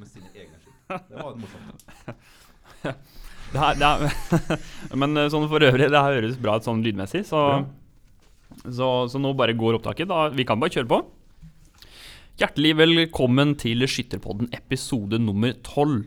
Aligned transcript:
med 0.00 0.08
sine 0.08 0.30
egne 0.32 0.56
skitt. 0.60 0.76
Det 1.10 1.20
var 1.20 1.36
morsomt. 1.36 1.88
Det 3.50 3.58
her, 3.58 3.78
det 3.80 3.86
er, 3.88 4.60
men 5.00 5.18
eh, 5.18 5.24
sånn 5.32 5.48
for 5.50 5.64
øvrig, 5.66 5.88
det 5.90 5.98
her 5.98 6.20
høres 6.20 6.36
bra 6.38 6.52
ut 6.60 6.66
sånn 6.68 6.84
lydmessig, 6.84 7.24
så, 7.26 7.40
så, 8.62 8.90
så 9.10 9.18
nå 9.18 9.32
bare 9.34 9.56
går 9.58 9.80
opptaket. 9.80 10.06
Da, 10.06 10.28
vi 10.30 10.46
kan 10.46 10.60
bare 10.62 10.70
kjøre 10.76 10.86
på. 10.92 11.00
Hjertelig 12.38 12.70
velkommen 12.78 13.56
til 13.58 13.82
Skytterpodden 13.90 14.52
episode 14.54 15.18
nummer 15.18 15.56
tolv. 15.66 16.06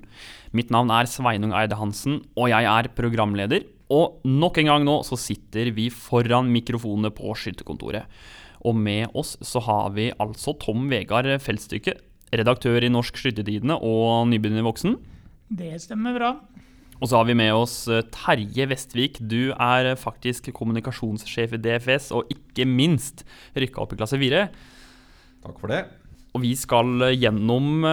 Mitt 0.55 0.71
navn 0.71 0.93
er 0.95 1.09
Sveinung 1.11 1.51
Eide 1.51 1.75
Hansen, 1.81 2.21
og 2.39 2.47
jeg 2.53 2.69
er 2.69 2.89
programleder. 2.95 3.67
Og 3.91 4.23
nok 4.23 4.61
en 4.63 4.71
gang 4.71 4.87
nå 4.87 4.95
så 5.03 5.19
sitter 5.19 5.73
vi 5.75 5.89
foran 5.91 6.47
mikrofonene 6.53 7.11
på 7.13 7.35
skytterkontoret. 7.37 8.07
Og 8.63 8.79
med 8.79 9.11
oss 9.19 9.35
så 9.43 9.59
har 9.67 9.91
vi 9.99 10.07
altså 10.15 10.55
Tom 10.63 10.87
Vegard 10.89 11.27
Feltstykke, 11.43 11.99
redaktør 12.33 12.83
i 12.83 12.91
Norsk 12.91 13.17
Skyttertidene 13.19 13.77
og 13.77 14.27
nybegynner 14.31 14.65
voksen. 14.65 14.97
Det 15.53 15.75
stemmer 15.83 16.15
bra. 16.17 16.35
Og 17.03 17.09
så 17.11 17.19
har 17.19 17.27
vi 17.27 17.35
med 17.35 17.51
oss 17.51 17.83
eh, 17.91 18.05
Terje 18.15 18.67
Vestvik. 18.71 19.19
Du 19.19 19.51
er 19.51 19.89
eh, 19.89 19.99
faktisk 19.99 20.47
kommunikasjonssjef 20.55 21.57
i 21.57 21.59
DFS, 21.59 22.13
og 22.15 22.31
ikke 22.31 22.63
minst 22.69 23.25
rykka 23.59 23.83
opp 23.83 23.91
i 23.91 23.99
klasse 23.99 24.19
4. 24.21 24.45
Takk 25.43 25.59
for 25.59 25.73
det. 25.73 25.81
Og 26.31 26.45
vi 26.45 26.53
skal 26.55 27.09
eh, 27.09 27.17
gjennom 27.19 27.83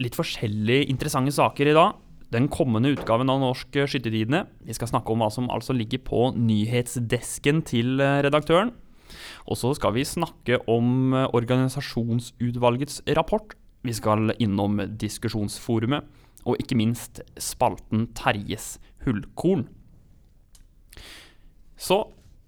litt 0.00 0.16
forskjellige 0.16 0.88
interessante 0.92 1.34
saker 1.36 1.68
i 1.68 1.76
dag. 1.76 2.00
Den 2.32 2.48
kommende 2.52 2.94
utgaven 2.94 3.28
av 3.32 3.42
Norsk 3.42 3.76
Skyttertidene. 3.76 4.46
Vi 4.64 4.74
skal 4.76 4.90
snakke 4.90 5.12
om 5.12 5.20
hva 5.20 5.28
som 5.32 5.52
altså 5.52 5.76
ligger 5.76 6.00
på 6.08 6.30
nyhetsdesken 6.36 7.60
til 7.68 8.00
redaktøren. 8.00 8.72
Og 9.46 9.60
så 9.60 9.70
skal 9.78 9.94
vi 9.94 10.02
snakke 10.08 10.58
om 10.66 11.14
organisasjonsutvalgets 11.14 13.04
rapport. 13.14 13.54
Vi 13.86 13.94
skal 13.94 14.34
innom 14.42 14.80
diskusjonsforumet, 14.98 16.06
og 16.46 16.60
ikke 16.62 16.78
minst 16.78 17.22
spalten 17.42 18.08
Terjes 18.18 18.76
hullkorn. 19.06 19.66
Så 21.76 22.00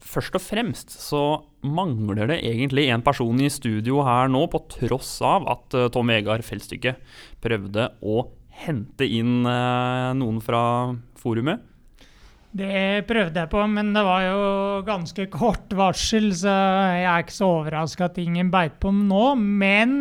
først 0.08 0.38
og 0.38 0.42
fremst 0.42 0.94
så 0.94 1.22
mangler 1.66 2.30
det 2.30 2.40
egentlig 2.46 2.88
en 2.88 3.04
person 3.04 3.40
i 3.42 3.50
studio 3.52 4.02
her 4.06 4.30
nå, 4.32 4.44
på 4.50 4.62
tross 4.72 5.18
av 5.26 5.48
at 5.50 5.76
eh, 5.76 5.88
Tom 5.92 6.10
Vegard 6.10 6.46
Felstykke 6.46 6.94
prøvde 7.44 7.90
å 8.00 8.28
hente 8.64 9.06
inn 9.06 9.42
eh, 9.46 10.12
noen 10.18 10.38
fra 10.42 10.62
forumet. 11.18 11.64
Det 12.58 13.04
prøvde 13.06 13.42
jeg 13.42 13.50
på, 13.52 13.60
men 13.68 13.92
det 13.92 14.02
var 14.06 14.22
jo 14.24 14.38
ganske 14.86 15.26
kort 15.30 15.74
varsel, 15.76 16.30
så 16.34 16.54
jeg 16.96 17.04
er 17.04 17.26
ikke 17.26 17.36
så 17.36 17.50
overraska 17.58 18.08
at 18.08 18.22
ingen 18.22 18.48
beit 18.54 18.78
på 18.80 18.92
nå. 18.94 19.34
Men 19.36 19.92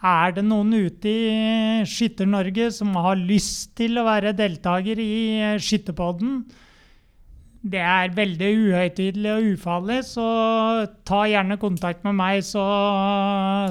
er 0.00 0.32
det 0.36 0.44
noen 0.46 0.72
ute 0.72 1.10
i 1.12 1.84
Skytter-Norge 1.88 2.70
som 2.72 2.94
har 2.96 3.20
lyst 3.20 3.74
til 3.78 4.00
å 4.00 4.06
være 4.06 4.34
deltaker 4.36 5.00
i 5.02 5.12
eh, 5.36 5.60
Skytterpodden? 5.60 6.42
Det 7.60 7.82
er 7.84 8.14
veldig 8.16 8.48
uhøytidelig 8.56 9.32
og 9.34 9.48
ufarlig, 9.52 9.98
så 10.08 10.24
ta 11.04 11.26
gjerne 11.28 11.58
kontakt 11.60 12.06
med 12.06 12.16
meg, 12.16 12.40
så 12.46 12.62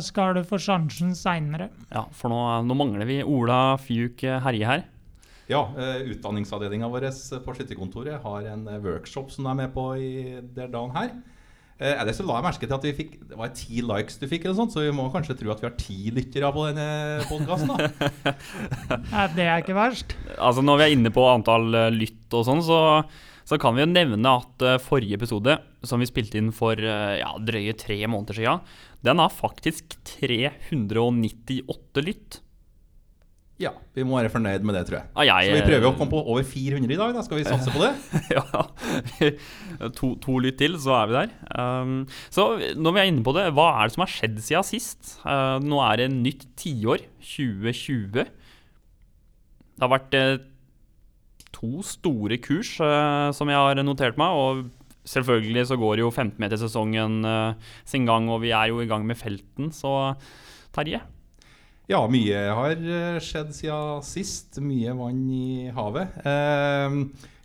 skal 0.05 0.37
du 0.37 0.43
få 0.45 0.59
sjansen 0.61 1.15
seinere. 1.17 1.71
Ja, 1.89 2.05
for 2.13 2.29
nå, 2.29 2.43
nå 2.69 2.77
mangler 2.77 3.09
vi 3.09 3.23
Ola 3.25 3.79
Fjuk 3.81 4.21
Herje 4.45 4.69
her. 4.69 4.85
Ja, 5.49 5.63
uh, 5.73 6.05
Utdanningsavdelinga 6.05 6.91
vår 6.93 7.07
på 7.41 7.57
Skytterkontoret 7.57 8.21
har 8.21 8.51
en 8.51 8.67
eh, 8.69 8.81
workshop 8.83 9.33
som 9.33 9.47
du 9.47 9.49
er 9.49 9.57
med 9.63 9.73
på 9.73 9.89
i 9.97 10.11
der 10.53 10.69
dagen 10.69 10.93
her. 10.93 11.15
Ellers 11.79 12.17
så 12.19 12.25
la 12.27 12.35
jeg 12.39 12.43
merke 12.43 12.67
til 12.67 12.75
at 12.75 12.85
vi 12.89 12.91
fikk, 12.97 13.13
det 13.29 13.37
var 13.39 13.51
ti 13.55 13.79
likes 13.87 14.19
du 14.19 14.25
fikk, 14.27 14.43
eller 14.45 14.57
sånt, 14.57 14.73
så 14.75 14.83
vi 14.83 14.91
må 14.95 15.05
kanskje 15.13 15.37
tro 15.39 15.53
at 15.53 15.61
vi 15.63 15.67
har 15.69 15.77
ti 15.79 16.11
lyttere 16.11 16.49
på 16.51 16.65
denne 16.67 16.87
podkasten. 17.29 17.71
Ja, 19.13 19.23
det 19.37 19.45
er 19.45 19.63
ikke 19.63 19.77
verst. 19.77 20.17
Altså 20.35 20.63
Når 20.65 20.81
vi 20.81 20.85
er 20.85 20.95
inne 20.97 21.13
på 21.15 21.23
antall 21.31 21.71
eh, 21.79 21.87
lytt 21.95 22.35
og 22.35 22.43
sånn, 22.49 22.59
så, 22.67 22.79
så 23.47 23.59
kan 23.61 23.77
vi 23.77 23.85
jo 23.85 23.93
nevne 23.93 24.35
at 24.41 24.67
eh, 24.67 24.81
forrige 24.83 25.15
episode, 25.21 25.55
som 25.87 26.03
vi 26.03 26.09
spilte 26.09 26.41
inn 26.41 26.51
for 26.55 26.75
eh, 26.75 27.15
ja, 27.21 27.31
drøye 27.39 27.77
tre 27.79 28.01
måneder 28.11 28.41
siden, 28.41 28.75
den 29.07 29.23
har 29.23 29.31
faktisk 29.31 29.95
398 30.19 32.03
lytt. 32.03 32.41
Ja, 33.59 33.73
vi 33.91 34.05
må 34.07 34.15
være 34.15 34.31
fornøyd 34.31 34.63
med 34.63 34.77
det, 34.77 34.85
tror 34.87 34.97
jeg. 35.01 35.07
Ah, 35.19 35.25
jeg, 35.27 35.49
Så 35.49 35.55
vi 35.57 35.63
prøver 35.67 35.87
å 35.89 35.95
komme 35.97 36.13
på 36.13 36.21
over 36.31 36.45
400 36.47 36.93
i 36.95 36.99
dag. 36.99 37.11
da 37.17 37.23
Skal 37.25 37.41
vi 37.41 37.47
satse 37.47 37.73
på 37.75 37.81
det? 37.83 37.91
ja, 38.37 38.43
to, 39.97 40.13
to 40.23 40.37
lytt 40.39 40.61
til, 40.61 40.77
så 40.79 40.95
er 41.01 41.09
vi 41.09 41.17
der. 41.17 41.33
Um, 41.51 41.97
så 42.31 42.45
når 42.79 42.95
vi 42.95 43.01
er 43.01 43.11
inne 43.11 43.25
på 43.25 43.33
det, 43.35 43.49
hva 43.57 43.67
er 43.73 43.89
det 43.89 43.97
som 43.97 44.05
har 44.05 44.13
skjedd 44.13 44.39
siden 44.45 44.69
sist? 44.69 45.11
Uh, 45.25 45.59
nå 45.59 45.83
er 45.89 46.05
det 46.05 46.07
nytt 46.13 46.47
tiår, 46.61 47.03
2020. 47.19 48.23
Det 48.23 49.83
har 49.83 49.91
vært 49.91 50.15
uh, 50.15 50.39
to 51.59 51.83
store 51.83 52.39
kurs 52.39 52.77
uh, 52.79 53.35
som 53.35 53.51
jeg 53.51 53.59
har 53.59 53.83
notert 53.83 54.19
meg. 54.23 54.39
Og 54.39 55.03
selvfølgelig 55.03 55.67
så 55.67 55.81
går 55.83 56.05
jo 56.05 56.13
15-metersesongen 56.15 57.21
uh, 57.27 57.71
sin 57.83 58.07
gang, 58.07 58.31
og 58.31 58.39
vi 58.47 58.55
er 58.55 58.71
jo 58.71 58.79
i 58.79 58.87
gang 58.87 59.03
med 59.03 59.19
felten. 59.19 59.73
Så 59.75 60.15
Terje? 60.71 61.03
Ja, 61.89 62.03
mye 62.05 62.37
har 62.53 62.75
eh, 62.77 63.15
skjedd 63.17 63.49
siden 63.57 64.03
sist. 64.05 64.59
Mye 64.61 64.91
vann 64.93 65.23
i 65.33 65.71
havet. 65.73 66.19
Eh, 66.21 66.97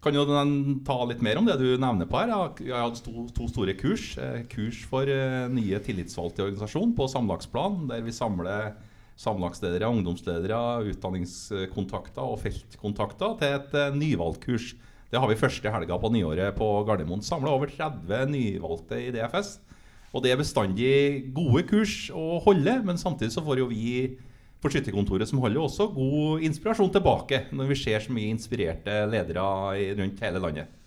kan 0.04 0.16
jo 0.18 0.24
ta 0.84 0.96
litt 1.08 1.22
mer 1.24 1.38
om 1.40 1.46
det 1.48 1.54
du 1.62 1.78
nevner 1.80 2.04
på 2.04 2.18
her. 2.20 2.32
Jeg 2.60 2.74
har 2.74 2.90
hatt 2.90 3.00
to, 3.06 3.24
to 3.32 3.46
store 3.48 3.72
kurs. 3.80 4.10
Eh, 4.20 4.42
kurs 4.52 4.82
for 4.90 5.08
eh, 5.08 5.46
nye 5.48 5.80
tillitsvalgte 5.80 6.42
i 6.42 6.44
organisasjon 6.44 6.92
på 6.98 7.06
samlagsplan, 7.08 7.86
der 7.88 8.04
vi 8.04 8.12
samler 8.12 8.74
samlagsledere, 9.16 9.88
ungdomsledere, 9.88 10.60
utdanningskontakter 10.90 12.28
og 12.28 12.42
feltkontakter 12.42 13.38
til 13.40 13.56
et 13.56 13.96
nyvalgkurs. 13.96 14.74
Det 15.08 15.22
har 15.22 15.30
vi 15.30 15.38
første 15.40 15.72
helga 15.72 15.96
på 16.02 16.12
nyåret 16.12 16.58
på 16.58 16.68
Gardermoen. 16.84 17.24
Samla 17.24 17.54
over 17.54 17.72
30 17.72 18.28
nyvalgte 18.34 19.00
i 19.06 19.08
DFS. 19.14 19.56
Og 20.12 20.20
det 20.20 20.34
er 20.34 20.42
bestandig 20.42 20.94
gode 21.32 21.64
kurs 21.70 22.10
å 22.12 22.42
holde, 22.44 22.76
men 22.84 23.00
samtidig 23.00 23.32
så 23.32 23.46
får 23.46 23.64
jo 23.64 23.72
vi 23.72 23.88
på 24.64 24.72
Skytterkontoret 24.72 25.28
som 25.28 25.42
holder 25.44 25.60
også 25.60 25.90
god 25.92 26.46
inspirasjon 26.48 26.92
tilbake 26.94 27.44
når 27.52 27.68
vi 27.68 27.76
ser 27.82 28.00
så 28.00 28.14
mye 28.16 28.32
inspirerte 28.32 29.02
ledere 29.12 29.44
rundt 30.00 30.24
hele 30.24 30.40
landet. 30.40 30.80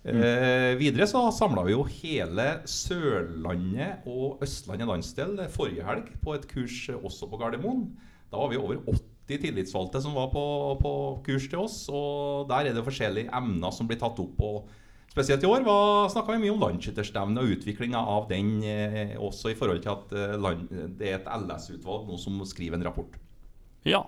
Eh, 0.00 0.74
videre 0.80 1.04
så 1.04 1.26
samla 1.36 1.62
vi 1.66 1.74
jo 1.74 1.84
hele 1.84 2.46
Sørlandet 2.68 4.06
og 4.08 4.40
Østlandet 4.42 4.88
landsdel 4.88 5.36
forrige 5.52 5.84
helg 5.84 6.08
på 6.24 6.34
et 6.34 6.46
kurs 6.50 6.76
også 6.96 7.28
på 7.28 7.40
Gardermoen. 7.40 7.84
Da 8.32 8.40
var 8.40 8.50
vi 8.50 8.58
over 8.58 8.80
80 8.88 9.42
tillitsvalgte 9.44 10.00
som 10.02 10.16
var 10.16 10.30
på, 10.32 10.44
på 10.80 10.92
kurs 11.26 11.46
til 11.50 11.62
oss. 11.62 11.82
Og 11.92 12.48
der 12.50 12.70
er 12.70 12.76
det 12.76 12.86
forskjellige 12.86 13.30
emner 13.36 13.74
som 13.76 13.90
blir 13.90 14.00
tatt 14.00 14.18
opp. 14.22 14.40
Og 14.40 14.70
spesielt 15.10 15.42
i 15.44 15.50
år 15.50 15.66
snakka 16.12 16.36
vi 16.36 16.44
mye 16.44 16.54
om 16.54 16.62
landsskytterstevnet 16.62 17.42
og 17.42 17.56
utviklinga 17.56 17.98
av 17.98 18.28
den, 18.30 18.54
eh, 18.62 19.16
også 19.18 19.52
i 19.52 19.58
forhold 19.58 19.82
til 19.84 19.94
at 19.96 20.14
eh, 20.14 20.38
land, 20.38 20.70
det 20.98 21.10
er 21.10 21.18
et 21.18 21.28
LS-utvalg 21.34 22.08
nå 22.08 22.18
som 22.20 22.40
skriver 22.46 22.78
en 22.78 22.86
rapport. 22.86 23.18
Ja. 23.86 24.04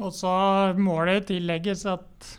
Og 0.00 0.12
så 0.16 0.32
må 0.80 0.96
det 1.04 1.26
tillegges 1.28 1.84
at 1.90 2.30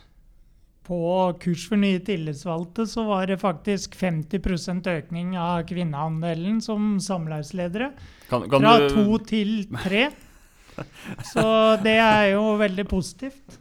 på 0.83 0.99
kurs 1.39 1.63
for 1.69 1.79
nye 1.79 2.01
tillitsvalgte 2.03 2.85
så 2.89 3.05
var 3.07 3.29
det 3.29 3.39
faktisk 3.39 3.95
50% 3.95 4.89
økning 4.91 5.37
av 5.39 5.63
kvinneandelen 5.69 6.59
som 6.63 6.97
samlagsledere. 7.03 7.93
Kan, 8.27 8.49
kan 8.51 8.65
Fra 8.65 8.73
du 8.81 8.87
to 8.91 9.19
til 9.29 9.53
tre. 9.85 10.09
Så 11.31 11.45
det 11.85 11.99
er 12.01 12.31
jo 12.33 12.55
veldig 12.59 12.85
positivt. 12.89 13.59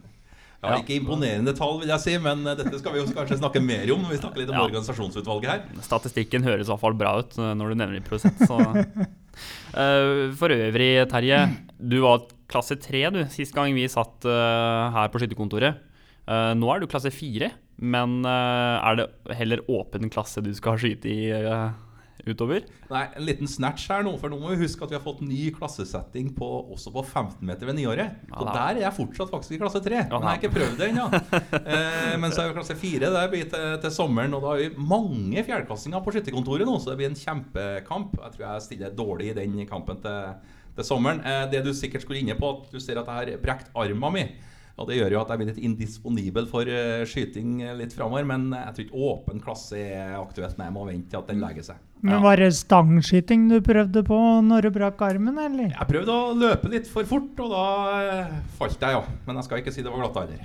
Ja. 0.63 0.77
Ikke 0.79 0.95
imponerende 0.95 1.51
tall, 1.57 1.75
vil 1.81 1.89
jeg 1.91 1.99
si, 1.99 2.13
men 2.23 2.45
eh, 2.47 2.55
dette 2.55 2.77
skal 2.79 2.93
vi 2.95 3.01
jo 3.01 3.07
kanskje 3.11 3.35
snakke 3.41 3.59
mer 3.63 3.83
om 3.91 4.05
når 4.05 4.13
vi 4.13 4.19
snakker 4.21 4.39
litt 4.43 4.51
om 4.53 4.55
Ja. 4.61 4.63
organisasjonsutvalget 4.69 5.49
her. 5.51 5.65
Statistikken 5.83 6.45
høres 6.47 6.69
i 6.69 6.71
hvert 6.71 6.79
fall 6.85 6.95
bra 6.95 7.17
ut 7.19 7.35
eh, 7.37 7.49
når 7.59 7.73
du 7.73 7.79
nevner 7.81 7.99
i 7.99 8.05
prosent. 8.05 8.39
Så. 8.47 8.59
Eh, 9.73 10.29
for 10.37 10.53
øvrig, 10.53 11.07
Terje. 11.09 11.39
Du 11.81 11.95
var 12.03 12.27
klasse 12.47 12.75
tre 12.77 12.99
du, 13.09 13.23
sist 13.33 13.55
gang 13.55 13.73
vi 13.73 13.87
satt 13.89 14.21
her 14.27 15.09
på 15.09 15.17
skytterkontoret. 15.17 15.79
Nå 16.29 16.69
er 16.69 16.83
du 16.83 16.85
klasse 16.85 17.09
fire, 17.09 17.49
men 17.81 18.19
er 18.29 18.99
det 18.99 19.07
heller 19.33 19.63
åpen 19.73 20.11
klasse 20.13 20.43
du 20.45 20.51
skal 20.53 20.77
skyte 20.77 21.09
i 21.09 21.31
utover? 22.25 22.63
Nei, 22.89 23.03
En 23.17 23.25
liten 23.25 23.49
snatch 23.49 23.89
her 23.91 24.03
nå, 24.05 24.13
for 24.21 24.31
nå 24.31 24.37
må 24.39 24.53
vi 24.53 24.61
huske 24.63 24.85
at 24.85 24.93
vi 24.93 24.97
har 24.97 25.03
fått 25.03 25.23
ny 25.25 25.49
klassesetting 25.55 26.31
på, 26.37 26.49
også 26.73 26.93
på 26.93 27.03
15 27.03 27.43
meter 27.47 27.69
ved 27.69 27.77
nyåret. 27.79 28.15
Ja, 28.29 28.37
Og 28.39 28.47
der 28.49 28.77
er 28.77 28.81
jeg 28.85 28.97
fortsatt 28.99 29.33
faktisk 29.33 29.57
i 29.57 29.59
klasse 29.61 29.81
3. 29.83 29.99
Ja, 30.05 30.19
Men 30.19 30.27
jeg 30.27 30.31
har 30.31 30.41
ikke 30.41 30.53
prøvd 30.55 30.79
det 30.79 30.89
ennå. 30.91 31.07
eh, 31.75 32.15
men 32.21 32.35
så 32.35 32.43
er 32.43 32.49
jo 32.49 32.57
klasse 32.59 32.77
4 32.79 33.11
der 33.17 33.29
blir 33.33 33.49
til, 33.51 33.67
til 33.83 33.95
sommeren, 33.97 34.33
og 34.37 34.45
da 34.45 34.53
har 34.53 34.63
vi 34.63 34.87
mange 34.93 35.43
fjerdeklassinger 35.43 36.03
på 36.05 36.15
skytterkontoret 36.15 36.69
nå, 36.69 36.79
så 36.79 36.93
det 36.93 36.99
blir 37.01 37.11
en 37.11 37.19
kjempekamp. 37.19 38.17
Jeg 38.21 38.37
tror 38.37 38.47
jeg 38.47 38.67
stiller 38.69 38.97
dårlig 38.97 39.31
i 39.31 39.37
den 39.41 39.59
kampen 39.69 40.01
til, 40.03 40.33
til 40.77 40.87
sommeren. 40.87 41.21
Eh, 41.27 41.45
det 41.51 41.65
du 41.65 41.73
sikkert 41.75 42.05
skulle 42.05 42.23
inne 42.23 42.37
på, 42.39 42.55
at 42.57 42.73
du 42.73 42.79
ser 42.79 43.01
at 43.01 43.09
jeg 43.09 43.35
har 43.35 43.45
brekt 43.45 43.73
armen 43.75 44.19
min. 44.19 44.33
Og 44.73 44.87
Det 44.89 44.95
gjør 44.97 45.13
jo 45.13 45.19
at 45.21 45.29
jeg 45.29 45.39
blir 45.39 45.49
litt 45.51 45.65
indisponibel 45.67 46.47
for 46.49 46.65
uh, 46.65 47.03
skyting 47.05 47.59
litt 47.77 47.93
framover. 47.93 48.25
Men 48.25 48.47
jeg 48.55 48.73
tror 48.73 48.85
ikke 48.87 49.09
åpen 49.09 49.43
klasse 49.43 49.77
er 49.77 50.15
aktuelt. 50.17 50.57
Men 50.57 50.71
jeg 50.71 50.75
må 50.79 50.85
vente 50.87 51.13
til 51.13 51.19
at 51.21 51.29
den 51.29 51.43
legger 51.43 51.67
seg. 51.67 51.81
Men 52.03 52.23
Var 52.25 52.41
det 52.41 52.49
stangskyting 52.57 53.45
du 53.51 53.59
prøvde 53.63 54.01
på 54.03 54.17
når 54.43 54.65
du 54.65 54.71
brakk 54.75 54.99
armen, 55.05 55.37
eller? 55.39 55.69
Jeg 55.71 55.89
prøvde 55.91 56.17
å 56.17 56.33
løpe 56.35 56.71
litt 56.73 56.89
for 56.89 57.07
fort, 57.07 57.37
og 57.45 57.53
da 57.53 57.67
uh, 57.93 58.33
falt 58.57 58.81
jeg, 58.81 58.97
ja. 58.97 59.05
Men 59.27 59.39
jeg 59.39 59.47
skal 59.47 59.61
ikke 59.61 59.75
si 59.75 59.85
det 59.85 59.93
var 59.93 60.03
glatt 60.03 60.19
alder. 60.25 60.41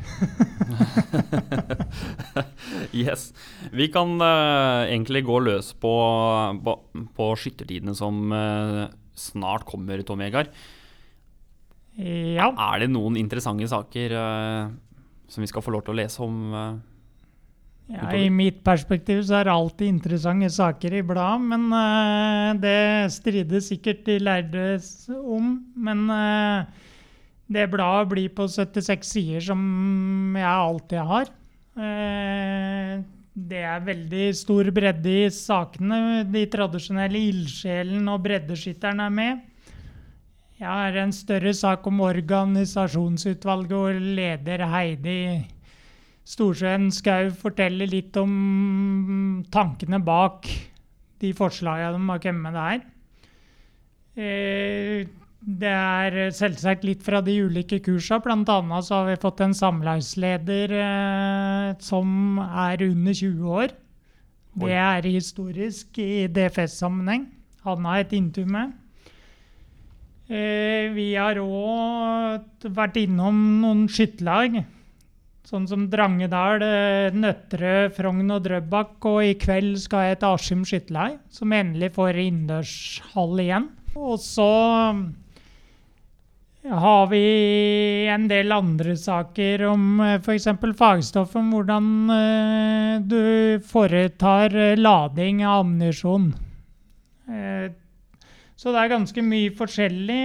yes. 3.02 3.30
Vi 3.72 3.88
kan 3.90 4.12
uh, 4.20 4.84
egentlig 4.84 5.25
gå 5.26 5.40
løs 5.48 5.72
på, 5.80 5.94
på, 6.69 6.78
på 7.16 7.34
skyttertidene 7.40 7.96
som 7.96 8.28
snart 9.19 9.64
kommer, 9.66 10.04
Tom 10.06 10.20
Vegard. 10.22 10.52
Ja. 11.99 12.53
Er 12.55 12.85
det 12.85 12.93
noen 12.93 13.19
interessante 13.19 13.67
saker 13.67 14.15
uh, 14.15 14.71
som 15.31 15.43
vi 15.43 15.50
skal 15.50 15.65
få 15.65 15.75
lov 15.75 15.83
til 15.87 15.97
å 15.97 15.99
lese 15.99 16.23
om? 16.23 16.37
Uh, 16.55 16.77
ja, 17.91 18.11
I 18.15 18.29
mitt 18.31 18.61
perspektiv 18.62 19.25
så 19.27 19.41
er 19.41 19.49
det 19.49 19.56
alltid 19.56 19.91
interessante 19.91 20.50
saker 20.53 20.99
i 21.00 21.03
bladet, 21.09 21.49
men 21.50 21.67
uh, 21.73 22.53
det 22.61 23.11
strides 23.17 23.73
sikkert 23.73 24.05
de 24.06 24.19
lærde 24.23 24.69
om. 25.19 25.56
Men 25.75 26.06
det 27.49 27.67
bladet 27.73 28.12
blir 28.12 28.31
på 28.37 28.47
76 28.47 29.15
sider, 29.17 29.43
som 29.50 29.61
jeg 30.37 30.47
alltid 30.47 30.99
har. 31.11 31.35
det 33.49 33.61
er 33.73 33.87
veldig 33.87 34.27
stor 34.37 34.71
bredde 34.75 35.15
i 35.25 35.29
sakene. 35.33 36.27
De 36.29 36.47
tradisjonelle 36.53 37.27
ildsjelen 37.33 38.06
og 38.12 38.23
breddeskytteren 38.27 39.00
er 39.00 39.15
med. 39.15 39.48
Jeg 40.58 40.90
det 40.90 41.02
en 41.05 41.12
større 41.14 41.52
sak 41.55 41.84
om 41.87 42.00
organisasjonsutvalget, 42.02 43.70
hvor 43.70 43.94
leder 43.94 44.64
Heidi 44.66 45.19
Storsjøen 46.26 46.88
Skau 46.90 47.31
forteller 47.31 47.87
litt 47.87 48.16
om 48.19 49.44
tankene 49.55 50.00
bak 50.02 50.49
de 51.22 51.31
forslagene 51.38 51.94
de 51.94 52.10
har 52.10 52.22
kommet 52.25 52.43
med 52.43 52.58
der. 52.58 52.82
Eh, 54.19 55.06
det 55.38 55.70
er 55.70 56.19
selvsagt 56.34 56.82
litt 56.84 57.06
fra 57.06 57.22
de 57.22 57.38
ulike 57.46 57.78
kursene. 57.78 58.19
Blant 58.26 58.50
annet 58.50 58.88
så 58.88 58.99
har 58.99 59.12
vi 59.12 59.22
fått 59.22 59.44
en 59.46 59.54
samlagsleder 59.54 60.75
eh, 60.75 61.70
som 61.78 62.43
er 62.43 62.82
under 62.90 63.14
20 63.14 63.54
år. 63.62 63.78
Det 64.58 64.75
er 64.75 65.06
historisk 65.06 66.02
i 66.02 66.26
DFS-sammenheng. 66.26 67.28
Han 67.62 67.87
har 67.87 68.02
et 68.02 68.19
intervju 68.19 68.50
med. 68.58 68.75
Eh, 70.28 70.90
vi 70.92 71.14
har 71.16 71.38
òg 71.40 72.66
vært 72.76 72.98
innom 73.00 73.38
noen 73.62 73.86
skytterlag. 73.88 74.58
Sånn 75.48 75.64
som 75.64 75.86
Drangedal, 75.88 76.60
eh, 76.60 77.14
Nøtterøy, 77.16 77.88
Frogn 77.96 78.28
og 78.34 78.42
Drøbak. 78.44 78.98
Og 79.08 79.22
i 79.25 79.34
kveld 79.40 79.78
skal 79.80 80.10
jeg 80.10 80.19
til 80.20 80.28
Askim 80.28 80.66
skytterlag, 80.69 81.16
som 81.32 81.48
endelig 81.56 81.94
får 81.96 82.20
innendørshall 82.20 83.40
igjen. 83.40 83.70
Og 83.96 84.20
så 84.20 84.50
har 86.69 87.06
vi 87.08 87.25
en 88.12 88.28
del 88.28 88.52
andre 88.52 88.98
saker 89.00 89.64
om 89.70 90.00
eh, 90.04 90.19
f.eks. 90.20 90.52
fagstoff 90.76 91.34
om 91.40 91.50
hvordan 91.56 93.08
du 93.08 93.58
foretar 93.64 94.76
lading 94.76 95.40
av 95.46 95.64
ammunisjon. 95.64 96.34
Så 98.58 98.72
det 98.75 98.81
er 98.81 98.90
ganske 98.90 99.22
mye 99.22 99.52
forskjellig 99.55 100.22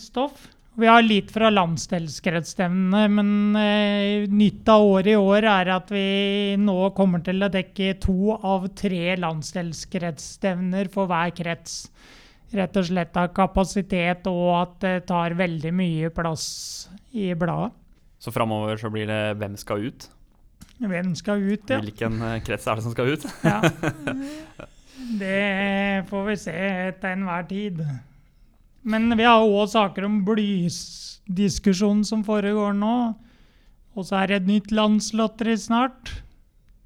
stoff. 0.00 0.48
Vi 0.80 0.88
har 0.88 1.04
litt 1.04 1.28
fra 1.30 1.50
landsdelskretsstevnene, 1.52 3.02
men 3.12 3.58
eh, 3.60 4.24
nytt 4.32 4.70
av 4.72 4.86
året 4.88 5.12
i 5.12 5.20
år 5.20 5.46
er 5.46 5.70
at 5.74 5.92
vi 5.92 6.56
nå 6.58 6.88
kommer 6.96 7.22
til 7.22 7.44
å 7.44 7.50
dekke 7.52 7.92
to 8.02 8.32
av 8.34 8.66
tre 8.78 9.12
landsdelskretsstevner 9.20 10.90
for 10.90 11.10
hver 11.12 11.34
krets. 11.36 11.84
Rett 12.56 12.80
og 12.80 12.88
slett 12.88 13.20
av 13.20 13.30
kapasitet 13.36 14.26
og 14.32 14.48
at 14.56 14.74
det 14.82 14.96
tar 15.12 15.36
veldig 15.38 15.74
mye 15.76 16.10
plass 16.12 16.48
i 17.12 17.30
bladet. 17.38 17.70
Så 18.22 18.32
framover 18.34 18.80
så 18.80 18.90
blir 18.90 19.06
det 19.06 19.22
'Hvem 19.36 19.56
skal 19.56 19.86
ut'? 19.90 20.08
Hvem 20.82 21.14
skal 21.14 21.38
ut, 21.38 21.70
ja. 21.70 21.78
Hvilken 21.78 22.22
eh, 22.22 22.40
krets 22.42 22.66
er 22.66 22.74
det 22.74 22.82
som 22.82 22.92
skal 22.92 23.14
ut? 23.14 23.26
ja. 23.44 23.60
Det 25.18 26.06
får 26.08 26.24
vi 26.28 26.36
se 26.40 26.56
til 27.00 27.10
enhver 27.12 27.46
tid. 27.48 27.82
Men 28.82 29.12
vi 29.18 29.26
har 29.26 29.44
òg 29.44 29.68
saker 29.70 30.06
om 30.08 30.22
blydiskusjonen 30.26 32.04
som 32.08 32.24
foregår 32.26 32.74
nå. 32.78 32.96
Og 33.92 34.08
så 34.08 34.22
er 34.22 34.30
det 34.30 34.40
et 34.40 34.48
nytt 34.48 34.72
landslotteri 34.74 35.56
snart. 35.60 36.14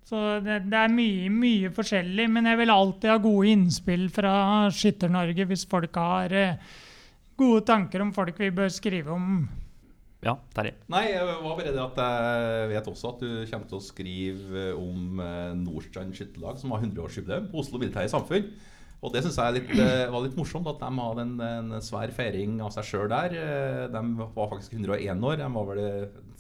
Så 0.07 0.39
det, 0.43 0.61
det, 0.71 0.79
er 0.79 0.93
mye, 0.93 1.31
mye 1.33 1.71
forskjellig. 1.75 2.27
Men 2.31 2.51
jeg 2.51 2.61
vil 2.61 2.75
alltid 2.75 3.11
ha 3.11 3.19
gode 3.23 3.53
innspill 3.55 4.09
fra 4.15 4.35
Skytter-Norge 4.75 5.47
hvis 5.51 5.67
folk 5.71 5.97
har 5.99 6.35
eh, 6.35 6.59
gode 7.39 7.65
tanker 7.69 8.05
om 8.05 8.13
folk 8.15 8.39
vi 8.43 8.53
bør 8.55 8.71
skrive 8.73 9.15
om. 9.15 9.47
Ja, 10.27 10.35
Terje? 10.57 10.75
Nei, 10.91 11.05
jeg 11.13 11.27
var 11.27 11.43
bare 11.45 11.73
at 11.85 11.99
jeg 12.03 12.71
vet 12.73 12.89
også 12.91 13.13
at 13.13 13.21
du 13.23 13.29
kommer 13.51 13.69
til 13.71 13.79
å 13.79 13.85
skrive 13.85 14.65
om 14.75 15.21
eh, 15.23 15.53
Nordstrand 15.61 16.17
skytterlag, 16.17 16.59
som 16.59 16.75
har 16.75 16.83
100-årsjubileum 16.83 17.47
på 17.53 17.61
Oslo 17.63 17.79
Militære 17.79 18.11
Samfunn. 18.11 18.49
Og 19.05 19.13
det 19.13 19.23
syns 19.23 19.37
jeg 19.39 19.55
litt, 19.59 19.71
eh, 19.79 20.09
var 20.11 20.25
litt 20.25 20.39
morsomt, 20.39 20.67
at 20.73 20.81
de 20.83 20.89
hadde 20.99 21.27
en, 21.29 21.37
en 21.47 21.85
svær 21.85 22.11
feiring 22.17 22.59
av 22.65 22.73
seg 22.75 22.89
sjøl 22.89 23.07
der. 23.13 23.37
Eh, 23.39 23.85
de 23.93 24.03
var 24.25 24.51
faktisk 24.51 24.75
101 24.75 25.29
år, 25.31 25.39
de 25.45 25.51
var 25.59 25.71
vel 25.71 25.85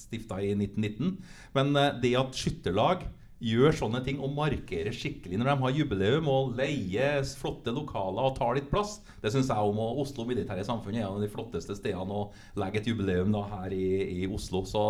stifta 0.03 0.41
i 0.43 0.50
1919. 0.56 1.15
Men 1.55 1.73
det 2.03 2.17
at 2.19 2.43
skytterlag 2.43 3.06
gjør 3.43 3.75
sånne 3.77 4.00
ting 4.05 4.21
og 4.25 4.33
markerer 4.37 4.94
skikkelig 4.97 5.37
når 5.37 5.50
de 5.50 5.56
har 5.62 5.77
jubileum 5.77 6.31
og 6.33 6.55
leier 6.56 7.21
flotte 7.37 7.75
lokaler 7.75 8.31
og 8.31 8.37
tar 8.38 8.56
litt 8.56 8.71
plass. 8.71 8.99
Det 9.21 9.33
syns 9.35 9.50
jeg 9.53 9.73
om 9.73 9.81
Oslo 10.00 10.25
Militære 10.29 10.65
Samfunn 10.65 10.97
er 10.97 11.05
en 11.05 11.19
av 11.19 11.23
de 11.25 11.31
flotteste 11.33 11.77
stedene 11.77 12.23
å 12.23 12.31
legge 12.61 12.81
et 12.81 12.91
jubileum 12.91 13.35
da, 13.35 13.44
her 13.59 13.77
i, 13.77 14.23
i, 14.23 14.27
Oslo. 14.33 14.65
Så 14.65 14.87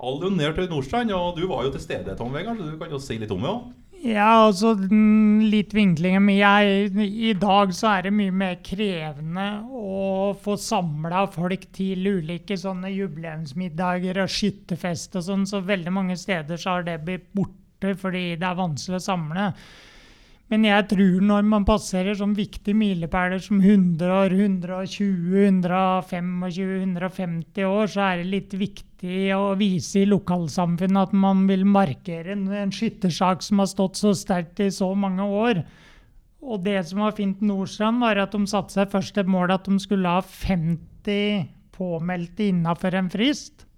all 0.00 0.22
honnør 0.22 0.54
til 0.56 0.70
Nordstrand. 0.70 1.12
Og 1.16 1.36
du 1.38 1.46
var 1.50 1.66
jo 1.66 1.74
til 1.74 1.82
stede, 1.82 2.16
Tom 2.18 2.34
Vegard, 2.34 2.60
så 2.60 2.70
du 2.70 2.78
kan 2.80 2.94
jo 2.94 3.02
si 3.02 3.18
litt 3.20 3.34
om 3.34 3.42
det 3.42 3.54
òg. 3.54 3.70
Ja, 4.00 4.46
altså 4.46 4.70
litt 4.80 5.74
vinklinger 5.76 6.24
Jeg, 6.32 6.86
I 6.96 7.34
dag 7.36 7.74
så 7.76 7.90
er 7.90 8.06
det 8.06 8.14
mye 8.16 8.32
mer 8.32 8.54
krevende 8.64 9.48
å 9.76 10.30
få 10.40 10.54
samla 10.56 11.26
folk 11.34 11.66
til 11.76 12.08
ulike 12.08 12.56
sånne 12.56 12.88
jubileumsmiddager 12.94 14.22
og 14.24 14.32
skytterfest 14.32 15.20
og 15.20 15.26
sånn, 15.26 15.44
så 15.44 15.60
veldig 15.60 15.92
mange 15.92 16.16
steder 16.16 16.56
så 16.56 16.78
har 16.78 16.88
det 16.88 16.96
blitt 17.04 17.28
borte 17.36 17.59
borte 17.80 17.96
fordi 18.00 18.36
det 18.38 18.46
er 18.46 18.58
vanskelig 18.58 19.00
å 19.00 19.06
samle. 19.08 19.52
Men 20.50 20.64
jeg 20.66 20.88
tror 20.90 21.20
når 21.22 21.44
man 21.46 21.64
passerer 21.64 22.16
sånn 22.18 22.34
viktige 22.34 22.74
milepæler 22.74 23.38
som 23.38 23.60
100 23.60 24.10
år, 24.10 24.32
120, 24.34 25.44
125, 25.46 26.32
150 26.50 27.68
år, 27.68 27.86
så 27.86 28.00
er 28.08 28.16
det 28.18 28.32
litt 28.32 28.56
viktig 28.58 29.30
å 29.36 29.54
vise 29.54 30.02
i 30.02 30.08
lokalsamfunnet 30.10 31.06
at 31.06 31.14
man 31.14 31.46
vil 31.46 31.62
markere 31.64 32.34
en, 32.34 32.74
skyttersak 32.74 33.46
som 33.46 33.62
har 33.62 33.70
stått 33.70 34.02
så 34.02 34.10
sterkt 34.12 34.58
i 34.60 34.72
så 34.74 34.90
mange 34.98 35.22
år. 35.22 35.62
Og 36.42 36.64
det 36.64 36.80
som 36.88 37.04
var 37.04 37.14
fint 37.14 37.38
Nordstrand, 37.44 38.02
var 38.02 38.18
at 38.18 38.34
de 38.34 38.42
satte 38.50 38.74
seg 38.74 38.90
først 38.90 39.22
et 39.22 39.30
mål 39.30 39.54
at 39.54 39.70
de 39.70 39.78
skulle 39.78 40.18
ha 40.18 40.24
50 40.24 41.46
påmeldte 41.78 42.50
innafor 42.50 42.98
en 42.98 43.12
frist. 43.12 43.69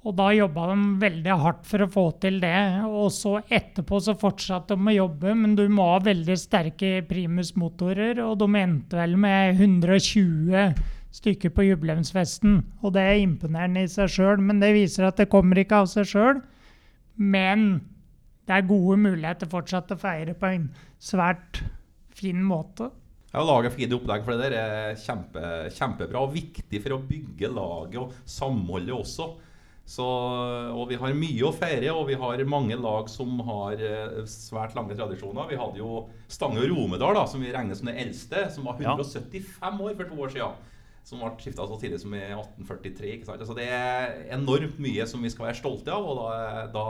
Og 0.00 0.14
da 0.16 0.30
jobba 0.32 0.70
de 0.70 0.84
veldig 1.02 1.34
hardt 1.42 1.66
for 1.68 1.84
å 1.84 1.90
få 1.92 2.04
til 2.22 2.38
det. 2.40 2.56
Og 2.88 3.10
så 3.12 3.34
etterpå 3.52 3.98
så 4.00 4.14
fortsatte 4.18 4.76
de 4.78 4.88
å 4.88 4.96
jobbe, 4.96 5.34
men 5.36 5.56
du 5.58 5.66
må 5.68 5.90
ha 5.90 5.98
veldig 6.04 6.36
sterke 6.40 7.02
primusmotorer. 7.08 8.22
Og 8.24 8.38
de 8.40 8.48
endte 8.62 8.96
vel 8.96 9.18
med 9.20 9.60
120 9.60 10.72
stykker 11.20 11.52
på 11.52 11.66
jubileumsfesten. 11.68 12.62
Og 12.80 12.94
det 12.96 13.04
er 13.04 13.20
imponerende 13.20 13.84
i 13.84 13.90
seg 13.92 14.08
sjøl, 14.14 14.40
men 14.40 14.62
det 14.62 14.72
viser 14.78 15.10
at 15.10 15.20
det 15.20 15.28
kommer 15.32 15.60
ikke 15.60 15.82
av 15.82 15.90
seg 15.92 16.08
sjøl. 16.08 16.40
Men 17.20 17.68
det 18.48 18.56
er 18.56 18.70
gode 18.70 18.96
muligheter 19.02 19.50
fortsatt 19.50 19.92
å 19.92 20.00
feire 20.00 20.32
på 20.38 20.48
en 20.48 20.70
svært 21.02 21.60
fin 22.16 22.40
måte. 22.40 22.88
Ja, 23.30 23.44
lage 23.46 23.70
fine 23.70 23.94
opplegg 23.94 24.24
for 24.26 24.34
det 24.34 24.48
der 24.48 24.56
er 24.58 24.96
kjempe, 24.98 25.42
kjempebra 25.76 26.24
og 26.24 26.32
viktig 26.34 26.80
for 26.82 26.96
å 26.96 27.04
bygge 27.06 27.52
laget 27.52 28.00
og 28.00 28.16
samholdet 28.26 28.96
også. 28.96 29.28
Så, 29.90 30.06
og 30.06 30.84
vi 30.86 30.98
har 31.00 31.16
mye 31.18 31.46
å 31.48 31.54
feire, 31.54 31.90
og 31.90 32.04
vi 32.06 32.18
har 32.18 32.42
mange 32.46 32.76
lag 32.78 33.08
som 33.10 33.40
har 33.48 33.80
eh, 33.82 34.20
svært 34.30 34.76
lange 34.78 34.94
tradisjoner. 34.94 35.48
Vi 35.50 35.58
hadde 35.58 35.80
jo 35.80 36.04
Stange 36.30 36.62
og 36.62 36.70
Romedal, 36.70 37.16
da, 37.18 37.24
som 37.26 37.42
vi 37.42 37.50
regner 37.50 37.74
som 37.74 37.90
det 37.90 37.96
eldste, 37.98 38.44
som 38.54 38.68
var 38.70 38.78
175 38.78 39.82
år 39.88 39.96
for 39.98 40.12
to 40.12 40.20
år 40.22 40.36
siden. 40.36 40.68
Som 41.10 41.24
ble 41.24 41.32
skifta 41.40 41.66
så 41.66 41.78
tidlig 41.80 41.98
som 42.04 42.14
i 42.14 42.22
1843. 42.22 43.10
ikke 43.16 43.26
sant? 43.26 43.42
Altså 43.42 43.56
Det 43.56 43.66
er 43.66 44.14
enormt 44.36 44.78
mye 44.84 45.08
som 45.10 45.26
vi 45.26 45.32
skal 45.32 45.48
være 45.48 45.58
stolte 45.58 45.96
av. 45.96 46.06
og 46.06 46.20
Da, 46.20 46.64
da 46.70 46.86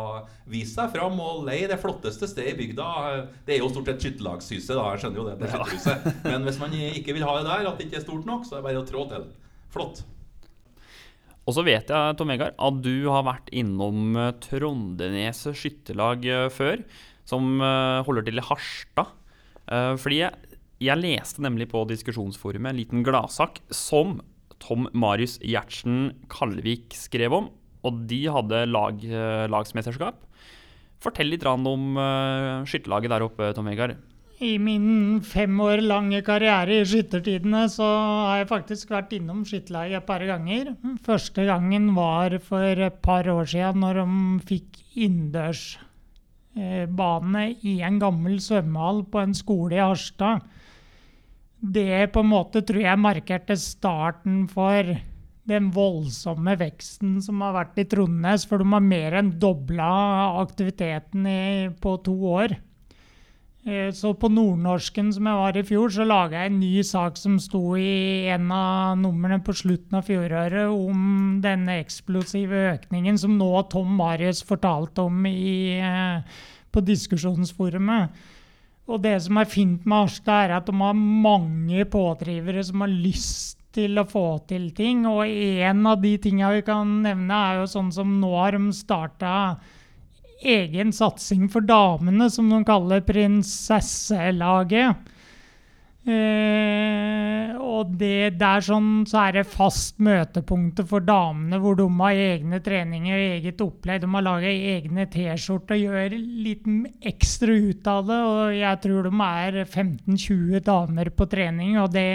vise 0.50 0.74
seg 0.74 0.92
fram 0.92 1.16
og 1.24 1.46
lei 1.46 1.62
det 1.70 1.80
flotteste 1.80 2.28
stedet 2.28 2.52
i 2.52 2.58
bygda. 2.58 2.90
Det 3.46 3.56
er 3.56 3.62
jo 3.62 3.72
stort 3.72 3.88
sett 3.88 4.04
skytterlagshuset, 4.04 4.74
da. 4.74 4.90
Jeg 4.92 5.06
skjønner 5.06 5.22
jo 5.22 5.28
det. 5.30 5.38
det 5.40 5.54
ja. 5.54 5.98
Men 6.26 6.44
hvis 6.44 6.60
man 6.60 6.76
ikke 6.82 7.16
vil 7.16 7.24
ha 7.24 7.38
det 7.38 7.48
der, 7.48 7.70
at 7.70 7.80
det 7.80 7.88
ikke 7.88 8.02
er 8.02 8.08
stort 8.10 8.28
nok, 8.28 8.44
så 8.44 8.58
er 8.58 8.60
det 8.60 8.68
bare 8.68 8.84
å 8.84 8.88
trå 8.92 9.08
til. 9.14 9.30
Flott. 9.72 10.04
Og 11.50 11.56
så 11.56 11.64
vet 11.66 11.88
jeg, 11.90 12.14
Tom 12.14 12.30
Egar, 12.30 12.52
at 12.54 12.76
du 12.84 13.08
har 13.10 13.24
vært 13.26 13.48
innom 13.50 14.14
eh, 14.14 14.34
Trondenes 14.44 15.40
skytterlag 15.58 16.22
eh, 16.22 16.46
før, 16.54 16.84
som 17.26 17.56
eh, 17.58 18.02
holder 18.06 18.28
til 18.28 18.38
i 18.38 18.44
Harstad. 18.46 19.16
Fordi 19.70 20.16
jeg, 20.16 20.56
jeg 20.82 20.98
leste 20.98 21.42
nemlig 21.44 21.68
på 21.70 21.84
diskusjonsforumet 21.86 22.72
en 22.72 22.78
liten 22.80 23.04
gladsak 23.06 23.60
som 23.70 24.16
Tom 24.58 24.88
Marius 24.98 25.36
Gjertsen 25.46 26.08
Kalvik 26.32 26.96
skrev 26.98 27.36
om, 27.36 27.46
og 27.86 28.00
de 28.10 28.18
hadde 28.34 28.64
lag, 28.66 29.04
lagsmesterskap. 29.54 30.18
Fortell 30.98 31.30
litt 31.30 31.46
om 31.46 31.94
skytterlaget 32.66 33.14
der 33.14 33.26
oppe, 33.28 33.52
Tom 33.54 33.70
Vegard. 33.70 33.94
I 34.40 34.54
min 34.56 35.20
fem 35.20 35.52
år 35.60 35.82
lange 35.84 36.22
karriere 36.24 36.80
i 36.80 36.84
skyttertidene 36.88 37.66
så 37.68 37.84
har 37.84 38.40
jeg 38.40 38.48
faktisk 38.48 38.88
vært 38.94 39.10
innom 39.12 39.42
skytterlaget 39.44 39.98
et 39.98 40.06
par 40.08 40.24
ganger. 40.24 40.80
Første 41.04 41.44
gangen 41.44 41.92
var 41.92 42.32
for 42.46 42.64
et 42.86 42.96
par 43.04 43.28
år 43.28 43.44
siden 43.52 43.84
når 43.84 44.00
de 44.00 44.40
fikk 44.48 44.80
innendørsbane 45.04 47.44
i 47.68 47.84
en 47.84 48.00
gammel 48.00 48.40
svømmehall 48.40 49.04
på 49.12 49.20
en 49.20 49.36
skole 49.36 49.76
i 49.76 49.84
Harstad. 49.84 50.40
Det 51.60 52.08
på 52.14 52.24
en 52.24 52.32
måte 52.32 52.64
tror 52.64 52.80
jeg 52.86 53.04
markerte 53.04 53.52
starten 53.60 54.48
for 54.48 54.80
den 55.50 55.70
voldsomme 55.74 56.54
veksten 56.56 57.20
som 57.20 57.40
har 57.44 57.52
vært 57.58 57.76
i 57.82 57.84
Trondnes, 57.92 58.48
for 58.48 58.56
de 58.56 58.64
har 58.72 58.80
mer 58.80 59.12
enn 59.20 59.36
dobla 59.42 59.90
aktiviteten 60.40 61.26
i, 61.28 61.68
på 61.76 62.00
to 62.08 62.16
år. 62.38 62.56
Eh, 63.70 63.92
Så 63.94 64.14
på 64.18 64.28
nordnorsken 64.32 65.12
som 65.14 65.28
jeg 65.28 65.38
var 65.38 65.56
i 65.56 65.62
fjor, 65.66 65.92
så 65.94 66.06
laga 66.08 66.40
jeg 66.40 66.50
en 66.50 66.58
ny 66.58 66.82
sak 66.86 67.18
som 67.20 67.36
sto 67.38 67.76
i 67.78 68.26
en 68.32 68.50
av 68.50 68.96
numrene 68.98 69.38
på 69.46 69.54
slutten 69.54 70.00
av 70.00 70.08
fjoråret 70.08 70.72
om 70.72 71.38
denne 71.44 71.76
eksplosive 71.78 72.64
økningen 72.72 73.20
som 73.20 73.36
nå 73.38 73.50
Tom 73.70 73.92
Marius 74.00 74.42
fortalte 74.42 75.06
om 75.06 75.22
i, 75.26 75.78
eh, 75.78 76.22
på 76.72 76.82
diskusjonsforumet. 76.82 78.10
Og 78.90 79.02
det 79.02 79.22
som 79.22 79.38
er 79.38 79.44
fint 79.44 79.86
med 79.86 80.02
Harstad, 80.02 80.50
er 80.50 80.56
at 80.56 80.66
de 80.66 80.72
har 80.72 80.94
mange 80.94 81.84
pådrivere 81.84 82.64
som 82.64 82.80
har 82.80 82.88
lyst 82.88 83.58
til 83.72 83.94
å 83.94 84.08
få 84.08 84.44
til 84.48 84.72
ting. 84.72 85.06
Og 85.06 85.28
en 85.28 85.86
av 85.86 86.02
de 86.02 86.18
tinga 86.18 86.50
vi 86.50 86.62
kan 86.62 87.02
nevne, 87.04 87.30
er 87.30 87.60
jo 87.60 87.70
sånn 87.70 87.92
som 87.92 88.20
nå 88.20 88.34
har 88.34 88.50
de 88.50 88.72
starta 88.72 89.60
egen 90.40 90.92
satsing 90.96 91.48
for 91.52 91.66
damene, 91.66 92.30
som 92.32 92.48
de 92.50 92.62
kaller 92.66 93.04
Prinsesselaget. 93.06 95.10
Eh, 96.00 97.50
og 97.60 97.90
det 98.00 98.38
der 98.40 98.62
sånn, 98.64 99.04
så 99.08 99.26
er 99.26 99.36
det 99.36 99.50
fast 99.52 99.98
møtepunktet 100.00 100.88
for 100.88 101.04
damene, 101.04 101.58
hvor 101.60 101.76
de 101.76 101.84
har 102.00 102.20
egne 102.24 102.60
treninger 102.64 103.18
og 103.18 103.34
eget 103.36 103.60
opplegg. 103.64 104.00
De 104.00 104.08
har 104.14 104.24
laga 104.24 104.48
egne 104.48 105.04
T-skjorter 105.12 105.76
og 105.76 105.84
gjør 105.84 106.16
litt 106.46 106.64
ekstra 107.12 107.52
ut 107.52 107.92
av 107.92 108.08
det. 108.08 108.20
Og 108.32 108.56
jeg 108.56 108.82
tror 108.86 109.10
de 109.10 109.14
er 109.28 109.60
15-20 109.66 110.64
damer 110.70 111.12
på 111.12 111.28
trening, 111.30 111.76
og 111.82 111.92
det, 111.94 112.08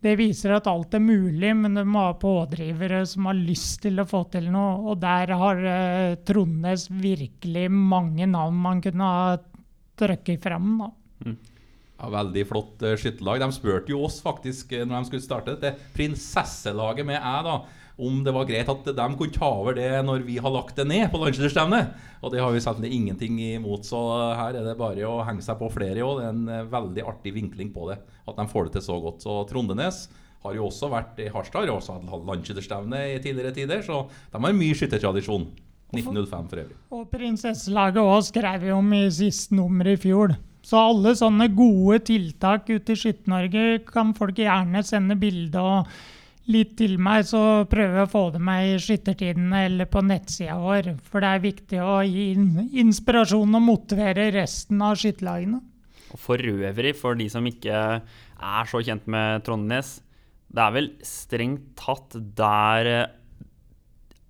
det 0.00 0.14
viser 0.16 0.54
at 0.56 0.68
alt 0.70 0.94
er 0.96 1.02
mulig, 1.04 1.50
men 1.56 1.76
du 1.76 1.82
må 1.84 2.06
ha 2.06 2.14
pådrivere 2.16 3.02
som 3.08 3.28
har 3.28 3.36
lyst 3.36 3.82
til 3.84 4.00
å 4.00 4.06
få 4.08 4.22
til 4.32 4.48
noe. 4.52 4.78
Og 4.88 5.00
der 5.02 5.34
har 5.36 5.60
eh, 5.68 6.14
Trondnes 6.24 6.86
virkelig 6.88 7.66
mange 7.72 8.28
navn 8.30 8.62
man 8.64 8.80
kunne 8.84 9.10
ha 9.12 9.34
trukket 10.00 10.40
fram. 10.46 10.72
da. 10.80 10.90
Ja, 12.00 12.08
veldig 12.14 12.46
flott 12.48 12.80
uh, 12.86 12.94
skytterlag. 12.96 13.42
De 13.42 13.52
spurte 13.52 13.92
jo 13.92 14.00
oss 14.06 14.22
faktisk 14.24 14.72
eh, 14.72 14.86
når 14.86 15.02
de 15.02 15.10
skulle 15.10 15.26
starte 15.26 15.52
dette 15.52 15.90
prinsesselaget 15.96 17.04
med 17.06 17.20
æ, 17.20 17.34
da, 17.44 17.58
om 18.00 18.22
det 18.24 18.32
var 18.32 18.46
greit 18.48 18.70
at 18.72 18.86
de 18.96 19.06
kunne 19.18 19.34
ta 19.34 19.50
over 19.58 19.76
det 19.76 19.90
når 20.06 20.24
vi 20.24 20.38
har 20.40 20.52
lagt 20.54 20.78
det 20.80 20.86
ned 20.88 21.10
på 21.12 21.20
landslagsstevnet. 21.20 21.92
Og 22.24 22.32
det 22.32 22.40
har 22.40 22.54
vi 22.54 22.62
selvfølgelig 22.64 22.96
ingenting 22.96 23.36
imot, 23.50 23.84
så 23.84 24.00
her 24.38 24.56
er 24.56 24.70
det 24.70 24.78
bare 24.80 25.04
å 25.04 25.20
henge 25.28 25.44
seg 25.44 25.60
på 25.60 25.68
flere 25.74 26.00
òg. 26.06 26.22
Det 26.22 26.26
er 26.26 26.34
en 26.34 26.48
eh, 26.48 26.66
veldig 26.72 27.06
artig 27.12 27.36
vinkling 27.36 27.72
på 27.76 27.90
det, 27.92 28.00
at 28.00 28.40
de 28.40 28.48
får 28.48 28.68
det 28.68 28.78
til 28.78 28.88
så 28.88 29.00
godt. 29.04 29.24
Så 29.26 29.36
Trondenes 29.50 30.06
har 30.40 30.56
jo 30.56 30.70
også 30.70 30.88
vært 30.88 31.20
i 31.20 31.28
Harstad, 31.32 31.68
har 31.68 31.76
også 31.76 32.00
hatt 32.00 32.28
landsskytterstevne 32.28 33.02
i 33.10 33.18
tidligere 33.20 33.52
tider, 33.56 33.82
så 33.84 34.06
de 34.08 34.40
har 34.40 34.56
mye 34.56 34.78
skyttertradisjon. 34.78 35.50
1905 35.90 36.44
for 36.46 36.60
øvrig. 36.62 36.76
Og 36.94 37.08
prinsesselaget 37.10 37.98
òg 37.98 38.20
skrev 38.22 38.62
vi 38.62 38.70
om 38.70 38.92
i 38.94 39.08
siste 39.10 39.56
nummer 39.58 39.88
i 39.90 39.96
fjor. 39.98 40.36
Så 40.66 40.78
alle 40.78 41.14
sånne 41.16 41.48
gode 41.56 42.02
tiltak 42.10 42.68
ute 42.68 42.94
i 42.94 42.98
Skytte-Norge 43.00 43.82
kan 43.88 44.12
folk 44.16 44.40
gjerne 44.40 44.82
sende 44.86 45.16
bilde 45.20 45.62
og 45.62 45.88
litt 46.50 46.74
til 46.78 46.96
meg, 47.02 47.24
så 47.28 47.64
prøver 47.70 48.00
jeg 48.00 48.08
å 48.08 48.10
få 48.10 48.22
det 48.34 48.40
med 48.44 48.72
i 48.72 48.78
Skyttertidene 48.82 49.64
eller 49.68 49.88
på 49.90 50.02
nettsida 50.04 50.58
vår. 50.60 50.92
For 51.06 51.22
det 51.22 51.30
er 51.30 51.44
viktig 51.44 51.80
å 51.84 52.00
gi 52.06 52.30
inspirasjon 52.82 53.58
og 53.58 53.64
motivere 53.64 54.30
resten 54.34 54.82
av 54.84 54.98
skytterlagene. 55.00 55.62
For 56.18 56.42
øvrig, 56.42 56.94
for 56.98 57.18
de 57.18 57.28
som 57.30 57.46
ikke 57.46 57.80
er 58.00 58.70
så 58.70 58.80
kjent 58.82 59.06
med 59.10 59.44
Trondenes, 59.46 60.00
det 60.50 60.62
er 60.64 60.74
vel 60.74 60.90
strengt 61.06 61.68
tatt 61.78 62.16
der 62.36 62.90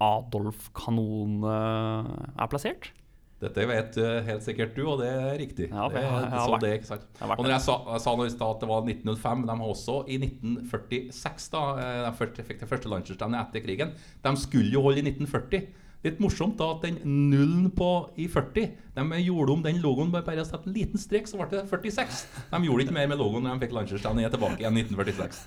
Adolf 0.01 0.69
Kanon 0.77 1.41
eh, 1.49 2.11
er 2.37 2.51
plassert? 2.53 2.91
Dette 3.40 3.64
vet 3.64 3.97
eh, 3.97 4.18
helt 4.26 4.44
sikkert 4.44 4.75
du, 4.76 4.82
og 4.85 5.00
det 5.00 5.09
er 5.09 5.38
riktig. 5.40 5.70
Ja, 5.70 5.87
det, 5.88 6.02
jeg 6.04 6.30
jeg 6.35 6.61
det, 6.61 6.73
ikke 6.76 6.90
sant? 6.90 7.06
Og 7.25 7.40
når 7.40 7.54
jeg 7.54 7.64
sa, 7.64 7.76
jeg 7.94 8.02
sa 8.04 8.12
i 8.12 8.32
stad 8.35 8.56
at 8.56 8.64
det 8.64 8.68
var 8.68 8.82
1905, 8.85 9.44
de 9.49 9.56
har 9.62 9.70
også 9.75 9.94
i 10.12 10.18
1946 10.20 11.47
da, 11.54 11.62
eh, 11.80 12.09
de 12.37 12.44
fikk 12.50 12.61
det 12.61 12.68
første 12.68 12.92
landslagsstevnet 12.92 13.40
etter 13.40 13.64
krigen. 13.64 13.94
De 14.26 14.35
skulle 14.42 14.75
jo 14.75 14.85
holde 14.85 15.00
i 15.00 15.06
1940. 15.09 15.70
Litt 16.04 16.20
morsomt 16.20 16.56
da 16.56 16.70
at 16.73 16.85
den 16.85 17.00
nullen 17.04 17.66
på 17.76 17.88
i 18.16 18.25
40 18.32 18.70
De 18.97 19.18
gjorde 19.20 19.52
om 19.52 19.64
den 19.64 19.82
logoen 19.82 20.09
bare 20.12 20.25
bare 20.25 20.47
sette 20.49 20.68
en 20.68 20.76
liten 20.76 21.00
strek, 21.00 21.28
så 21.28 21.37
ble 21.37 21.49
det 21.52 21.66
46. 21.68 22.23
De 22.52 22.61
gjorde 22.64 22.87
ikke 22.87 22.97
mer 22.97 23.11
med 23.11 23.20
logoen 23.20 23.44
når 23.44 23.56
de 23.56 23.66
fikk 23.66 23.76
landslagsstevnet 23.76 24.32
tilbake 24.37 24.64
igjen 24.64 24.80
i 24.80 24.85
1946. 24.85 25.44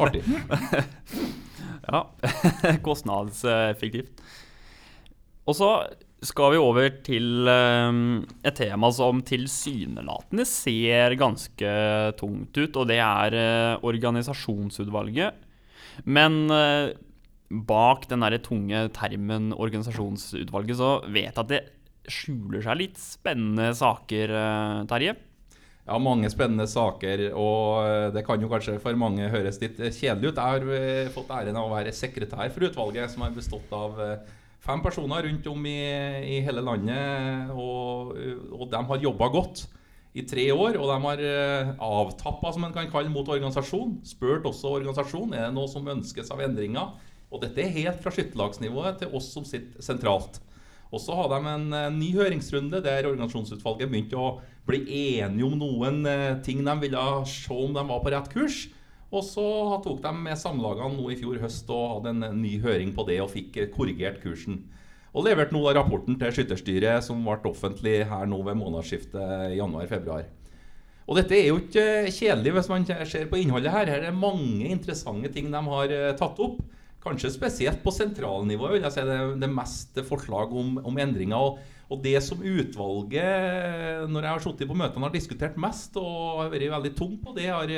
Artig. 0.00 0.24
Ja, 1.84 1.98
kostnadseffektivt. 2.86 4.22
Og 5.44 5.56
så 5.58 5.68
skal 6.24 6.54
vi 6.54 6.60
over 6.60 6.88
til 7.04 7.48
eh, 7.50 7.96
et 8.46 8.56
tema 8.58 8.90
som 8.94 9.20
tilsynelatende 9.26 10.46
ser 10.48 11.16
ganske 11.20 11.72
tungt 12.20 12.56
ut, 12.56 12.78
og 12.80 12.88
det 12.90 13.00
er 13.02 13.36
eh, 13.38 13.84
organisasjonsutvalget. 13.84 15.42
Men 16.04 16.40
eh, 16.50 16.94
bak 17.68 18.08
den 18.10 18.24
der 18.24 18.38
tunge 18.42 18.86
termen 18.96 19.52
organisasjonsutvalget, 19.52 20.80
så 20.80 20.96
vet 21.06 21.30
jeg 21.30 21.44
at 21.44 21.52
det 21.52 21.62
skjuler 22.10 22.64
seg 22.64 22.80
litt 22.80 22.98
spennende 23.00 23.70
saker, 23.76 24.34
eh, 24.40 24.80
Terje. 24.90 25.16
Ja, 25.84 25.98
mange 26.00 26.30
spennende 26.32 26.64
saker, 26.70 27.26
og 27.36 28.14
det 28.14 28.22
kan 28.24 28.40
jo 28.40 28.48
kanskje 28.48 28.78
for 28.80 28.96
mange 28.96 29.26
høres 29.28 29.58
litt 29.60 29.76
kjedelig 29.76 30.30
ut. 30.32 30.38
Jeg 30.40 30.62
har 30.64 31.10
fått 31.12 31.34
æren 31.36 31.58
av 31.60 31.68
å 31.68 31.74
være 31.74 31.92
sekretær 31.92 32.48
for 32.54 32.64
utvalget, 32.70 33.12
som 33.12 33.26
har 33.26 33.34
bestått 33.36 33.68
av 33.76 34.00
fem 34.64 34.82
personer 34.84 35.26
rundt 35.28 35.46
om 35.50 35.66
i, 35.68 35.78
i 36.36 36.40
hele 36.44 36.64
landet. 36.64 37.52
Og, 37.52 38.14
og 38.54 38.68
de 38.72 38.82
har 38.90 39.08
jobba 39.08 39.30
godt 39.34 39.66
i 40.14 40.22
tre 40.30 40.46
år, 40.54 40.78
og 40.78 40.90
de 40.90 40.96
har 41.08 41.24
eh, 41.26 41.72
avtappa, 41.82 42.52
som 42.54 42.66
en 42.66 42.74
kan 42.74 42.90
kalle, 42.92 43.10
mot 43.12 43.28
organisasjon. 43.28 43.98
Spurt 44.06 44.46
også 44.46 44.76
organisasjon 44.78 45.34
er 45.34 45.48
det 45.48 45.56
noe 45.56 45.70
som 45.70 45.90
ønskes 45.90 46.30
av 46.30 46.42
endringer. 46.44 46.94
Og 47.34 47.42
dette 47.42 47.64
er 47.64 47.74
helt 47.74 48.02
fra 48.02 48.12
skytterlagsnivået 48.14 49.00
til 49.02 49.16
oss 49.18 49.32
som 49.34 49.46
sitter 49.48 49.82
sentralt. 49.82 50.38
Og 50.94 51.02
så 51.02 51.16
hadde 51.18 51.40
de 51.42 51.50
en 51.50 51.74
eh, 51.74 51.90
ny 51.96 52.12
høringsrunde 52.14 52.78
der 52.84 53.08
organisasjonsutvalget 53.10 53.90
begynte 53.90 54.20
å 54.20 54.36
bli 54.68 54.84
enige 55.18 55.48
om 55.48 55.58
noen 55.58 56.04
eh, 56.06 56.30
ting 56.46 56.62
de 56.62 56.76
ville 56.84 57.04
se 57.28 57.56
om 57.56 57.74
de 57.74 57.84
var 57.90 58.04
på 58.04 58.14
rett 58.14 58.30
kurs. 58.30 58.60
Og 59.14 59.22
så 59.22 59.46
tok 59.84 60.00
de 60.02 60.12
med 60.18 60.38
samlagene 60.38 60.96
nå 60.96 61.10
i 61.12 61.18
fjor 61.18 61.38
høst 61.42 61.68
og 61.70 61.98
hadde 61.98 62.14
en 62.14 62.40
ny 62.40 62.56
høring 62.62 62.90
på 62.96 63.06
det 63.06 63.20
og 63.22 63.30
fikk 63.30 63.60
eh, 63.62 63.70
korrigert 63.70 64.18
kursen. 64.24 64.64
Og 65.14 65.28
leverte 65.28 65.54
nå 65.54 65.62
rapporten 65.70 66.16
til 66.18 66.32
Skytterstyret, 66.34 67.04
som 67.06 67.20
ble 67.22 67.52
offentlig 67.52 68.00
her 68.10 68.26
nå 68.26 68.40
ved 68.42 68.58
månedsskiftet 68.58 69.54
januar-februar. 69.54 70.26
Og 71.04 71.18
dette 71.20 71.36
er 71.36 71.50
jo 71.52 71.60
ikke 71.60 71.84
eh, 72.06 72.10
kjedelig 72.14 72.56
hvis 72.56 72.70
man 72.72 72.88
ser 72.88 73.28
på 73.30 73.38
innholdet 73.38 73.74
her. 73.74 73.86
Her 73.92 74.00
er 74.00 74.08
det 74.10 74.18
mange 74.18 74.72
interessante 74.72 75.30
ting 75.30 75.52
de 75.52 75.60
har 75.68 75.94
eh, 75.94 76.14
tatt 76.18 76.40
opp. 76.42 76.58
Kanskje 77.04 77.30
spesielt 77.34 77.82
på 77.84 77.92
sentralnivået 77.92 78.78
vil 78.78 78.86
jeg 78.86 78.96
si 78.96 79.04
det, 79.04 79.20
det 79.42 79.50
meste 79.52 80.02
forslag 80.08 80.54
om, 80.56 80.78
om 80.88 80.98
endringer. 81.04 81.36
Og, 81.38 81.60
og 81.92 82.00
det 82.02 82.16
som 82.24 82.40
utvalget, 82.40 84.08
når 84.08 84.24
jeg 84.24 84.32
har 84.32 84.42
sittet 84.42 84.70
på 84.70 84.78
møtene, 84.80 85.06
har 85.06 85.14
diskutert 85.14 85.60
mest 85.60 86.00
og 86.00 86.40
har 86.40 86.50
vært 86.50 86.72
veldig 86.72 86.94
tung 86.96 87.18
på, 87.20 87.36
det, 87.36 87.50
har, 87.52 87.74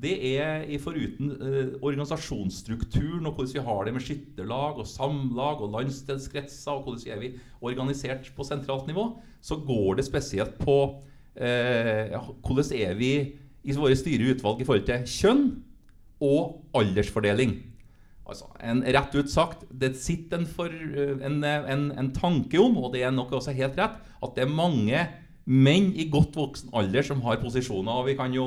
det 0.00 0.14
er 0.38 0.64
foruten 0.80 1.32
eh, 1.36 1.74
organisasjonsstrukturen 1.84 3.26
og 3.28 3.36
hvordan 3.36 3.54
vi 3.56 3.64
har 3.66 3.84
det 3.84 3.94
med 3.94 4.04
skytterlag 4.04 4.80
og 4.80 4.88
samlag 4.88 5.60
og 5.60 5.74
landsdelskretser 5.74 6.72
og 6.72 6.86
hvordan 6.86 7.12
er 7.12 7.20
vi 7.20 7.32
organisert 7.60 8.30
på 8.36 8.46
sentralt 8.46 8.88
nivå, 8.88 9.10
så 9.44 9.58
går 9.60 10.00
det 10.00 10.06
spesielt 10.08 10.56
på 10.62 10.78
eh, 11.36 12.16
hvordan 12.16 12.72
er 12.80 12.94
vi 12.96 13.12
i 13.60 13.76
våre 13.76 13.98
styre 13.98 14.32
utvalg 14.32 14.62
i 14.62 14.68
forhold 14.68 14.86
til 14.88 15.04
kjønn 15.04 15.44
og 16.24 16.62
aldersfordeling. 16.76 17.58
Altså, 18.30 18.46
en, 18.62 18.84
rett 18.84 19.16
ut 19.16 19.30
sagt, 19.32 19.64
det 19.68 19.96
sitter 19.98 20.38
en, 20.40 20.46
for, 20.46 20.70
en, 20.70 21.40
en, 21.44 21.88
en, 21.98 22.12
tanke 22.14 22.60
om, 22.62 22.76
og 22.78 22.92
det 22.94 23.02
er 23.02 23.12
nok 23.12 23.32
også 23.40 23.52
helt 23.56 23.76
rett, 23.80 23.98
at 24.22 24.36
det 24.36 24.44
er 24.44 24.52
mange 24.54 25.02
menn 25.50 25.90
i 25.98 26.06
godt 26.12 26.36
voksen 26.38 26.70
alder 26.76 27.02
som 27.02 27.24
har 27.24 27.40
posisjoner. 27.42 27.90
og 27.90 28.06
vi 28.06 28.14
kan 28.14 28.32
jo 28.36 28.46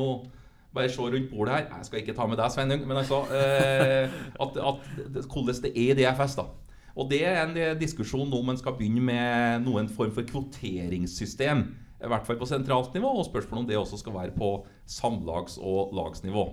bare 0.74 0.90
se 0.90 1.02
rundt 1.02 1.30
bordet 1.32 1.56
her. 1.56 1.70
Jeg 1.78 1.90
skal 1.90 2.02
ikke 2.02 2.16
ta 2.18 2.28
med 2.30 2.40
deg, 2.40 2.52
Sveinung, 2.54 2.84
men 2.90 3.00
altså 3.04 3.24
eh, 3.30 4.10
at, 4.44 4.58
at, 4.58 5.26
Hvordan 5.26 5.62
det 5.64 5.72
er 5.72 5.94
i 5.94 5.98
DFS, 6.02 6.36
da. 6.42 6.50
Og 6.94 7.10
det 7.10 7.24
er 7.26 7.40
en 7.44 7.80
diskusjon 7.80 8.34
om 8.34 8.50
en 8.50 8.60
skal 8.60 8.76
begynne 8.78 9.02
med 9.02 9.64
noen 9.66 9.90
form 9.90 10.12
for 10.14 10.26
kvoteringssystem. 10.30 11.64
I 12.04 12.12
hvert 12.12 12.28
fall 12.28 12.38
på 12.38 12.50
sentralt 12.50 12.94
nivå, 12.94 13.10
og 13.18 13.26
spørsmålet 13.26 13.64
om 13.64 13.70
det 13.70 13.80
også 13.80 13.98
skal 14.02 14.14
være 14.14 14.36
på 14.38 14.52
samlags- 14.90 15.58
og 15.62 15.96
lagsnivå. 15.96 16.46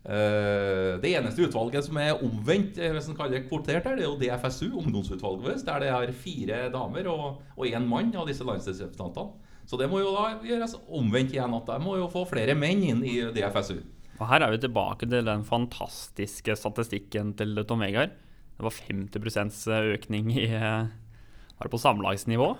Uh, 0.00 0.96
det 1.02 1.10
eneste 1.12 1.44
utvalget 1.44 1.84
som 1.84 1.98
er 2.00 2.22
omvendt, 2.24 2.78
eh, 2.80 2.92
hvis 2.94 3.10
en 3.10 3.16
kaller 3.18 3.36
det 3.36 3.48
kvotert, 3.50 3.84
er 3.86 4.00
jo 4.00 4.16
DFSU, 4.20 4.78
ungdomsutvalget 4.80 5.44
vårt, 5.44 5.66
der 5.66 5.82
det 5.82 5.90
er 5.92 6.12
fire 6.16 6.60
damer 6.72 7.08
og 7.10 7.66
én 7.66 7.84
mann 7.88 8.14
av 8.16 8.28
disse 8.28 8.44
landstingsrepresentantene. 8.44 9.49
Så 9.70 9.78
det 9.78 9.86
må 9.86 10.00
jo 10.02 10.10
da 10.16 10.32
gjøres 10.42 10.74
omvendt 10.90 11.36
igjen, 11.36 11.52
at 11.54 11.68
de 11.70 11.78
må 11.84 11.94
jo 12.00 12.08
få 12.10 12.24
flere 12.26 12.56
menn 12.58 12.82
inn 12.82 13.04
i 13.06 13.20
DFSU. 13.30 13.76
Og 14.18 14.26
Her 14.26 14.42
er 14.42 14.50
vi 14.50 14.58
tilbake 14.64 15.06
til 15.06 15.28
den 15.28 15.44
fantastiske 15.46 16.56
statistikken 16.58 17.30
til 17.38 17.62
Tom 17.68 17.84
Vegard. 17.86 18.16
Det 18.58 18.66
var 18.66 18.74
50% 18.74 19.94
økning 19.94 20.32
i, 20.34 20.48
var 20.50 21.70
på 21.70 21.80
samlagsnivå. 21.80 22.50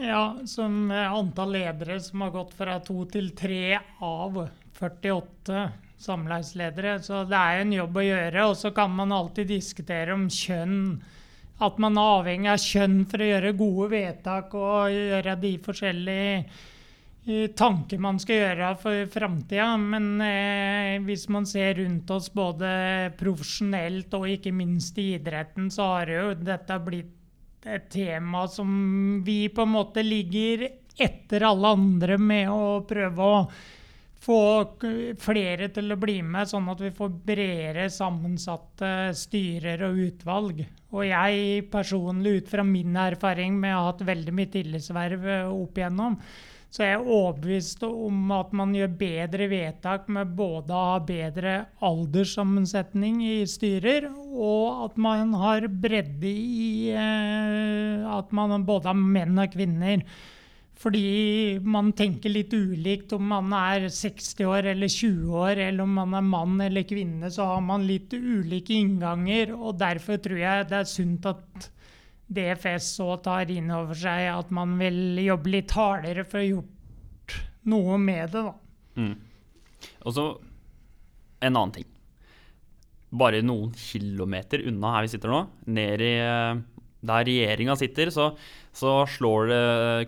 Ja, 0.00 0.22
som 0.48 0.88
antall 0.90 1.52
ledere 1.54 2.00
som 2.02 2.24
har 2.24 2.32
gått 2.34 2.56
fra 2.56 2.80
to 2.82 3.04
til 3.12 3.28
tre 3.36 3.76
av 4.02 4.40
48 4.80 5.60
samleisledere. 6.00 6.96
Så 7.04 7.26
det 7.28 7.38
er 7.38 7.60
en 7.60 7.76
jobb 7.76 8.00
å 8.00 8.06
gjøre. 8.08 8.48
Og 8.48 8.56
så 8.58 8.72
kan 8.74 8.96
man 8.96 9.14
alltid 9.14 9.52
diskutere 9.52 10.16
om 10.16 10.26
kjønn. 10.32 10.80
At 11.62 11.76
man 11.78 11.98
er 11.98 12.14
avhengig 12.18 12.50
av 12.50 12.62
kjønn 12.62 13.02
for 13.10 13.22
å 13.22 13.28
gjøre 13.28 13.56
gode 13.58 13.90
vedtak 13.92 14.54
og 14.58 14.94
gjøre 14.94 15.36
de 15.38 15.52
forskjellige 15.62 16.30
eh, 16.40 17.50
tanker 17.54 18.02
man 18.02 18.18
skal 18.22 18.40
gjøre 18.40 18.70
for 18.82 19.10
framtida. 19.12 19.68
Men 19.78 20.08
eh, 20.24 20.96
hvis 21.06 21.28
man 21.30 21.46
ser 21.46 21.78
rundt 21.78 22.10
oss 22.10 22.32
både 22.34 23.12
profesjonelt 23.20 24.18
og 24.18 24.26
ikke 24.34 24.54
minst 24.56 24.98
i 24.98 25.12
idretten, 25.14 25.70
så 25.70 25.92
har 25.92 26.10
jo 26.10 26.26
dette 26.42 26.80
blitt 26.82 27.20
et 27.64 27.86
tema 27.88 28.44
som 28.50 29.22
vi 29.24 29.46
på 29.48 29.62
en 29.62 29.72
måte 29.72 30.02
ligger 30.04 30.66
etter 31.00 31.46
alle 31.48 31.70
andre 31.74 32.18
med 32.20 32.50
å 32.52 32.82
prøve 32.86 33.30
å 33.30 33.38
få 34.24 34.40
flere 35.20 35.68
til 35.74 35.92
å 35.92 35.98
bli 36.00 36.20
med, 36.24 36.48
sånn 36.48 36.68
at 36.72 36.80
vi 36.80 36.92
får 36.96 37.10
bredere 37.28 37.90
sammensatte 37.92 39.12
styrer 39.18 39.84
og 39.88 40.00
utvalg. 40.06 40.62
Og 40.94 41.06
jeg 41.08 41.68
personlig, 41.72 42.38
ut 42.38 42.50
fra 42.50 42.64
min 42.66 42.94
erfaring 42.96 43.56
med 43.58 43.74
å 43.74 43.80
ha 43.80 43.86
hatt 43.90 44.04
veldig 44.06 44.34
mye 44.34 44.50
tillitsverv 44.52 45.24
eh, 45.26 45.48
opp 45.50 45.80
igjennom, 45.80 46.18
så 46.74 46.82
er 46.82 46.88
jeg 46.92 47.06
overbevist 47.14 47.84
om 47.86 48.30
at 48.34 48.54
man 48.58 48.72
gjør 48.74 48.94
bedre 48.98 49.46
vedtak 49.50 50.08
med 50.10 50.32
både 50.38 50.74
å 50.74 50.86
ha 50.92 51.00
bedre 51.06 51.52
alderssammensetning 51.86 53.20
i 53.26 53.36
styrer, 53.46 54.08
og 54.34 54.86
at 54.88 54.98
man 54.98 55.36
har 55.38 55.68
bredde 55.70 56.30
i 56.30 56.90
eh, 56.90 58.06
At 58.14 58.30
man 58.34 58.66
både 58.66 58.90
har 58.90 58.98
menn 58.98 59.38
og 59.38 59.54
kvinner. 59.54 60.02
Fordi 60.84 61.60
man 61.64 61.94
tenker 61.96 62.28
litt 62.28 62.52
ulikt 62.52 63.14
om 63.16 63.30
man 63.30 63.54
er 63.56 63.86
60 63.88 64.44
år 64.44 64.66
eller 64.74 64.90
20 64.92 65.38
år, 65.40 65.60
eller 65.70 65.86
om 65.86 65.94
man 65.96 66.16
er 66.18 66.26
mann 66.26 66.58
eller 66.60 66.84
kvinne, 66.84 67.30
så 67.32 67.46
har 67.54 67.62
man 67.64 67.86
litt 67.88 68.12
ulike 68.12 68.76
innganger. 68.76 69.54
Og 69.56 69.78
derfor 69.80 70.20
tror 70.20 70.42
jeg 70.42 70.66
det 70.68 70.82
er 70.82 70.90
sunt 70.90 71.24
at 71.30 71.70
DFS 72.34 72.90
så 72.98 73.14
tar 73.24 73.48
inn 73.52 73.72
over 73.72 73.96
seg 73.96 74.28
at 74.34 74.52
man 74.52 74.76
vil 74.80 75.22
jobbe 75.24 75.54
litt 75.56 75.72
hardere 75.76 76.26
for 76.28 76.42
å 76.42 76.50
gjort 76.50 77.38
noe 77.72 77.96
med 78.00 78.34
det, 78.34 78.44
da. 78.44 78.54
Mm. 79.00 79.16
Og 80.04 80.16
så 80.16 80.26
en 81.44 81.56
annen 81.56 81.74
ting. 81.78 81.88
Bare 83.14 83.40
noen 83.44 83.72
kilometer 83.78 84.64
unna 84.68 84.96
her 84.96 85.06
vi 85.06 85.14
sitter 85.14 85.32
nå, 85.32 85.42
ned 85.72 86.04
i 86.04 86.14
eh, 86.20 86.62
der 87.04 87.26
regjeringa 87.28 87.76
sitter, 87.78 88.10
så, 88.14 88.32
så, 88.74 88.96
slår 89.10 89.50
det 89.50 89.62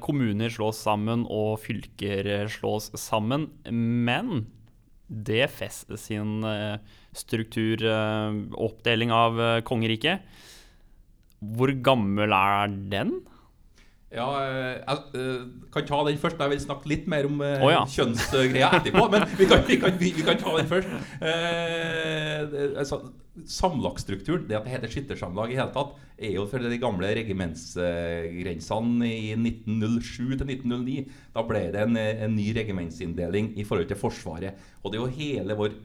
Kommuner 0.05 0.53
slås 0.53 0.81
sammen, 0.83 1.27
og 1.29 1.61
fylker 1.65 2.49
slås 2.53 2.91
sammen. 3.01 3.51
Men 3.71 4.47
DFS 5.07 5.85
sin 6.01 6.43
eh, 6.45 6.79
struktur, 7.15 7.83
eh, 7.87 8.41
oppdeling 8.59 9.13
av 9.15 9.41
eh, 9.41 9.63
kongeriket, 9.67 10.27
hvor 11.57 11.71
gammel 11.85 12.33
er 12.35 12.73
den? 12.91 13.21
Ja, 14.15 14.27
jeg 14.39 15.57
kan 15.75 15.87
ta 15.89 15.99
den 16.07 16.19
først. 16.23 16.39
Jeg 16.39 16.53
vil 16.53 16.61
snakke 16.63 16.91
litt 16.93 17.09
mer 17.11 17.27
om 17.27 17.41
oh, 17.43 17.71
ja. 17.73 17.83
kjønnsgreia 17.91 18.69
etterpå. 18.79 19.03
Men 19.13 19.27
vi 19.35 19.49
kan, 19.51 19.65
vi, 19.67 19.79
kan, 19.83 19.97
vi, 19.99 20.13
vi 20.15 20.25
kan, 20.27 20.39
ta 20.39 20.53
den 20.55 20.69
først. 20.71 20.93
Eh, 21.19 22.55
altså, 22.79 23.01
samlagsstrukturen, 23.51 24.47
det 24.47 24.57
at 24.61 24.69
det 24.69 24.77
heter 24.77 24.93
skyttersamlag 24.95 25.51
i 25.51 25.59
hele 25.59 25.75
tatt, 25.75 25.99
er 26.17 26.37
jo 26.39 26.47
for 26.49 26.63
de 26.63 26.79
gamle 26.81 27.11
regimentsgrensene 27.19 29.11
i 29.11 29.35
1907 29.35 30.39
til 30.39 30.55
1909. 30.55 30.97
Da 31.35 31.45
ble 31.49 31.67
det 31.75 31.83
en, 31.83 31.99
en 31.99 32.39
ny 32.39 32.47
regimentsinndeling 32.57 33.53
i 33.59 33.67
forhold 33.67 33.91
til 33.91 34.01
Forsvaret. 34.01 34.65
Og 34.85 34.93
det 34.93 35.01
er 35.01 35.05
jo 35.05 35.19
hele 35.19 35.59
vår 35.59 35.77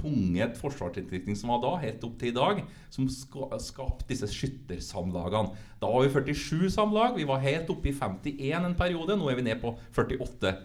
tunge 0.00 0.48
forsvarsutvikling 0.58 1.38
som 1.38 1.52
var 1.52 1.62
da, 1.62 1.76
helt 1.84 2.04
opp 2.06 2.18
til 2.20 2.32
i 2.32 2.36
dag, 2.36 2.64
som 2.92 3.06
skapte 3.12 4.08
disse 4.10 4.28
skyttersamlagene. 4.32 5.54
Da 5.80 5.92
var 5.92 6.04
vi 6.04 6.34
47 6.34 6.72
samlag. 6.74 7.16
Vi 7.20 7.28
var 7.28 7.44
helt 7.44 7.70
oppe 7.72 7.92
i 7.92 7.96
51 7.96 8.68
en 8.72 8.76
periode. 8.78 9.16
Nå 9.16 9.30
er 9.30 9.38
vi 9.38 9.46
ned 9.46 9.62
på 9.62 9.76
48. 9.96 10.56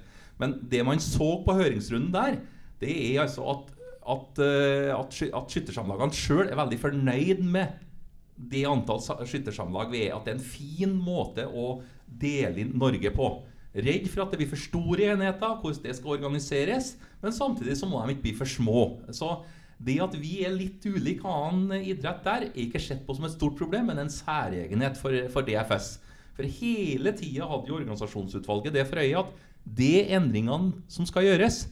Men 0.42 0.60
det 0.72 0.84
man 0.88 1.00
så 1.04 1.30
på 1.46 1.56
høringsrunden 1.56 2.12
der, 2.16 2.40
det 2.82 2.92
er 2.92 3.24
altså 3.24 3.46
at 3.54 3.72
at, 4.06 4.38
uh, 4.38 4.92
at, 5.00 5.16
at 5.34 5.50
skyttersamlagene 5.50 6.14
sjøl 6.14 6.46
er 6.46 6.60
veldig 6.60 6.78
fornøyd 6.78 7.40
med 7.42 7.82
det 8.36 8.66
antall 8.70 9.02
skyttersamlag 9.02 9.90
vi 9.94 10.06
er. 10.06 10.16
At 10.16 10.28
det 10.28 10.36
er 10.36 10.40
en 10.40 10.46
fin 10.46 10.94
måte 10.94 11.48
å 11.48 11.80
dele 12.06 12.62
inn 12.62 12.76
Norge 12.78 13.12
på. 13.16 13.30
Redd 13.76 14.08
for 14.08 14.24
at 14.24 14.32
det 14.32 14.40
blir 14.40 14.52
for 14.52 14.62
store 14.62 15.12
enheter, 15.12 15.60
hvordan 15.60 15.84
det 15.84 15.98
skal 15.98 16.16
organiseres. 16.16 16.94
Men 17.24 17.36
samtidig 17.36 17.76
så 17.80 17.90
må 17.90 18.00
de 18.00 18.16
ikke 18.16 18.28
bli 18.30 18.36
for 18.38 18.48
små. 18.48 18.86
Så 19.12 19.34
det 19.84 19.98
at 20.04 20.16
vi 20.16 20.38
er 20.48 20.56
litt 20.56 20.86
ulike 20.88 21.28
annen 21.28 21.84
idrett 21.84 22.24
der, 22.24 22.48
er 22.48 22.62
ikke 22.64 22.80
sett 22.80 23.04
på 23.08 23.18
som 23.18 23.28
et 23.28 23.36
stort 23.36 23.58
problem, 23.60 23.90
men 23.92 24.00
en 24.00 24.12
særegenhet 24.12 25.00
for, 25.00 25.18
for 25.34 25.48
DFS. 25.48 25.98
For 26.36 26.48
hele 26.60 27.12
tida 27.16 27.48
hadde 27.48 27.72
jo 27.72 27.78
organisasjonsutvalget 27.82 28.76
det 28.76 28.88
for 28.88 29.04
øye 29.04 29.22
at 29.24 29.36
de 29.66 29.94
endringene 30.16 30.86
som 30.92 31.08
skal 31.08 31.28
gjøres, 31.28 31.66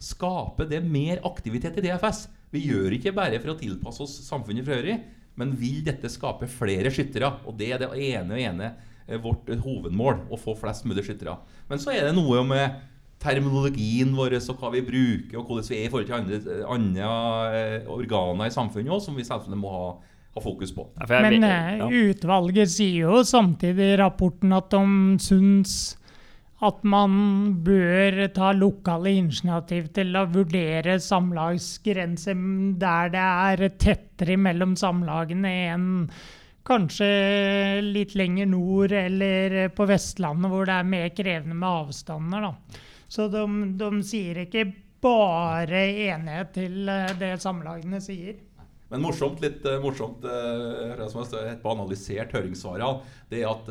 skaper 0.00 0.68
det 0.68 0.80
mer 0.84 1.20
aktivitet 1.28 1.76
i 1.76 1.84
DFS. 1.84 2.26
Vi 2.54 2.64
gjør 2.70 2.96
ikke 2.96 3.12
bare 3.16 3.40
for 3.42 3.52
å 3.52 3.58
tilpasse 3.60 4.04
oss 4.04 4.16
samfunnet 4.24 4.64
for 4.64 4.78
øvrig, 4.78 4.96
men 5.40 5.52
vil 5.56 5.82
dette 5.84 6.08
skape 6.12 6.48
flere 6.50 6.92
skyttere? 6.92 7.28
Og 7.48 7.56
det 7.58 7.74
er 7.74 7.82
det 7.82 7.90
ene 7.92 8.36
og 8.36 8.40
ene 8.40 8.70
vårt 9.18 9.50
hovedmål, 9.50 10.24
å 10.30 10.38
få 10.38 10.54
flest 10.58 10.86
mulig 10.86 11.04
skyttere. 11.06 11.36
Men 11.70 11.82
så 11.82 11.92
er 11.94 12.06
det 12.06 12.14
noe 12.16 12.44
med 12.46 12.78
terminologien 13.20 14.14
vår 14.16 14.38
og 14.38 14.62
hva 14.62 14.70
vi 14.72 14.84
bruker, 14.86 15.40
og 15.40 15.48
hvordan 15.50 15.68
vi 15.68 15.76
er 15.80 15.86
i 15.86 15.92
forhold 15.92 16.08
til 16.08 16.16
andre, 16.16 16.60
andre 16.72 17.10
eh, 17.58 17.90
organer 17.92 18.48
i 18.48 18.54
samfunnet 18.54 18.94
også, 18.94 19.10
som 19.10 19.18
vi 19.18 19.26
selvfølgelig 19.28 19.60
må 19.60 19.72
ha, 19.74 19.86
ha 20.36 20.44
fokus 20.44 20.72
på. 20.76 20.86
Men 21.10 21.44
uh, 21.44 21.86
utvalget 21.90 22.72
sier 22.72 23.10
jo 23.10 23.22
samtidig 23.26 23.92
i 23.92 23.98
rapporten 24.00 24.56
at 24.56 24.72
de 24.72 24.84
syns 25.20 25.80
at 26.64 26.82
man 26.84 27.12
bør 27.64 28.26
ta 28.36 28.50
lokale 28.52 29.14
initiativ 29.16 29.88
til 29.96 30.16
å 30.16 30.26
vurdere 30.28 30.98
samlagsgrenser 31.00 32.42
der 32.80 33.14
det 33.14 33.28
er 33.28 33.78
tettere 33.80 34.36
mellom 34.36 34.74
samlagene 34.76 35.54
enn 35.72 35.88
kanskje 36.66 37.08
litt 37.84 38.14
lenger 38.18 38.48
nord 38.50 38.92
eller 38.92 39.70
på 39.74 39.86
Vestlandet, 39.88 40.50
hvor 40.52 40.68
det 40.68 40.76
er 40.76 40.92
mer 40.92 41.08
krevende 41.16 41.56
med 41.56 41.68
avstander. 41.68 42.46
Da. 42.46 42.80
Så 43.10 43.26
de, 43.32 43.44
de 43.80 43.90
sier 44.06 44.44
ikke 44.44 44.66
bare 45.00 45.82
enighet 46.10 46.52
til 46.58 46.90
eh, 46.92 47.14
det 47.18 47.32
samlagene 47.42 48.02
sier. 48.04 48.38
Men 48.90 49.04
morsomt, 49.04 49.38
litt 49.38 49.62
uh, 49.70 49.78
morsomt 49.78 50.24
uh, 50.26 51.06
som 51.08 51.22
analysert 51.70 52.32
høringssvarene, 52.34 53.06
det 53.30 53.44
er 53.44 53.52
at 53.52 53.68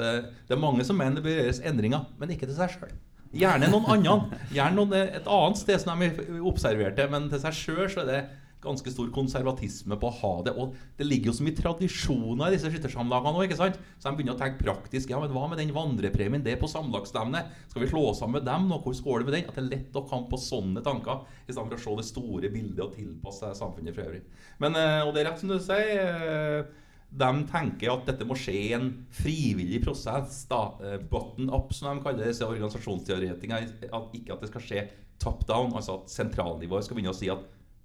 det 0.48 0.56
er 0.56 0.62
mange 0.62 0.86
som 0.88 0.96
mener 0.96 1.20
det 1.20 1.26
bør 1.26 1.42
gjøres 1.42 1.60
endringer, 1.68 2.06
men 2.22 2.32
ikke 2.32 2.48
til 2.48 2.56
seg 2.56 2.72
sjøl. 2.78 2.94
Gjerne 3.36 3.68
noen 3.70 3.86
andre. 3.94 4.40
Gjerne 4.50 4.80
noen, 4.80 4.96
et 4.96 5.28
annet 5.30 5.60
sted 5.60 5.82
som 5.84 6.00
de 6.02 6.40
observerte, 6.50 7.06
men 7.12 7.28
til 7.30 7.44
seg 7.44 7.58
sjøl 7.58 7.90
så 7.92 8.06
er 8.06 8.10
det 8.10 8.22
ganske 8.64 8.92
stor 8.92 9.10
konservatisme 9.16 9.96
på 10.00 10.10
å 10.10 10.16
ha 10.20 10.32
det. 10.44 10.54
Og 10.60 10.76
det 11.00 11.08
ligger 11.08 11.32
jo 11.32 11.36
så 11.38 11.46
mye 11.46 11.58
tradisjoner 11.58 12.50
i 12.50 12.58
disse 12.58 12.72
skyttersamlagene 12.74 13.32
nå, 13.36 13.46
ikke 13.48 13.60
sant? 13.60 13.80
Så 13.98 14.10
de 14.10 14.18
begynner 14.18 14.36
å 14.36 14.42
tenke 14.42 14.64
praktisk. 14.64 15.14
Ja, 15.14 15.22
men 15.22 15.32
hva 15.36 15.46
med 15.48 15.62
den 15.62 15.72
vandrepremien? 15.76 16.44
Det 16.44 16.56
er 16.56 16.62
på 16.62 16.72
samlagsstevne. 16.72 17.46
Skal 17.72 17.86
vi 17.86 17.92
slå 17.92 18.04
sammen 18.18 18.40
med 18.40 18.50
dem 18.50 18.68
nå? 18.68 18.82
Hvor 18.84 18.98
skåler 18.98 19.28
det 19.30 19.38
den? 19.38 19.48
At 19.48 19.56
det 19.56 19.64
er 19.64 19.72
lett 19.78 19.96
å 20.00 20.06
komme 20.10 20.28
på 20.32 20.42
sånne 20.44 20.84
tanker, 20.86 21.24
i 21.48 21.54
stedet 21.56 21.70
for 21.72 21.80
å 21.80 21.84
se 21.86 21.96
det 22.02 22.10
store 22.10 22.52
bildet 22.54 22.84
og 22.84 22.94
tilpasse 22.98 23.48
seg 23.48 23.58
samfunnet 23.62 23.96
for 23.96 24.10
øvrig. 24.10 24.22
Men, 24.60 24.76
eh, 24.76 25.02
og 25.08 25.14
det 25.16 25.24
er 25.24 25.32
rett 25.32 25.42
som 25.42 25.50
du 25.50 25.60
sier. 25.60 26.06
eh, 26.30 26.64
De 27.10 27.30
tenker 27.50 27.90
at 27.90 28.06
dette 28.06 28.26
må 28.28 28.36
skje 28.38 28.54
i 28.54 28.74
en 28.74 28.92
frivillig 29.10 29.80
prosess. 29.84 30.46
da, 30.48 30.76
eh, 30.84 30.98
Button 30.98 31.50
up, 31.50 31.74
som 31.74 31.98
de 31.98 32.04
kaller 32.04 32.26
disse 32.26 32.46
organisasjonsteoretikere. 32.46 33.90
At 33.92 34.14
ikke 34.14 34.34
at 34.34 34.42
det 34.42 34.50
skal 34.50 34.62
skje 34.62 34.90
top 35.18 35.48
down, 35.48 35.72
altså 35.74 36.02
at 36.02 36.08
sentralnivået 36.08 36.84
skal 36.84 36.96
begynne 36.96 37.16
å 37.16 37.18
si 37.18 37.28
at 37.30 37.40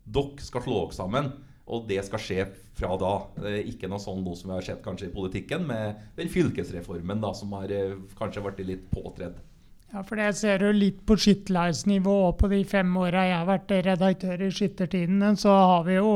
dere 0.05 0.45
skal 0.45 0.65
slå 0.65 0.85
dere 0.85 0.97
sammen. 0.97 1.33
Og 1.65 1.87
det 1.89 2.03
skal 2.05 2.21
skje 2.21 2.43
fra 2.77 2.93
da. 3.01 3.15
Ikke 3.65 3.89
noe 3.89 4.03
sånn 4.03 4.21
noe 4.25 4.37
som 4.37 4.51
vi 4.51 4.59
har 4.59 4.67
sett 4.67 4.83
kanskje 4.85 5.09
i 5.09 5.15
politikken, 5.15 5.65
med 5.65 6.03
den 6.19 6.29
fylkesreformen 6.29 7.23
da, 7.25 7.33
som 7.33 7.55
har 7.57 7.73
kanskje 7.73 8.19
kanskje 8.19 8.45
blitt 8.45 8.69
litt 8.69 8.85
påtredd. 8.93 9.39
Ja, 9.95 10.03
for 10.03 10.19
jeg 10.19 10.35
ser 10.35 10.65
jo 10.67 10.75
litt 10.75 11.05
på 11.07 11.15
skytterlagsnivå 11.23 12.15
og 12.27 12.39
på 12.41 12.51
de 12.51 12.61
fem 12.67 12.91
åra 12.99 13.29
jeg 13.29 13.37
har 13.39 13.47
vært 13.47 13.75
redaktør 13.87 14.43
i 14.43 14.51
Skyttertidene, 14.51 15.37
så 15.39 15.53
har 15.55 15.85
vi 15.87 16.01
jo 16.01 16.11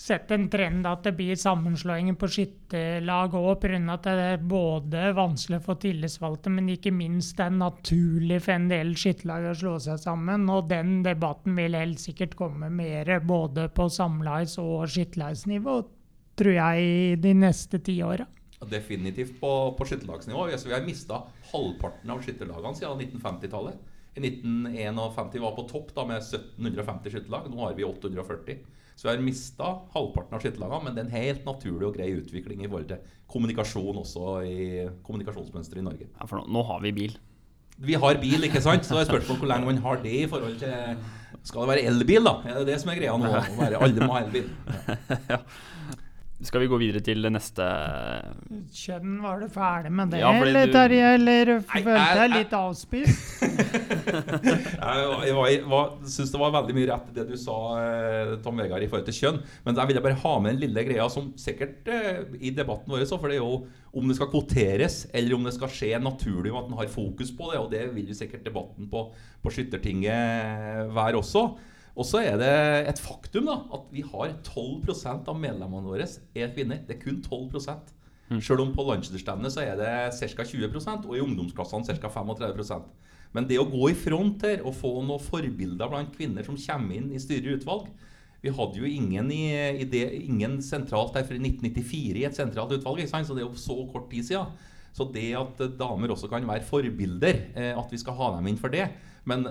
sett 0.00 0.30
en 0.32 0.46
trend 0.48 0.86
at 0.88 1.04
det 1.04 1.12
blir 1.18 1.36
sammenslåinger 1.36 2.16
på 2.16 2.28
skytterlag 2.32 3.34
òg, 3.36 3.50
pga. 3.60 3.80
at 3.92 4.06
det 4.06 4.14
er 4.30 4.46
både 4.48 5.10
vanskelig 5.16 5.60
for 5.66 5.80
tillitsvalgte, 5.82 6.52
men 6.54 6.70
ikke 6.72 6.92
minst 6.94 7.36
det 7.36 7.48
er 7.50 7.58
naturlig 7.58 8.40
for 8.46 8.56
en 8.56 8.70
del 8.70 8.94
skytterlag 8.96 9.50
å 9.50 9.54
slå 9.60 9.74
seg 9.84 10.00
sammen. 10.00 10.48
Og 10.48 10.70
den 10.72 11.02
debatten 11.04 11.58
vil 11.58 11.76
helt 11.76 12.00
sikkert 12.00 12.38
komme 12.38 12.72
mer 12.72 13.12
både 13.20 13.68
på 13.76 13.90
samlags- 13.92 14.56
og 14.62 14.88
skytterlagsnivå, 14.88 15.76
tror 16.40 16.56
jeg, 16.56 17.20
de 17.20 17.36
neste 17.36 17.82
ti 17.84 18.00
åra. 18.06 18.24
Definitivt 18.70 19.36
på, 19.40 19.52
på 19.76 19.88
skytterlagsnivå. 19.88 20.48
Vi, 20.48 20.56
vi 20.64 20.76
har 20.76 20.84
mista 20.84 21.22
halvparten 21.52 22.12
av 22.12 22.24
skytterlagene 22.24 22.76
siden 22.76 23.06
1950-tallet. 23.20 23.88
I 24.16 24.24
1951 24.26 25.44
var 25.44 25.54
på 25.56 25.68
topp 25.68 25.92
da 25.94 26.08
med 26.08 26.24
1750 26.24 27.12
skytterlag. 27.12 27.52
Nå 27.52 27.66
har 27.66 27.76
vi 27.76 27.84
840. 27.84 28.79
Så 29.00 29.08
vi 29.08 29.14
har 29.14 29.22
mista 29.24 29.66
halvparten 29.94 30.36
av 30.36 30.42
skytterlagene, 30.44 30.82
men 30.84 30.92
det 30.96 31.00
er 31.00 31.06
en 31.06 31.14
helt 31.14 31.46
naturlig 31.48 31.86
og 31.88 31.94
grei 31.96 32.10
utvikling 32.18 32.60
i 32.60 32.68
forhold 32.68 32.90
til 32.90 32.98
kommunikasjon 33.32 33.96
også 34.02 34.34
i 34.44 34.58
kommunikasjonsmønsteret 35.06 35.80
i 35.80 35.84
Norge. 35.86 36.08
Ja, 36.18 36.26
for 36.28 36.42
nå, 36.42 36.50
nå 36.52 36.64
har 36.68 36.82
vi 36.84 36.92
bil. 36.98 37.14
Vi 37.80 37.96
har 37.96 38.18
bil, 38.20 38.44
ikke 38.44 38.60
sant? 38.60 38.84
Så 38.84 38.98
det 38.98 39.06
er 39.06 39.10
spørsmål 39.14 39.38
hvor 39.40 39.48
lenge 39.54 39.70
man 39.70 39.80
har 39.86 40.02
det 40.04 40.12
i 40.18 40.26
forhold 40.28 40.58
til 40.60 41.00
Skal 41.48 41.62
det 41.64 41.70
være 41.70 41.86
elbil, 41.88 42.26
da? 42.28 42.34
Er 42.44 42.58
det 42.60 42.66
det 42.74 42.76
som 42.82 42.90
er 42.92 42.98
greia 43.00 43.14
nå? 43.16 43.30
Være- 43.56 43.80
Alle 43.86 44.04
må 44.04 44.12
ha 44.18 44.20
elbil. 44.26 44.50
Ja. 45.32 45.40
Skal 46.42 46.62
vi 46.62 46.68
gå 46.72 46.78
videre 46.80 47.02
til 47.04 47.20
det 47.20 47.30
neste 47.34 47.64
Kjønn, 48.72 49.18
var 49.20 49.42
du 49.42 49.48
ferdig 49.52 49.90
med 49.92 50.08
det, 50.14 50.22
Ja, 50.22 50.30
eller 50.40 50.66
du- 50.66 50.72
Terje? 50.72 51.08
Eller 51.18 51.50
følte 51.60 52.14
deg 52.16 52.30
litt 52.32 52.54
avspist? 52.56 53.26
Jeg, 54.10 55.04
jeg, 55.28 55.34
jeg 55.36 55.60
syns 55.60 56.14
synes 56.16 56.32
det 56.32 56.40
var 56.40 56.52
veldig 56.54 56.74
mye 56.76 56.88
rett 56.90 57.10
det 57.14 57.24
du 57.28 57.34
sa, 57.38 57.56
eh, 57.80 58.32
Tom 58.44 58.58
Vegard, 58.60 58.82
i 58.82 58.88
forhold 58.90 59.06
til 59.08 59.16
kjønn. 59.16 59.38
Men 59.66 59.76
der 59.76 59.86
vil 59.88 59.98
jeg 59.98 60.04
bare 60.04 60.18
ha 60.22 60.32
med 60.42 60.54
den 60.56 60.62
lille 60.64 60.84
greia 60.86 61.06
som 61.12 61.30
sikkert 61.40 61.88
eh, 61.92 62.22
i 62.40 62.52
debatten 62.56 62.90
vår, 62.92 63.04
så, 63.08 63.18
for 63.20 63.30
det 63.30 63.38
er 63.38 63.44
jo 63.44 63.66
om 64.00 64.08
det 64.10 64.16
skal 64.18 64.30
kvoteres, 64.32 65.00
eller 65.16 65.36
om 65.36 65.46
det 65.46 65.54
skal 65.56 65.72
skje 65.72 65.92
naturlig, 66.02 66.52
og 66.54 66.62
at 66.64 66.70
en 66.70 66.78
har 66.80 66.90
fokus 66.92 67.32
på 67.36 67.50
det. 67.52 67.60
Og 67.62 67.70
det 67.74 67.84
vil 67.94 68.10
jo 68.12 68.18
sikkert 68.18 68.46
debatten 68.46 68.88
på, 68.92 69.04
på 69.44 69.54
Skyttertinget 69.54 70.90
være 70.96 71.20
også. 71.20 71.44
Og 71.98 72.06
så 72.06 72.22
er 72.22 72.36
det 72.38 72.52
et 72.92 73.00
faktum 73.02 73.48
da, 73.48 73.56
at 73.74 73.88
vi 73.92 74.04
har 74.06 74.36
12 74.46 74.92
av 75.26 75.38
medlemmene 75.38 75.88
våre 75.88 76.06
er 76.06 76.52
kvinner. 76.54 76.84
Det 76.86 76.96
er 76.96 77.02
kun 77.02 77.18
12 77.22 78.38
Selv 78.38 78.62
om 78.62 78.74
på 78.76 78.84
landsdelsstevnet 78.86 79.50
så 79.50 79.64
er 79.64 79.78
det 79.78 79.90
ca. 80.14 80.44
20% 80.46 81.08
og 81.08 81.16
i 81.16 81.22
ungdomsklassene 81.24 81.98
ca. 81.98 82.12
35% 82.14 82.86
Men 83.34 83.48
det 83.50 83.58
å 83.58 83.66
gå 83.66 83.90
i 83.90 83.98
front 83.98 84.46
her 84.46 84.62
og 84.62 84.76
få 84.78 85.00
noen 85.02 85.22
forbilder 85.22 85.90
blant 85.90 86.14
kvinner 86.14 86.46
som 86.46 86.58
kommer 86.58 86.94
inn 86.94 87.10
i 87.10 87.22
styre 87.22 87.56
utvalg 87.58 87.88
Vi 88.44 88.54
hadde 88.54 88.78
jo 88.78 88.86
ingen, 88.86 89.32
i, 89.34 89.50
i 89.82 89.84
det, 89.84 90.04
ingen 90.22 90.60
sentralt 90.62 91.18
her 91.18 91.26
fra 91.26 91.34
1994 91.42 92.22
i 92.22 92.26
et 92.28 92.38
sentralt 92.38 92.72
utvalg, 92.78 93.02
ikke 93.02 93.16
sant? 93.16 93.26
så 93.26 93.34
det 93.34 93.42
er 93.42 93.50
jo 93.50 93.58
så 93.58 93.76
kort 93.90 94.06
tid 94.08 94.30
siden. 94.30 94.54
Så 94.96 95.04
det 95.12 95.26
at 95.36 95.60
damer 95.78 96.14
også 96.14 96.30
kan 96.30 96.46
være 96.48 96.64
forbilder, 96.66 97.42
eh, 97.52 97.74
at 97.76 97.92
vi 97.92 97.98
skal 98.00 98.16
ha 98.16 98.30
dem 98.38 98.48
inn 98.48 98.58
for 98.58 98.72
det 98.72 98.86
Men 99.28 99.46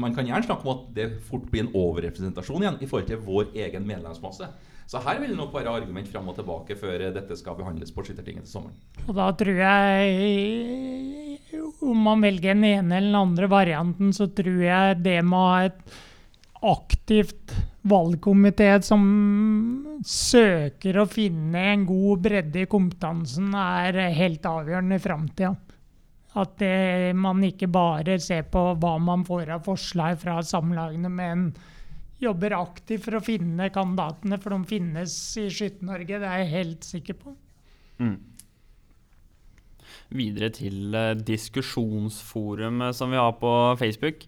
man 0.00 0.14
kan 0.14 0.26
gjerne 0.26 0.46
snakke 0.46 0.66
om 0.66 0.74
at 0.74 0.86
det 0.96 1.08
fort 1.28 1.46
blir 1.50 1.66
en 1.66 1.74
overrepresentasjon 1.76 2.64
igjen 2.64 2.80
i 2.82 2.88
forhold 2.90 3.10
til 3.10 3.22
vår 3.24 3.52
egen 3.66 3.86
medlemsmasse. 3.88 4.48
Så 4.90 5.00
her 5.00 5.20
vil 5.20 5.32
det 5.32 5.38
nok 5.38 5.54
være 5.54 5.72
argument 5.72 6.08
fram 6.12 6.26
og 6.28 6.36
tilbake 6.36 6.76
før 6.76 7.06
eh, 7.06 7.12
dette 7.14 7.36
skal 7.40 7.56
behandles 7.56 7.92
på 7.94 8.04
Skyttertinget 8.04 8.44
til 8.44 8.52
sommeren. 8.58 8.76
Og 9.06 9.14
da 9.16 9.30
tror 9.38 9.60
jeg 9.62 11.38
Om 11.84 12.02
man 12.04 12.24
velger 12.24 12.52
den 12.52 12.66
ene 12.68 12.98
eller 12.98 13.10
den 13.10 13.20
andre 13.20 13.48
varianten, 13.50 14.12
så 14.16 14.28
tror 14.32 14.60
jeg 14.64 15.00
det 15.04 15.20
med 15.24 15.38
å 15.38 15.46
ha 15.52 15.62
et 15.70 15.80
aktivt 16.64 17.54
valgkomité 17.84 18.70
som 18.84 19.02
søker 20.08 20.98
å 21.00 21.08
finne 21.08 21.60
en 21.74 21.84
god 21.88 22.22
bredde 22.24 22.62
i 22.64 22.70
kompetansen, 22.70 23.52
er 23.52 23.98
helt 24.16 24.46
avgjørende 24.48 24.96
i 24.96 25.04
framtida. 25.04 25.52
At 26.34 26.56
det, 26.58 27.14
man 27.14 27.42
ikke 27.46 27.68
bare 27.70 28.18
ser 28.22 28.46
på 28.50 28.72
hva 28.82 28.96
man 28.98 29.22
får 29.26 29.52
av 29.54 29.64
forslag 29.68 30.18
fra 30.18 30.40
samlagene, 30.42 31.10
men 31.12 31.48
jobber 32.22 32.56
aktivt 32.58 33.06
for 33.06 33.18
å 33.18 33.24
finne 33.24 33.70
kandidatene, 33.74 34.38
for 34.42 34.54
de 34.54 34.70
finnes 34.70 35.14
i 35.40 35.48
Skytt-Norge, 35.52 36.20
Det 36.20 36.30
er 36.30 36.42
jeg 36.42 36.54
helt 36.54 36.88
sikker 36.88 37.20
på. 37.20 37.36
mm. 38.02 38.16
Videre 40.14 40.50
til 40.52 40.94
eh, 40.94 41.14
diskusjonsforumet 41.16 42.96
som 42.96 43.10
vi 43.10 43.18
har 43.18 43.32
på 43.38 43.52
Facebook. 43.78 44.26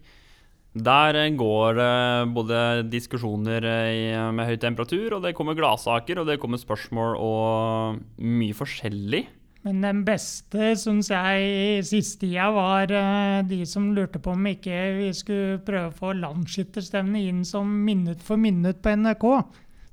Der 0.76 1.16
eh, 1.16 1.32
går 1.32 1.78
det 1.78 2.34
både 2.34 2.60
diskusjoner 2.90 3.64
eh, 3.64 4.32
med 4.32 4.46
høy 4.50 4.56
temperatur, 4.60 5.16
og 5.16 5.22
det 5.24 5.34
kommer 5.36 5.56
gladsaker, 5.58 6.20
og 6.20 6.26
det 6.28 6.38
kommer 6.42 6.60
spørsmål 6.60 7.16
og 7.16 8.00
mye 8.20 8.56
forskjellig. 8.56 9.26
Men 9.66 9.80
den 9.82 10.04
beste, 10.06 10.76
syns 10.78 11.08
jeg, 11.10 11.46
i 11.50 11.78
siste 11.82 12.20
tida 12.22 12.52
var 12.54 12.92
eh, 12.94 13.40
de 13.48 13.64
som 13.66 13.88
lurte 13.96 14.20
på 14.22 14.36
om 14.36 14.44
ikke 14.46 14.76
vi 15.00 15.08
skulle 15.16 15.56
prøve 15.66 15.90
å 15.90 15.96
få 15.96 16.12
landsskytterstevnet 16.20 17.26
inn 17.32 17.40
som 17.48 17.72
minutt 17.82 18.22
for 18.22 18.38
minutt 18.38 18.78
på 18.84 18.94
NRK. 18.94 19.26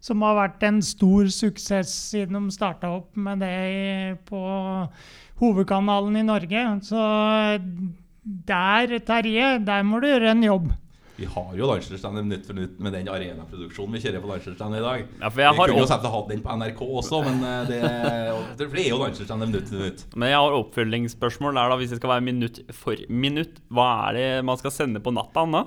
Som 0.04 0.22
har 0.22 0.38
vært 0.38 0.68
en 0.68 0.78
stor 0.86 1.32
suksess 1.34 1.90
siden 2.12 2.38
de 2.38 2.54
starta 2.54 2.92
opp 3.00 3.18
med 3.18 3.42
det 3.42 4.20
på 4.30 4.44
hovedkanalen 5.42 6.22
i 6.22 6.26
Norge. 6.28 6.68
Så 6.86 7.02
der, 8.54 8.98
Terje, 9.08 9.56
der 9.66 9.90
må 9.90 10.04
du 10.04 10.12
gjøre 10.12 10.36
en 10.36 10.46
jobb. 10.46 10.70
Vi 11.24 11.30
har 11.32 11.54
jo 11.56 11.68
Landslagsstevnet 11.70 12.26
minutt 12.26 12.48
for 12.48 12.58
minutt 12.58 12.80
med 12.84 12.92
den 12.98 13.08
arenaproduksjonen 13.08 13.96
vi 13.96 14.02
kjører 14.04 14.24
på 14.24 14.28
Landslagsstevnet 14.28 14.82
i 14.82 14.84
dag. 14.84 15.04
Ja, 15.22 15.30
vi 15.32 15.46
kunne 15.56 15.78
jo 15.80 15.86
sett 15.88 16.08
hatt 16.16 16.32
den 16.34 16.42
på 16.44 16.56
NRK 16.60 16.82
også, 16.84 17.22
men 17.24 17.38
eh, 17.48 17.62
det, 17.70 17.78
det 18.60 18.68
er 18.68 18.90
jo 18.90 18.98
Landslagsstevnet 19.00 19.54
minutt 19.54 19.70
for 19.72 19.80
minutt. 19.80 20.04
Men 20.20 20.34
jeg 20.34 20.42
har 20.44 20.58
oppfølgingsspørsmål 20.58 21.56
der 21.62 21.72
da, 21.72 21.78
hvis 21.80 21.94
det 21.94 22.00
skal 22.02 22.12
være 22.18 22.26
minutt 22.28 22.60
for 22.76 23.06
minutt. 23.08 23.62
Hva 23.72 23.88
er 24.10 24.20
det 24.20 24.26
man 24.50 24.60
skal 24.60 24.76
sende 24.76 25.04
på 25.06 25.14
natta 25.16 25.46
da? 25.54 25.64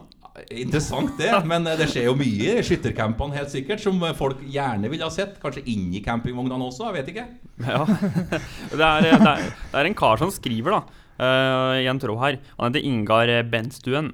Interessant 0.53 1.17
det, 1.17 1.33
men 1.49 1.65
eh, 1.71 1.79
det 1.81 1.89
skjer 1.95 2.11
jo 2.11 2.19
mye 2.21 2.59
i 2.59 2.67
skyttercampene 2.69 3.39
helt 3.39 3.55
sikkert, 3.55 3.81
som 3.87 3.97
eh, 4.05 4.13
folk 4.19 4.45
gjerne 4.45 4.93
ville 4.93 5.09
ha 5.09 5.15
sett. 5.15 5.41
Kanskje 5.41 5.65
inn 5.73 5.89
i 5.97 6.05
campingvognene 6.05 6.69
også, 6.69 6.91
jeg 6.91 6.99
vet 6.99 7.11
ikke. 7.15 7.27
Ja. 7.65 7.81
Det 8.77 8.85
er, 8.85 9.09
det, 9.09 9.17
er, 9.17 9.43
det 9.73 9.81
er 9.81 9.89
en 9.89 9.97
kar 9.97 10.21
som 10.21 10.35
skriver 10.35 10.77
da, 10.77 10.85
Uh, 11.17 11.79
i 11.81 11.87
en 11.89 11.97
tråd 11.97 12.19
her. 12.21 12.35
Han 12.59 12.75
heter 12.75 12.85
Ingar 12.85 13.31
Bentstuen. 13.49 14.11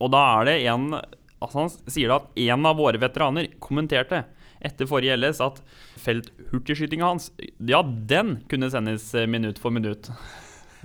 Og 0.00 0.10
da 0.12 0.22
er 0.40 0.48
det 0.50 0.56
en 0.72 0.90
altså 0.96 1.60
Han 1.60 1.70
sier 1.92 2.14
at 2.14 2.30
en 2.40 2.66
av 2.66 2.78
våre 2.78 2.98
veteraner 2.98 3.50
kommenterte 3.60 4.22
etter 4.64 4.88
forrige 4.88 5.18
LS 5.20 5.40
at 5.44 5.58
felthurtigskytinga 6.00 7.04
hans, 7.04 7.26
ja, 7.68 7.82
den 7.84 8.38
kunne 8.48 8.70
sendes 8.72 9.10
minutt 9.28 9.60
for 9.60 9.70
minutt. 9.74 10.08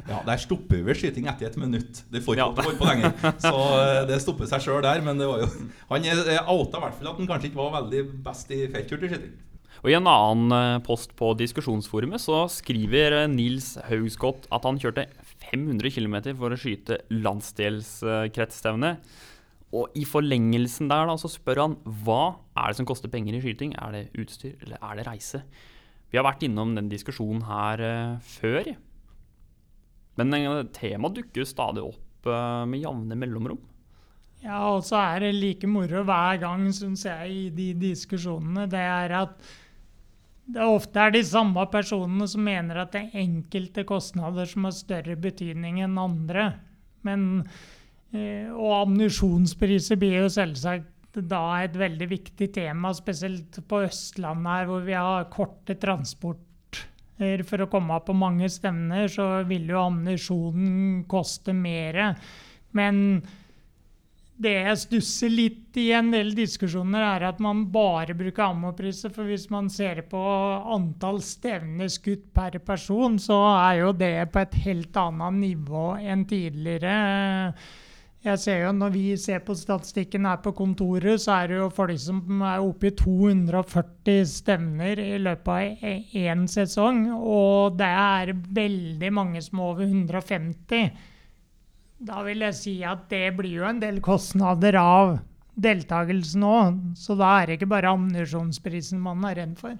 Ja, 0.07 0.19
Der 0.25 0.39
stopper 0.41 0.81
vi 0.83 0.95
skyting 0.97 1.27
etter 1.29 1.47
et 1.51 1.57
minutt. 1.61 2.03
Det 2.11 2.23
får 2.25 2.35
ikke 2.35 2.41
Ja. 2.41 2.65
holde 2.65 2.77
på 2.79 2.89
lenger. 2.89 3.13
Så 3.39 3.53
eh, 3.79 4.01
det 4.09 4.19
stopper 4.23 4.49
seg 4.49 4.63
sjøl 4.65 4.81
der. 4.83 5.01
Men 5.05 5.17
det 5.21 5.27
var 5.29 5.39
jo 5.43 5.49
han 5.91 6.07
outa 6.49 6.77
i 6.77 6.83
hvert 6.83 6.99
fall 6.99 7.11
at 7.13 7.17
han 7.21 7.27
kanskje 7.31 7.49
ikke 7.51 7.61
var 7.61 7.75
veldig 7.81 8.03
best 8.25 8.51
i 8.51 8.63
felthurtigskyting. 8.67 9.33
Og 9.81 9.89
I 9.89 9.95
en 9.97 10.07
annen 10.09 10.51
eh, 10.57 10.79
post 10.85 11.15
på 11.17 11.31
diskusjonsforumet 11.39 12.21
så 12.21 12.43
skriver 12.51 13.21
eh, 13.23 13.27
Nils 13.31 13.75
Haugskott 13.87 14.47
at 14.51 14.67
han 14.67 14.79
kjørte 14.81 15.07
500 15.51 15.91
km 15.93 16.17
for 16.39 16.53
å 16.53 16.59
skyte 16.59 17.01
landsdelskretsstevne. 17.11 18.95
Og 19.71 19.95
i 19.95 20.03
forlengelsen 20.07 20.89
der 20.91 21.07
da, 21.07 21.15
så 21.19 21.31
spør 21.31 21.63
han 21.63 21.77
hva 22.03 22.23
er 22.59 22.71
det 22.71 22.79
som 22.81 22.87
koster 22.87 23.11
penger 23.11 23.37
i 23.37 23.43
skyting. 23.43 23.75
Er 23.79 23.95
det 23.95 24.05
utstyr, 24.19 24.57
eller 24.65 24.81
er 24.83 24.99
det 24.99 25.07
reise? 25.07 25.43
Vi 26.11 26.19
har 26.19 26.27
vært 26.27 26.43
innom 26.43 26.73
den 26.75 26.89
diskusjonen 26.91 27.45
her 27.47 27.83
uh, 27.83 28.31
før. 28.33 28.73
Men 30.19 30.35
uh, 30.35 30.63
temaet 30.75 31.21
dukker 31.21 31.43
jo 31.43 31.47
stadig 31.47 31.85
opp 31.87 32.27
uh, 32.27 32.67
med 32.67 32.83
jevne 32.83 33.15
mellomrom. 33.15 33.61
Ja, 34.41 34.59
og 34.73 34.83
så 34.83 34.97
er 34.97 35.23
det 35.23 35.35
like 35.37 35.69
moro 35.69 36.01
hver 36.03 36.39
gang, 36.41 36.65
syns 36.73 37.05
jeg, 37.05 37.31
i 37.31 37.49
de 37.55 37.71
diskusjonene. 37.77 38.65
Det 38.71 38.81
er 38.81 39.13
at 39.21 39.51
det 40.51 40.63
ofte 40.65 40.99
er 40.99 41.13
de 41.13 41.21
samme 41.25 41.63
personene 41.71 42.27
som 42.29 42.43
mener 42.43 42.81
at 42.81 42.95
det 42.95 43.03
er 43.05 43.21
enkelte 43.23 43.85
kostnader 43.87 44.49
som 44.49 44.65
har 44.67 44.75
større 44.75 45.15
betydning 45.19 45.79
enn 45.85 45.99
andre. 46.01 46.47
Men, 47.07 47.45
eh, 48.13 48.49
og 48.49 48.73
ammunisjonspriser 48.81 49.99
blir 50.01 50.23
jo 50.23 50.31
selvsagt 50.33 51.21
da 51.27 51.43
et 51.61 51.75
veldig 51.75 52.07
viktig 52.07 52.47
tema, 52.55 52.93
spesielt 52.95 53.59
på 53.67 53.83
Østlandet 53.85 54.51
her, 54.51 54.69
hvor 54.69 54.85
vi 54.87 54.95
har 54.95 55.27
korte 55.33 55.75
transporter 55.79 56.47
for 57.45 57.61
å 57.61 57.69
komme 57.69 57.99
på 58.01 58.15
mange 58.17 58.47
stevner, 58.49 59.05
så 59.11 59.43
vil 59.45 59.67
jo 59.69 59.83
ammunisjonen 59.83 61.03
koste 61.11 61.53
mer. 61.53 62.15
Men 62.73 63.21
det 64.41 64.53
jeg 64.55 64.79
stusser 64.81 65.31
litt 65.31 65.77
i 65.79 65.89
en 65.95 66.09
del 66.13 66.33
diskusjoner, 66.35 67.03
er 67.15 67.27
at 67.29 67.39
man 67.43 67.65
bare 67.73 68.15
bruker 68.17 68.47
ammopriser. 68.49 69.13
For 69.13 69.29
hvis 69.29 69.47
man 69.53 69.69
ser 69.71 70.03
på 70.11 70.21
antall 70.75 71.21
stevner 71.25 71.91
skutt 71.91 72.27
per 72.35 72.57
person, 72.65 73.19
så 73.21 73.37
er 73.53 73.83
jo 73.83 73.93
det 73.97 74.15
på 74.33 74.41
et 74.41 74.57
helt 74.65 74.99
annet 74.99 75.39
nivå 75.45 75.85
enn 76.01 76.25
tidligere. 76.29 76.97
Jeg 78.21 78.37
ser 78.37 78.59
jo 78.61 78.71
Når 78.77 78.91
vi 78.93 79.05
ser 79.17 79.39
på 79.41 79.55
statistikken 79.57 80.27
her 80.29 80.37
på 80.43 80.51
kontoret, 80.53 81.21
så 81.23 81.39
er 81.39 81.47
det 81.49 81.55
jo 81.57 81.69
folk 81.73 81.97
som 81.99 82.43
er 82.45 82.61
oppe 82.61 82.91
i 82.91 82.93
240 82.93 84.27
stevner 84.29 85.01
i 85.01 85.17
løpet 85.17 85.49
av 85.49 85.87
én 86.21 86.45
sesong. 86.45 87.07
Og 87.17 87.79
det 87.79 87.89
er 87.89 88.35
veldig 88.61 89.11
mange 89.13 89.41
som 89.41 89.57
er 89.57 89.71
over 89.71 89.89
150. 89.89 90.91
Da 92.01 92.23
vil 92.25 92.41
jeg 92.41 92.57
si 92.57 92.71
at 92.87 93.05
det 93.11 93.27
blir 93.37 93.59
jo 93.59 93.67
en 93.69 93.81
del 93.81 93.99
kostnader 94.01 94.73
av 94.81 95.19
deltakelsen 95.61 96.43
òg. 96.47 96.81
Så 96.97 97.13
da 97.19 97.35
er 97.37 97.51
det 97.51 97.59
ikke 97.59 97.69
bare 97.75 97.91
ammunisjonsprisen 97.93 99.01
man 99.01 99.21
er 99.29 99.37
redd 99.43 99.57
for. 99.59 99.77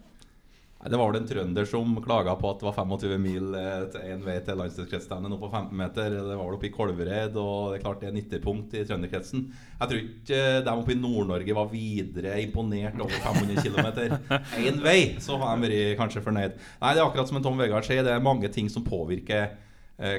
Det 0.82 0.98
var 0.98 1.12
vel 1.12 1.20
en 1.20 1.28
trønder 1.30 1.68
som 1.70 1.94
klaga 2.02 2.34
på 2.42 2.50
at 2.50 2.62
det 2.62 2.66
var 2.66 2.74
25 2.74 3.20
mil 3.22 3.56
eh, 3.58 3.84
til 3.94 4.06
én 4.16 4.24
vei 4.26 4.40
til 4.42 4.58
landsdelskretsstevnet 4.58 5.30
nå 5.30 5.38
på 5.38 5.50
15 5.52 5.78
meter. 5.78 6.16
Det 6.16 6.38
var 6.38 6.42
vel 6.42 6.58
oppe 6.58 6.70
i 6.70 6.74
Kolvereid, 6.74 7.38
og 7.38 7.70
det 7.70 7.80
er 7.80 7.84
klart 7.84 8.02
det 8.02 8.10
er 8.10 8.16
90-punkt 8.18 8.74
i 8.74 8.84
trønderkretsen. 8.90 9.44
Jeg 9.78 9.92
tror 9.92 10.02
ikke 10.02 10.40
eh, 10.40 10.62
de 10.66 10.74
oppe 10.74 10.96
i 10.96 10.98
Nord-Norge 10.98 11.58
var 11.58 11.70
videre 11.74 12.38
imponert 12.42 12.98
over 12.98 13.14
500 13.14 13.62
km 13.62 13.92
én 14.66 14.82
vei. 14.82 15.00
Så 15.22 15.38
har 15.42 15.62
de 15.62 15.70
vært 15.70 16.00
kanskje 16.02 16.26
fornøyd. 16.26 16.58
Nei, 16.82 16.96
det 16.96 17.04
er 17.04 17.06
akkurat 17.06 17.30
som 17.30 17.42
Tom 17.46 17.62
Vegard 17.62 17.86
sier, 17.86 18.02
det 18.06 18.18
er 18.18 18.30
mange 18.32 18.50
ting 18.54 18.70
som 18.74 18.86
påvirker 18.86 19.54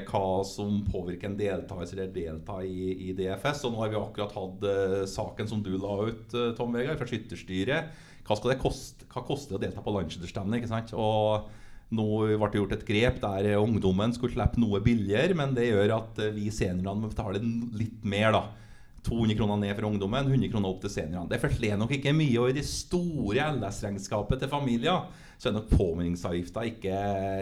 hva 0.07 0.25
som 0.47 0.79
påvirker 0.87 1.27
en 1.27 1.37
deltaker 1.39 1.91
eller 1.97 2.13
delta 2.15 2.61
i, 2.63 2.93
i, 3.09 3.13
DFS. 3.17 3.65
Og 3.67 3.73
nå 3.73 3.81
har 3.83 3.91
vi 3.91 3.99
akkurat 3.99 4.35
hatt 4.37 4.63
uh, 4.63 5.01
saken 5.09 5.49
som 5.49 5.63
du 5.65 5.73
la 5.75 5.97
ut, 6.07 6.25
uh, 6.37 6.53
Tom 6.55 6.71
Vegard, 6.75 7.01
fra 7.01 7.09
Skytterstyret 7.09 8.09
hva 8.23 8.37
skal 8.39 8.53
det 8.53 8.61
koste, 8.61 9.07
hva 9.11 9.23
koster 9.27 9.53
det 9.53 9.57
å 9.57 9.63
delta 9.65 9.83
på 9.83 9.93
sant? 10.71 10.93
Og 10.95 11.49
nå 11.93 12.07
ble 12.39 12.49
det 12.49 12.59
gjort 12.61 12.75
et 12.77 12.85
grep 12.87 13.19
der 13.21 13.49
ungdommen 13.59 14.15
skulle 14.15 14.33
slippe 14.33 14.61
noe 14.61 14.81
billigere, 14.83 15.35
men 15.37 15.53
det 15.57 15.67
gjør 15.67 15.97
at 15.99 16.21
eh, 16.23 16.33
vi 16.33 16.47
seniorene 16.53 17.03
må 17.03 17.11
betale 17.11 17.41
litt 17.77 18.05
mer. 18.07 18.31
da. 18.33 18.43
200 19.03 19.37
kroner 19.39 19.59
ned 19.59 19.75
for 19.75 19.89
ungdommen, 19.89 20.29
100 20.31 20.51
kroner 20.53 20.71
opp 20.71 20.79
til 20.83 20.93
seniorene. 20.93 21.29
Det 21.31 21.41
forteller 21.41 21.79
nok 21.81 21.91
ikke 21.97 22.15
mye. 22.15 22.39
Og 22.39 22.49
i 22.51 22.55
det 22.57 22.65
store 22.69 23.49
LS-regnskapet 23.57 24.41
til 24.41 24.51
familier 24.51 25.05
så 25.41 25.49
er 25.49 25.57
nok 25.57 25.71
påminningsavgifta 25.73 26.63
ikke, 26.69 26.97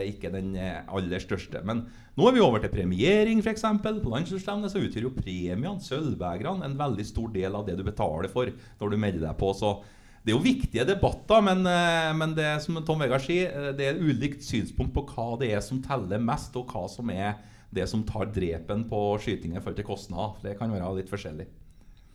ikke, 0.10 0.32
den 0.34 0.56
aller 0.58 1.22
største. 1.22 1.62
Men 1.68 1.84
nå 2.18 2.28
er 2.28 2.34
vi 2.34 2.42
over 2.42 2.64
til 2.64 2.74
premiering, 2.74 3.44
f.eks. 3.46 3.68
På 3.84 4.14
landslagsstevnet 4.16 4.74
så 4.74 4.82
utgjør 4.82 5.06
jo 5.06 5.16
premiene, 5.16 5.78
sølvbegerne, 5.86 6.66
en 6.66 6.80
veldig 6.80 7.06
stor 7.06 7.30
del 7.36 7.58
av 7.60 7.68
det 7.68 7.78
du 7.78 7.86
betaler 7.86 8.32
for 8.32 8.50
når 8.82 8.94
du 8.94 9.02
melder 9.06 9.28
deg 9.28 9.38
på. 9.38 9.54
så 9.54 9.76
det 10.22 10.30
er 10.30 10.36
jo 10.36 10.46
viktige 10.46 10.86
debatter, 10.86 11.42
men, 11.42 11.64
eh, 11.66 12.12
men 12.14 12.36
det 12.38 12.50
som 12.62 12.78
Tom 12.86 13.00
Vegard 13.02 13.24
sier, 13.26 13.50
eh, 13.50 13.72
det 13.74 13.88
er 13.88 14.02
ulikt 14.02 14.44
synspunkt 14.46 14.94
på 14.94 15.06
hva 15.10 15.40
det 15.42 15.50
er 15.50 15.64
som 15.66 15.82
teller 15.82 16.22
mest, 16.22 16.54
og 16.56 16.70
hva 16.70 16.86
som 16.90 17.10
er 17.10 17.40
det 17.72 17.88
som 17.88 18.04
tar 18.08 18.30
drepen 18.36 18.86
på 18.90 19.02
skytinga 19.24 19.58
i 19.58 19.64
forhold 19.64 19.80
til 19.80 19.88
kostnader. 19.88 20.38
Det 20.44 20.58
kan 20.60 20.72
være 20.74 20.94
litt 21.00 21.12
forskjellig. 21.12 21.48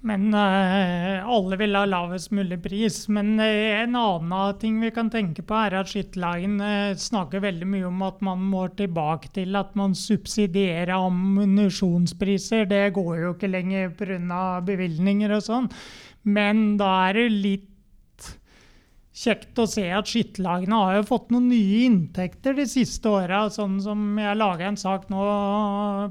Men 0.06 0.28
uh, 0.34 1.24
alle 1.24 1.56
vil 1.58 1.74
ha 1.74 1.82
lavest 1.88 2.30
mulig 2.36 2.58
pris. 2.62 2.98
Men 3.12 3.34
uh, 3.40 3.46
en 3.80 3.96
annen 3.98 4.58
ting 4.60 4.78
vi 4.82 4.92
kan 4.94 5.08
tenke 5.10 5.42
på, 5.46 5.56
er 5.56 5.78
at 5.80 5.90
skytterlagen 5.90 6.60
uh, 6.60 6.96
snakker 7.00 7.42
veldig 7.42 7.68
mye 7.72 7.88
om 7.88 8.04
at 8.06 8.20
man 8.24 8.44
må 8.52 8.66
tilbake 8.78 9.32
til 9.34 9.56
at 9.58 9.72
man 9.78 9.96
subsidierer 9.98 10.94
ammunisjonspriser. 10.94 12.68
Det 12.70 12.84
går 12.96 13.14
jo 13.24 13.32
ikke 13.34 13.50
lenger 13.50 13.96
pga. 13.96 14.44
bevilgninger 14.66 15.32
og 15.38 15.46
sånn. 15.48 15.72
Men 16.26 16.76
da 16.80 16.92
er 17.08 17.22
det 17.22 17.32
litt 17.32 17.72
kjekt 19.16 19.56
å 19.56 19.64
se 19.70 19.86
at 19.96 20.10
skittlagene 20.10 20.76
har 20.76 20.98
jo 20.98 21.06
fått 21.08 21.30
noen 21.32 21.48
nye 21.48 21.86
inntekter 21.86 22.56
de 22.58 22.66
siste 22.68 23.08
åra. 23.08 23.46
Sånn 23.52 23.78
som 23.80 24.02
jeg 24.20 24.36
laga 24.36 24.68
en 24.68 24.78
sak 24.80 25.08
nå 25.12 25.22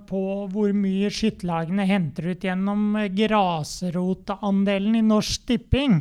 på 0.09 0.21
hvor 0.53 0.73
mye 0.73 1.11
skittlagene 1.13 1.85
henter 1.85 2.31
ut 2.33 2.45
gjennom 2.47 2.97
grasrotandelen 3.13 4.97
i 4.97 5.05
Norsk 5.05 5.45
Tipping. 5.51 5.99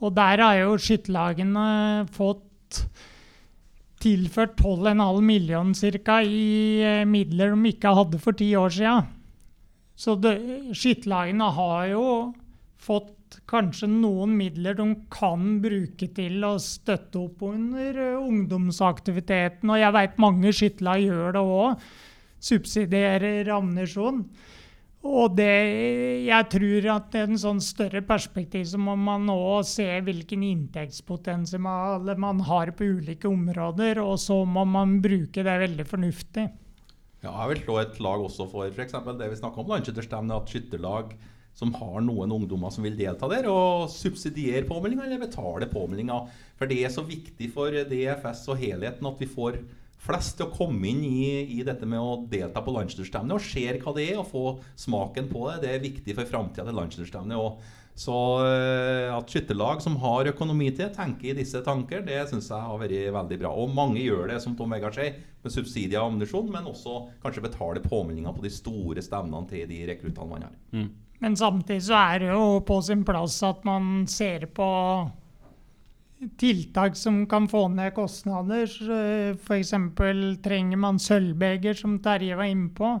Og 0.00 0.14
der 0.16 0.44
har 0.44 0.58
jo 0.62 0.78
skittlagene 0.80 2.06
fått 2.14 2.84
tilført 4.00 4.54
12,5 4.56 5.20
millioner 5.20 5.98
ca. 6.00 6.22
i 6.24 6.80
eh, 6.80 7.04
midler 7.04 7.52
de 7.52 7.72
ikke 7.74 7.92
hadde 7.98 8.20
for 8.22 8.38
ti 8.38 8.54
år 8.56 8.72
sia. 8.72 8.94
Så 9.98 10.14
skittlagene 10.72 11.50
har 11.58 11.90
jo 11.90 12.04
fått 12.80 13.10
kanskje 13.50 13.88
noen 13.90 14.36
midler 14.38 14.76
de 14.78 14.86
kan 15.12 15.58
bruke 15.62 16.08
til 16.16 16.44
å 16.46 16.54
støtte 16.62 17.20
opp 17.24 17.42
under 17.46 17.98
uh, 17.98 18.22
ungdomsaktiviteten. 18.22 19.70
Og 19.70 19.80
jeg 19.80 19.96
veit 19.96 20.22
mange 20.22 20.54
skytterlag 20.54 21.04
gjør 21.04 21.36
det 21.36 21.44
òg. 21.58 21.84
Subsidierer 22.40 23.52
ammunisjon. 23.52 24.24
Og 25.00 25.32
det, 25.32 25.52
jeg 26.26 26.46
tror 26.52 26.86
at 26.92 27.14
i 27.16 27.22
en 27.24 27.38
sånn 27.40 27.60
større 27.64 28.02
perspektiv 28.04 28.66
så 28.68 28.80
må 28.80 28.98
man 29.00 29.24
nå 29.30 29.38
se 29.64 29.86
hvilken 30.04 30.42
inntektspotensial 30.44 32.10
man 32.20 32.42
har 32.44 32.74
på 32.76 32.90
ulike 32.98 33.30
områder, 33.30 34.02
og 34.04 34.18
så 34.20 34.42
må 34.44 34.66
man 34.68 34.98
bruke 35.00 35.40
det 35.46 35.56
veldig 35.64 35.86
fornuftig. 35.88 36.50
Ja, 37.24 37.32
jeg 37.32 37.54
vil 37.54 37.62
slå 37.64 37.78
et 37.80 37.96
lag 38.04 38.22
også 38.24 38.46
for 38.52 38.68
f.eks. 38.68 38.96
det 39.16 39.32
vi 39.32 39.40
snakka 39.40 39.64
om 39.64 39.72
da, 39.72 39.80
at 39.80 40.52
skytterlag 40.52 41.16
som 41.56 41.74
har 41.76 42.00
noen 42.04 42.32
ungdommer 42.32 42.72
som 42.72 42.86
vil 42.86 42.96
delta 42.98 43.28
der, 43.30 43.48
og 43.50 43.90
subsidiere 43.92 44.68
påmeldinga 44.68 45.04
eller 45.06 45.20
betale 45.24 45.68
påmeldinga. 45.70 46.22
For 46.58 46.70
det 46.70 46.80
er 46.84 46.94
så 46.94 47.04
viktig 47.06 47.50
for 47.54 47.74
DFS 47.90 48.46
og 48.52 48.60
helheten 48.62 49.10
at 49.10 49.20
vi 49.20 49.28
får 49.28 49.60
flest 50.00 50.38
til 50.38 50.48
å 50.48 50.54
komme 50.54 50.88
inn 50.88 51.02
i, 51.04 51.26
i 51.58 51.64
dette 51.66 51.88
med 51.88 52.00
å 52.00 52.22
delta 52.30 52.62
på 52.64 52.72
landsdelsstevnet 52.72 53.36
og 53.36 53.44
ser 53.44 53.80
hva 53.82 53.92
det 53.96 54.06
er, 54.08 54.22
og 54.22 54.30
få 54.30 54.46
smaken 54.80 55.28
på 55.32 55.44
det. 55.50 55.58
Det 55.64 55.74
er 55.74 55.84
viktig 55.84 56.16
for 56.16 56.30
framtida 56.30 56.64
til 56.68 56.80
landslagsstevnet. 56.80 57.76
Så 58.00 58.16
uh, 58.40 59.10
at 59.12 59.28
skytterlag 59.28 59.82
som 59.84 59.98
har 60.00 60.30
økonomi 60.30 60.70
til, 60.72 60.88
tenker 60.94 61.32
i 61.32 61.36
disse 61.36 61.60
tanker, 61.66 62.00
det 62.06 62.22
syns 62.30 62.48
jeg 62.48 62.64
har 62.64 62.80
vært 62.80 63.12
veldig 63.18 63.38
bra. 63.42 63.50
Og 63.52 63.74
mange 63.76 64.00
gjør 64.00 64.30
det, 64.30 64.38
som 64.40 64.54
Tom 64.56 64.72
Vegard 64.72 64.96
sier, 64.96 65.18
med 65.44 65.52
subsidier 65.52 66.00
og 66.00 66.14
ammunisjon, 66.14 66.48
men 66.52 66.68
også 66.70 66.96
kanskje 67.20 67.44
betaler 67.44 67.84
påmeldinga 67.84 68.32
på 68.36 68.44
de 68.46 68.52
store 68.54 69.04
stevnene 69.04 69.52
til 69.52 69.68
de 69.68 69.82
rekruttene 69.90 70.30
man 70.32 70.48
har. 70.48 70.56
Mm. 70.72 70.88
Men 71.20 71.36
samtidig 71.36 71.82
så 71.84 71.98
er 72.00 72.22
det 72.22 72.30
jo 72.32 72.60
på 72.66 72.80
sin 72.84 73.04
plass 73.04 73.42
at 73.44 73.64
man 73.68 74.06
ser 74.08 74.46
på 74.56 74.68
tiltak 76.40 76.96
som 76.96 77.22
kan 77.28 77.48
få 77.48 77.66
ned 77.72 77.92
kostnader. 77.96 78.68
F.eks. 79.36 79.74
trenger 80.44 80.80
man 80.80 81.00
sølvbeger, 81.00 81.76
som 81.76 81.98
Terje 82.04 82.36
var 82.36 82.48
inne 82.48 82.72
på. 82.76 82.94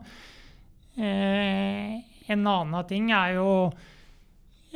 Eh, 1.00 1.96
en 2.30 2.46
annen 2.46 2.86
ting 2.88 3.10
er 3.12 3.36
jo 3.38 3.48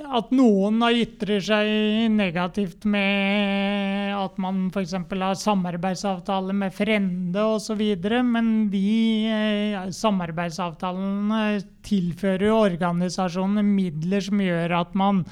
at 0.02 0.32
noen 0.34 0.82
ytrer 0.90 1.42
seg 1.44 1.68
negativt 2.10 2.82
med 2.90 4.10
at 4.16 4.38
man 4.42 4.66
f.eks. 4.72 4.94
har 4.96 5.38
samarbeidsavtaler 5.38 6.56
med 6.56 6.74
Frende 6.74 7.44
osv., 7.54 7.82
men 8.26 8.50
de 8.72 8.90
eh, 9.30 9.88
samarbeidsavtalene 9.94 11.62
tilfører 11.86 12.48
jo 12.48 12.60
organisasjonene 12.64 13.62
midler 13.62 14.24
som 14.26 14.42
gjør 14.42 14.74
at 14.80 14.96
man 14.98 15.22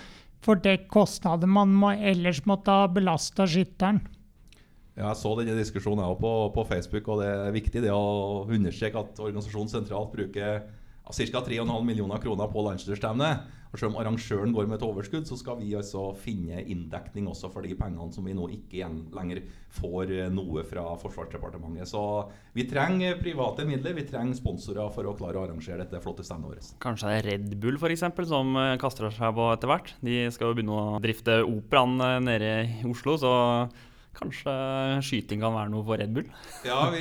får 0.42 0.62
dekket 0.62 0.90
kostnader 0.90 1.50
man 1.50 1.74
må, 1.74 1.92
ellers 1.98 2.42
måtte 2.46 2.74
ha 2.74 2.90
belasta 2.90 3.46
skytteren. 3.46 4.02
Ja, 4.92 5.08
jeg 5.08 5.18
så 5.22 5.32
denne 5.38 5.56
diskusjonen 5.56 6.04
på, 6.20 6.32
på, 6.52 6.64
Facebook, 6.68 7.08
og 7.08 7.22
det 7.22 7.30
er 7.32 7.54
viktig 7.54 7.82
det 7.82 7.92
å 7.94 8.44
understreke 8.44 9.00
at 9.00 9.20
organisasjonen 9.24 9.72
sentralt 9.72 10.12
bruker 10.12 10.62
ca. 11.02 11.42
3,5 11.42 11.66
millioner 11.86 12.20
kroner 12.22 12.50
på 12.52 12.64
landslagsstevnet. 12.66 13.61
Og 13.72 13.80
selv 13.80 13.94
om 13.94 14.00
arrangøren 14.02 14.52
går 14.52 14.66
med 14.68 14.76
et 14.76 14.84
overskudd, 14.84 15.24
så 15.28 15.38
skal 15.40 15.56
vi 15.62 15.70
altså 15.78 16.10
finne 16.20 16.60
inndekning 16.60 17.28
også 17.30 17.48
for 17.52 17.64
de 17.64 17.72
pengene 17.78 18.12
som 18.12 18.26
vi 18.28 18.34
nå 18.36 18.50
ikke 18.52 18.88
lenger 19.16 19.40
får 19.72 20.12
eh, 20.12 20.28
noe 20.32 20.64
fra 20.68 20.84
Forsvarsdepartementet. 21.00 21.88
Så 21.88 22.02
vi 22.52 22.66
trenger 22.68 23.16
private 23.22 23.64
midler, 23.68 23.96
vi 23.96 24.04
trenger 24.08 24.36
sponsorer 24.36 24.92
for 24.92 25.08
å 25.08 25.14
klare 25.16 25.40
å 25.40 25.46
arrangere 25.46 25.80
dette 25.86 26.02
flotte 26.04 26.26
standet 26.26 26.52
vårt. 26.52 26.74
Kanskje 26.84 27.14
Red 27.24 27.56
Bull 27.62 27.80
eksempel, 27.88 28.28
som 28.28 28.52
eh, 28.60 28.74
kaster 28.82 29.08
seg 29.08 29.32
på 29.38 29.48
etter 29.54 29.72
hvert. 29.72 29.94
De 30.04 30.18
skal 30.34 30.52
jo 30.52 30.58
begynne 30.58 30.76
å 30.76 31.00
drifte 31.02 31.40
operaen 31.40 31.96
eh, 32.04 32.18
nede 32.28 32.52
i 32.68 32.84
Oslo, 32.92 33.16
så 33.20 33.32
Kanskje 34.12 34.52
skyting 35.06 35.40
kan 35.40 35.54
være 35.54 35.70
noe 35.72 35.84
for 35.86 36.00
Red 36.00 36.12
Bull? 36.12 36.26
Ja, 36.68 36.78
vi 36.92 37.00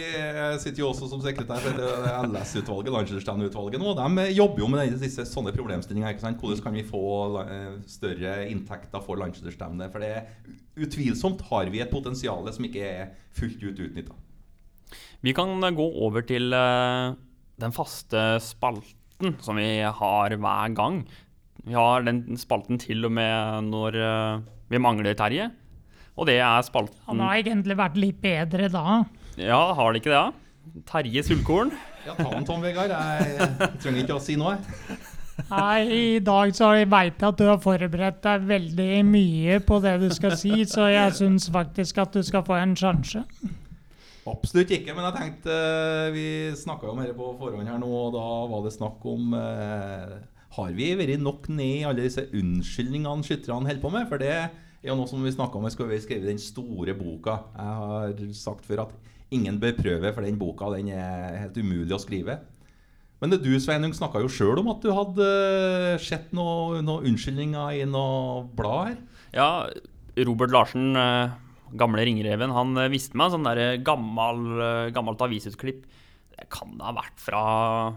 sitter 0.64 0.80
jo 0.80 0.90
også 0.94 1.10
som 1.12 1.22
sekretær 1.24 1.60
for 1.64 1.82
LS-utvalget, 2.30 2.94
Landslagsstevneutvalget 2.96 3.84
nå. 3.84 3.92
De 4.00 4.28
jobber 4.32 4.64
jo 4.64 4.70
med 4.72 4.96
disse 5.02 5.26
sånne 5.28 5.54
problemstillinger. 5.56 6.14
ikke 6.14 6.24
sant? 6.24 6.40
Hvordan 6.40 6.64
kan 6.64 6.78
vi 6.78 6.86
få 6.88 7.04
eh, 7.44 7.74
større 7.92 8.38
inntekter 8.48 9.04
for 9.04 9.20
landslagsstevnet? 9.22 9.92
For 9.92 10.04
det 10.04 10.86
utvilsomt 10.88 11.44
har 11.52 11.72
vi 11.74 11.84
et 11.84 11.92
potensial 11.92 12.48
som 12.56 12.68
ikke 12.68 12.86
er 12.88 13.12
fullt 13.36 13.64
ut 13.68 13.84
utnytta. 13.90 14.16
Vi 15.22 15.36
kan 15.38 15.60
gå 15.76 15.88
over 16.02 16.24
til 16.26 16.56
eh, 16.56 17.18
den 17.62 17.76
faste 17.76 18.40
spalten 18.42 19.36
som 19.44 19.60
vi 19.60 19.84
har 19.84 20.34
hver 20.34 20.78
gang. 20.78 21.04
Vi 21.62 21.76
har 21.78 22.02
den 22.08 22.40
spalten 22.42 22.80
til 22.82 23.06
og 23.06 23.14
med 23.14 23.68
når 23.70 24.00
eh, 24.02 24.46
vi 24.72 24.82
mangler 24.82 25.18
Terje. 25.20 25.52
Og 26.20 26.28
det 26.28 26.40
er 26.44 26.66
spalten 26.68 26.98
Han 27.08 27.22
har 27.24 27.40
egentlig 27.40 27.78
vært 27.80 27.98
litt 28.00 28.20
bedre 28.24 28.68
da. 28.72 29.02
Ja, 29.40 29.62
har 29.78 29.94
det 29.94 30.04
ikke 30.04 30.12
det? 30.12 30.20
da? 30.20 30.84
Terje 30.92 31.24
Sulkorn. 31.26 31.72
Ja, 32.06 32.16
ta 32.18 32.28
den, 32.34 32.46
Tom 32.46 32.62
Vegard. 32.64 32.92
Jeg 32.92 33.72
trenger 33.82 34.04
ikke 34.04 34.18
å 34.18 34.24
si 34.24 34.36
noe. 34.40 34.58
Nei, 35.50 35.78
I 35.96 36.20
dag 36.24 36.52
så 36.56 36.72
veit 36.90 37.16
jeg 37.18 37.28
at 37.28 37.40
du 37.40 37.48
har 37.48 37.62
forberedt 37.64 38.20
deg 38.26 38.46
veldig 38.50 38.90
mye 39.08 39.58
på 39.66 39.80
det 39.84 39.96
du 40.04 40.08
skal 40.14 40.36
si, 40.38 40.54
så 40.70 40.90
jeg 40.92 41.16
syns 41.18 41.48
faktisk 41.54 42.02
at 42.04 42.14
du 42.18 42.22
skal 42.26 42.46
få 42.46 42.60
en 42.60 42.76
sjanse. 42.78 43.24
Absolutt 44.30 44.70
ikke, 44.76 44.94
men 44.94 45.08
jeg 45.08 45.16
tenkte 45.16 45.54
eh, 45.56 46.12
Vi 46.14 46.26
snakka 46.54 46.86
jo 46.86 46.94
mer 46.94 47.10
på 47.18 47.32
forhånd 47.40 47.66
her 47.66 47.80
nå, 47.82 47.88
og 47.90 48.12
da 48.14 48.26
var 48.52 48.68
det 48.68 48.74
snakk 48.76 49.02
om 49.10 49.34
eh, 49.34 50.12
Har 50.60 50.76
vi 50.78 50.92
vært 51.00 51.24
nok 51.24 51.48
ned 51.50 51.80
i 51.80 51.88
alle 51.90 52.06
disse 52.06 52.28
unnskyldningene 52.30 53.26
skytterne 53.26 53.66
holder 53.66 53.82
på 53.82 53.90
med? 53.96 54.06
For 54.12 54.22
det 54.22 54.36
ja, 54.82 54.96
nå 54.98 55.06
som 55.06 55.22
vi 55.22 55.34
om, 55.38 55.70
skal 55.70 55.90
vi 55.92 56.00
skrive 56.02 56.26
den 56.26 56.42
store 56.42 56.96
boka. 56.98 57.38
Jeg 57.54 57.82
har 57.82 58.22
sagt 58.34 58.66
før 58.66 58.88
at 58.88 58.96
ingen 59.32 59.60
bør 59.62 59.76
prøve, 59.78 60.14
for 60.14 60.26
den 60.26 60.40
boka 60.40 60.72
den 60.74 60.90
er 60.96 61.38
helt 61.44 61.58
umulig 61.62 61.94
å 61.94 62.02
skrive. 62.02 62.40
Men 63.22 63.30
det 63.30 63.44
du 63.44 63.54
Sveinung, 63.62 63.94
snakka 63.94 64.24
jo 64.24 64.32
sjøl 64.34 64.64
om 64.64 64.72
at 64.74 64.82
du 64.82 64.90
hadde 64.98 65.28
sett 66.02 66.32
noen 66.34 66.88
noe 66.88 67.06
unnskyldninger 67.06 67.78
i 67.78 67.86
noe 67.86 68.48
blad 68.58 68.90
her. 68.90 68.98
Ja, 69.38 69.50
Robert 70.26 70.52
Larsen, 70.52 70.96
eh, 70.98 71.36
gamle 71.78 72.08
ringreven, 72.10 72.52
han 72.52 72.74
eh, 72.82 72.90
viste 72.92 73.20
meg 73.22 73.30
sånn 73.32 73.46
der 73.46 73.78
gammel, 73.86 74.42
eh, 74.58 74.90
gammelt 74.96 75.22
avisutklipp. 75.22 75.86
Det 76.34 76.50
kan 76.50 76.74
ha 76.82 76.96
vært 76.98 77.22
fra 77.22 77.44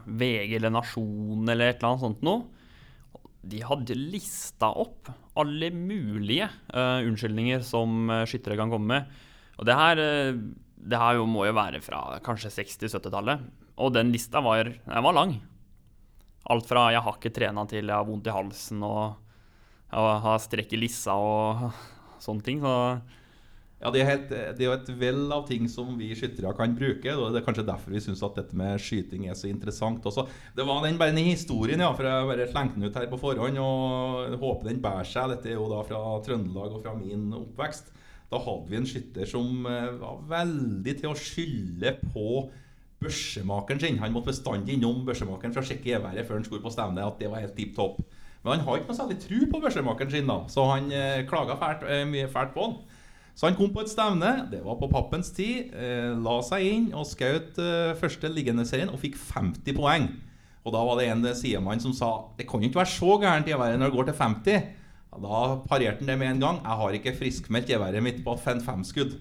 VG 0.05 0.59
eller 0.59 0.77
Nasjon 0.77 1.49
eller 1.49 1.73
et 1.73 1.81
eller 1.81 1.95
annet 1.95 2.05
sånt 2.05 2.29
noe 2.29 2.45
de 3.51 3.63
hadde 3.67 3.97
lista 3.99 4.71
opp 4.81 5.11
alle 5.41 5.71
mulige 5.75 6.47
uh, 6.73 7.01
unnskyldninger 7.05 7.65
som 7.67 8.11
uh, 8.11 8.23
skyttere 8.29 8.59
kan 8.59 8.73
komme 8.73 8.89
med. 8.91 9.19
Og 9.59 9.69
det 9.69 9.77
her, 9.79 10.01
uh, 10.01 10.39
det 10.85 11.01
her 11.01 11.19
jo, 11.19 11.27
må 11.31 11.47
jo 11.49 11.57
være 11.57 11.83
fra 11.85 12.21
kanskje 12.25 12.53
60-70-tallet. 12.55 13.45
Og 13.83 13.93
den 13.95 14.13
lista 14.15 14.43
var, 14.45 14.71
den 14.71 15.07
var 15.09 15.17
lang. 15.17 15.37
Alt 16.53 16.69
fra 16.69 16.91
'jeg 16.93 17.03
har 17.03 17.15
ikke 17.17 17.35
trena' 17.35 17.69
til 17.69 17.87
'jeg 17.87 17.97
har 17.97 18.05
vondt 18.05 18.27
i 18.27 18.31
halsen' 18.31 18.83
og 18.85 19.17
'jeg 19.91 20.21
har 20.21 20.39
strekk 20.39 20.73
i 20.73 20.81
lissa' 20.85 21.17
og 21.17 21.73
sånne 22.25 22.43
ting. 22.43 22.61
Så 22.61 23.01
ja, 23.85 23.91
det 23.93 24.01
er, 24.01 24.07
helt, 24.09 24.31
det 24.33 24.63
er, 24.63 24.65
jo 24.65 24.75
et 24.79 24.87
vell 24.97 25.33
av 25.35 25.43
ting 25.45 25.67
som 25.69 25.91
vi 25.99 26.07
skyttere 26.17 26.55
kan 26.57 26.73
bruke. 26.77 27.13
og 27.13 27.35
Det 27.35 27.43
er 27.43 27.45
kanskje 27.45 27.67
derfor 27.69 27.93
vi 27.93 28.01
syns 28.01 28.23
at 28.25 28.39
dette 28.41 28.57
med 28.57 28.81
skyting 28.81 29.27
er 29.29 29.37
så 29.37 29.51
interessant. 29.51 30.07
Også. 30.09 30.25
Det 30.57 30.65
var 30.65 30.81
den, 30.87 30.97
den 30.97 31.21
historien, 31.27 31.83
ja, 31.85 31.91
for 31.93 32.09
jeg 32.09 32.31
bare 32.31 32.47
slengte 32.49 32.81
den 32.81 32.89
ut 32.89 32.97
her 32.97 33.11
på 33.13 33.21
forhånd. 33.21 33.61
og 33.61 34.39
Håper 34.41 34.71
den 34.71 34.81
bærer 34.81 35.05
seg. 35.05 35.35
Dette 35.35 35.53
er 35.53 35.59
jo 35.59 35.69
da 35.69 35.83
fra 35.85 36.01
Trøndelag 36.25 36.79
og 36.79 36.81
fra 36.81 36.97
min 36.97 37.29
oppvekst. 37.37 37.93
Da 38.33 38.41
hadde 38.41 38.73
vi 38.73 38.81
en 38.81 38.89
skytter 38.89 39.29
som 39.29 39.69
eh, 39.69 39.93
var 40.01 40.25
veldig 40.33 40.97
til 41.03 41.13
å 41.13 41.19
skylde 41.19 41.93
på 42.09 42.47
børsemakeren 43.05 43.85
sin. 43.85 44.01
Han 44.01 44.17
måtte 44.17 44.33
bestandig 44.33 44.79
innom 44.79 45.05
børsemakeren 45.05 45.53
for 45.53 45.61
å 45.61 45.69
sjekke 45.69 45.93
geværet 45.93 46.25
før 46.25 46.41
han 46.41 46.49
skulle 46.49 46.65
på 46.65 46.73
stevne. 46.73 47.05
at 47.05 47.21
det 47.21 47.29
var 47.31 47.45
helt 47.45 47.57
tipp 47.59 47.77
topp. 47.77 48.01
Men 48.45 48.57
han 48.57 48.67
har 48.67 48.81
ikke 48.81 48.93
noe 48.93 48.99
særlig 48.99 49.21
tro 49.23 49.45
på 49.53 49.61
børsemakeren 49.61 50.13
sin, 50.13 50.27
da, 50.29 50.41
så 50.53 50.67
han 50.73 50.91
eh, 50.93 51.23
klaga 51.29 51.57
fælt, 51.61 51.85
eh, 51.89 52.05
mye 52.09 52.33
fælt 52.33 52.57
på 52.57 52.67
han. 52.67 52.77
Så 53.35 53.49
han 53.49 53.57
kom 53.59 53.73
på 53.75 53.83
et 53.83 53.91
stevne, 53.91 54.47
det 54.51 54.61
var 54.63 54.79
på 54.79 54.89
pappens 54.93 55.33
tid, 55.35 55.73
eh, 55.75 56.13
la 56.23 56.37
seg 56.47 56.69
inn 56.69 56.87
og 56.95 57.09
skjøt 57.11 57.59
eh, 57.59 57.97
første 57.99 58.31
serien 58.31 58.93
og 58.93 59.01
fikk 59.03 59.19
50 59.19 59.75
poeng. 59.75 60.09
Og 60.65 60.73
da 60.73 60.81
var 60.87 61.01
det 61.01 61.11
en 61.11 61.27
sidemann 61.35 61.83
som 61.83 61.93
sa 61.93 62.31
det 62.39 62.47
kan 62.49 62.63
jo 62.63 62.71
ikke 62.71 62.81
være 62.81 62.95
så 62.95 63.19
gærent 63.21 63.51
geværet 63.51 63.79
når 63.79 63.91
det 63.91 63.97
går 63.99 64.09
til 64.09 64.21
50. 64.23 64.69
Da 65.15 65.41
parerte 65.69 66.01
han 66.01 66.09
det 66.09 66.19
med 66.19 66.31
en 66.31 66.41
gang. 66.41 66.61
Jeg 66.63 66.81
har 66.81 66.97
ikke 66.99 67.17
friskmeldt 67.19 67.69
geværet 67.71 68.03
mitt 68.03 68.23
på 68.25 68.37
fem 68.41 68.85
skudd. 68.87 69.19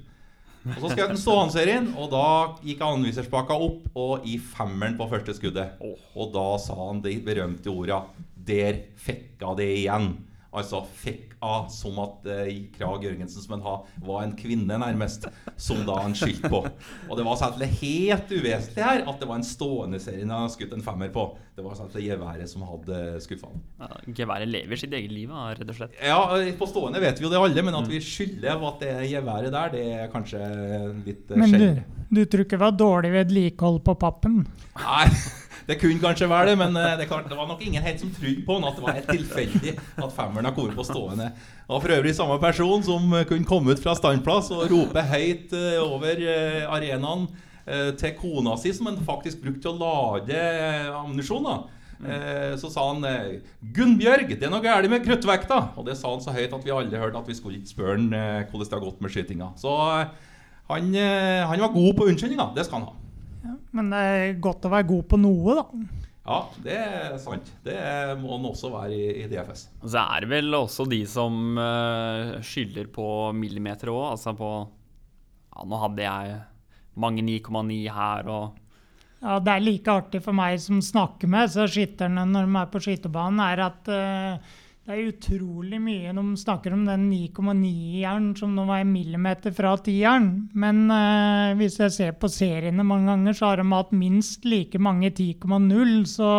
Og 0.64 0.80
Så 0.80 0.94
skjøt 0.94 1.10
han 1.12 1.20
stående-serien, 1.20 1.90
og 2.00 2.14
da 2.14 2.28
gikk 2.64 2.84
anviserspaka 2.88 3.56
opp 3.60 3.98
og 4.00 4.24
i 4.24 4.38
femmeren 4.40 4.96
på 4.96 5.10
første 5.12 5.36
skuddet. 5.36 5.76
Og 5.84 6.32
da 6.32 6.46
sa 6.64 6.78
han 6.86 7.02
de 7.04 7.18
berømte 7.26 7.68
orda 7.68 8.06
'Der 8.38 8.80
fikk 8.96 9.42
jeg 9.42 9.58
det 9.58 9.70
igjen'. 9.84 10.16
Altså 10.54 10.84
fikk 11.02 11.34
av 11.44 11.70
som 11.74 11.98
at 12.04 12.28
eh, 12.30 12.52
Krag 12.76 13.06
Jørgensen 13.08 13.42
som 13.42 13.56
han 13.56 13.64
ha, 13.66 13.76
var 14.06 14.22
en 14.24 14.36
kvinne, 14.38 14.78
nærmest, 14.80 15.26
som 15.58 15.82
da 15.88 15.98
han 16.04 16.14
skyldte 16.18 16.52
på. 16.52 16.62
Og 17.10 17.18
det 17.18 17.26
var 17.26 17.40
selvfølgelig 17.42 17.80
helt 17.82 18.36
uvesentlig 18.36 18.86
her 18.86 19.02
at 19.10 19.24
det 19.24 19.30
var 19.30 19.42
en 19.42 19.48
stående 19.48 20.02
serie 20.04 20.24
han 20.24 20.36
hadde 20.36 20.54
skutt 20.56 20.76
en 20.78 20.86
femmer 20.86 21.10
på. 21.14 21.26
Det 21.58 21.66
var 21.66 21.78
selvfølgelig 21.78 22.14
geværet 22.14 22.50
som 22.50 22.66
hadde 22.66 23.02
skuffa 23.26 23.50
han. 23.50 23.66
Ja, 23.82 23.90
geværet 24.22 24.52
lever 24.54 24.84
sitt 24.84 24.94
eget 24.98 25.14
liv, 25.14 25.34
rett 25.34 25.68
og 25.68 25.78
slett? 25.78 25.98
Ja, 26.02 26.22
på 26.60 26.70
stående 26.70 27.02
vet 27.04 27.20
vi 27.22 27.28
jo 27.28 27.34
det 27.34 27.42
alle, 27.42 27.66
men 27.66 27.78
at 27.82 27.90
vi 27.90 28.02
skylder 28.04 28.62
på 28.62 28.72
at 28.72 28.86
det 28.86 28.96
geværet 29.12 29.54
der, 29.54 29.74
det 29.74 29.86
er 29.98 30.12
kanskje 30.14 30.42
litt 31.04 31.34
uh, 31.34 31.38
Men 31.42 31.58
du, 31.58 31.68
du 32.14 32.24
tror 32.26 32.46
ikke 32.46 32.58
det 32.58 32.66
var 32.66 32.78
dårlig 32.78 33.14
vedlikehold 33.18 33.82
på 33.86 33.98
pappen? 34.06 34.44
Nei. 34.78 35.08
Det 35.68 35.78
kunne 35.80 36.02
kanskje 36.02 36.28
være 36.28 36.52
det, 36.52 36.58
men 36.60 36.76
eh, 36.76 36.96
det, 37.00 37.08
klart, 37.08 37.30
det 37.30 37.38
var 37.38 37.48
nok 37.48 37.62
ingen 37.64 37.84
helt 37.84 38.02
som 38.02 38.12
trodde 38.12 38.44
på 38.46 38.58
han 38.58 38.66
at 38.68 38.80
det 38.80 38.84
var 38.84 38.98
helt 38.98 39.12
tilfeldig 39.14 39.76
at 40.04 40.16
femmeren 40.16 40.50
har 40.50 40.56
kommet 40.56 40.76
på 40.76 40.84
stående. 40.88 41.30
Og 41.70 41.84
for 41.84 41.96
øvrig 41.96 42.16
samme 42.16 42.40
person 42.42 42.84
som 42.84 43.14
kunne 43.30 43.48
komme 43.48 43.72
ut 43.72 43.84
fra 43.84 43.96
standplass 43.96 44.52
og 44.52 44.66
rope 44.72 45.06
høyt 45.14 45.56
eh, 45.56 45.80
over 45.80 46.20
eh, 46.20 46.64
arenaen 46.68 47.28
til 47.96 48.12
kona 48.18 48.58
si, 48.60 48.74
som 48.76 48.90
han 48.90 48.98
faktisk 49.08 49.40
brukte 49.40 49.62
til 49.64 49.70
å 49.72 49.80
lade 49.80 50.40
ammunisjon. 50.98 51.46
Så 52.60 52.68
sa 52.68 52.90
han 52.90 53.06
'Gunnbjørg, 53.64 54.34
det 54.34 54.44
er 54.44 54.52
noe 54.52 54.60
galt 54.60 54.90
med 54.92 55.06
kruttvekta'. 55.06 55.62
Og 55.80 55.88
det 55.88 55.96
sa 55.96 56.12
han 56.12 56.20
så 56.20 56.34
høyt 56.36 56.52
at 56.52 56.66
vi 56.66 56.74
alle 56.76 57.00
hørte 57.00 57.22
at 57.22 57.30
vi 57.32 57.38
skulle 57.38 57.62
ikke 57.62 57.72
spørre 57.72 57.96
han 57.96 58.12
hvordan 58.52 58.68
det 58.68 58.76
har 58.76 58.84
gått 58.84 59.00
med 59.00 59.16
skytinga. 59.16 59.48
Så 59.56 59.78
han, 59.80 60.92
han 60.92 61.64
var 61.64 61.72
god 61.72 61.94
på 61.96 62.10
unnskyldninga. 62.12 62.50
Det 62.52 62.68
skal 62.68 62.82
han 62.82 62.90
ha. 62.90 63.03
Ja, 63.44 63.58
men 63.76 63.92
det 63.92 64.00
er 64.00 64.42
godt 64.44 64.66
å 64.68 64.72
være 64.72 64.88
god 64.88 65.06
på 65.12 65.20
noe, 65.20 65.56
da. 65.60 66.02
Ja, 66.24 66.38
det 66.64 66.76
er 66.80 67.16
sant. 67.20 67.50
Det 67.66 67.76
må 68.22 68.38
den 68.38 68.48
også 68.48 68.72
være 68.72 68.96
i, 68.96 69.08
i 69.26 69.28
DFS. 69.28 69.66
Så 69.84 70.00
er 70.00 70.24
det 70.24 70.30
vel 70.32 70.56
også 70.56 70.86
de 70.88 71.02
som 71.10 71.60
uh, 71.60 72.40
skylder 72.46 72.88
på 72.96 73.06
millimeter 73.36 73.92
òg. 73.92 74.14
Altså 74.14 74.32
på 74.38 74.52
Ja, 75.54 75.66
nå 75.68 75.80
hadde 75.82 76.06
jeg 76.06 76.38
mange 77.04 77.26
9,9 77.28 77.80
her 77.92 78.30
og 78.32 78.60
Ja, 79.24 79.38
det 79.40 79.52
er 79.52 79.64
like 79.64 79.92
artig 79.92 80.20
for 80.24 80.36
meg 80.36 80.58
som 80.60 80.82
snakker 80.84 81.30
med 81.32 81.52
så 81.52 81.68
skytterne 81.68 82.26
når 82.28 82.48
de 82.48 82.58
er 82.60 82.72
på 82.72 82.82
skytebanen, 82.84 83.44
er 83.44 83.66
at 83.68 83.92
uh, 83.92 84.56
det 84.84 84.96
er 84.98 85.14
utrolig 85.14 85.78
mye 85.80 86.12
de 86.12 86.24
snakker 86.36 86.74
om 86.76 86.82
den 86.84 87.06
9,9-jern 87.08 88.26
som 88.36 88.52
nå 88.52 88.66
var 88.68 88.82
en 88.84 88.92
millimeter 88.92 89.54
fra 89.56 89.78
10-jern. 89.78 90.26
Men 90.60 90.82
eh, 90.92 91.54
hvis 91.56 91.78
jeg 91.80 91.94
ser 91.96 92.18
på 92.20 92.28
seriene 92.28 92.84
mange 92.84 93.08
ganger, 93.08 93.38
så 93.38 93.54
har 93.54 93.62
de 93.62 93.68
hatt 93.72 93.94
minst 93.96 94.44
like 94.44 94.82
mange 94.84 95.14
10,0. 95.16 95.94
Så 96.12 96.32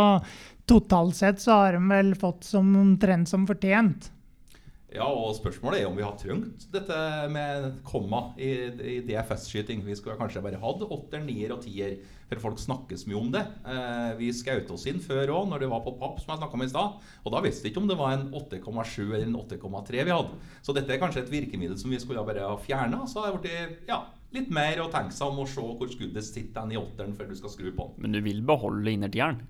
totalt 0.69 1.17
sett 1.17 1.41
så 1.41 1.57
har 1.63 1.79
de 1.79 1.89
vel 1.89 2.13
fått 2.21 2.45
som 2.45 2.69
omtrent 2.83 3.33
som 3.33 3.49
fortjent. 3.49 4.11
Ja, 4.95 5.09
og 5.11 5.33
spørsmålet 5.35 5.81
er 5.83 5.89
om 5.89 5.97
vi 5.99 6.05
har 6.07 6.15
trengt 6.21 6.69
dette 6.71 6.97
med 7.35 7.81
komma 7.87 8.29
i, 8.39 8.51
i 8.71 8.99
DFS-skyting. 9.03 9.83
Vi 9.83 9.97
skulle 9.99 10.15
kanskje 10.21 10.43
bare 10.45 10.61
hatt 10.63 10.85
åtter, 10.87 11.25
nier 11.25 11.51
og 11.57 11.65
tier, 11.65 11.97
for 12.31 12.45
folk 12.45 12.61
snakkes 12.63 13.03
mye 13.11 13.19
om 13.19 13.33
det. 13.35 13.43
Eh, 13.67 14.13
vi 14.21 14.31
skjøt 14.31 14.71
oss 14.71 14.87
inn 14.91 15.03
før 15.03 15.33
òg, 15.35 15.49
når 15.51 15.65
det 15.65 15.71
var 15.73 15.83
på 15.83 15.97
papp, 15.99 16.21
som 16.23 16.31
jeg 16.31 16.43
snakka 16.45 16.59
om 16.59 16.63
i 16.63 16.71
stad. 16.71 17.11
Og 17.25 17.35
da 17.35 17.43
visste 17.43 17.67
vi 17.67 17.73
ikke 17.73 17.83
om 17.83 17.91
det 17.91 17.99
var 17.99 18.15
en 18.15 18.29
8,7 18.39 19.01
eller 19.09 19.27
en 19.27 19.41
8,3 19.43 20.07
vi 20.07 20.15
hadde. 20.15 20.39
Så 20.63 20.77
dette 20.79 20.95
er 20.95 21.03
kanskje 21.03 21.25
et 21.25 21.35
virkemiddel 21.35 21.81
som 21.81 21.91
vi 21.91 21.99
skulle 22.03 22.23
bare 22.29 22.47
ha 22.47 22.55
fjerna. 22.63 23.03
Så 23.11 23.25
har 23.25 23.35
det 23.35 23.43
blitt 23.43 23.91
ja, 23.91 23.99
litt 24.37 24.55
mer 24.55 24.79
å 24.85 24.91
tenke 24.95 25.17
seg 25.17 25.27
om 25.27 25.43
å 25.43 25.49
se 25.51 25.65
hvor 25.65 25.91
skuddet 25.91 26.27
sitter 26.27 26.71
i 26.71 26.79
åtteren 26.79 27.19
før 27.19 27.35
du 27.35 27.37
skal 27.43 27.51
skru 27.57 27.73
på 27.75 27.91
den. 27.91 28.07
Men 28.07 28.15
du 28.15 28.23
vil 28.23 28.45
beholde 28.47 28.95
innertieren? 28.95 29.43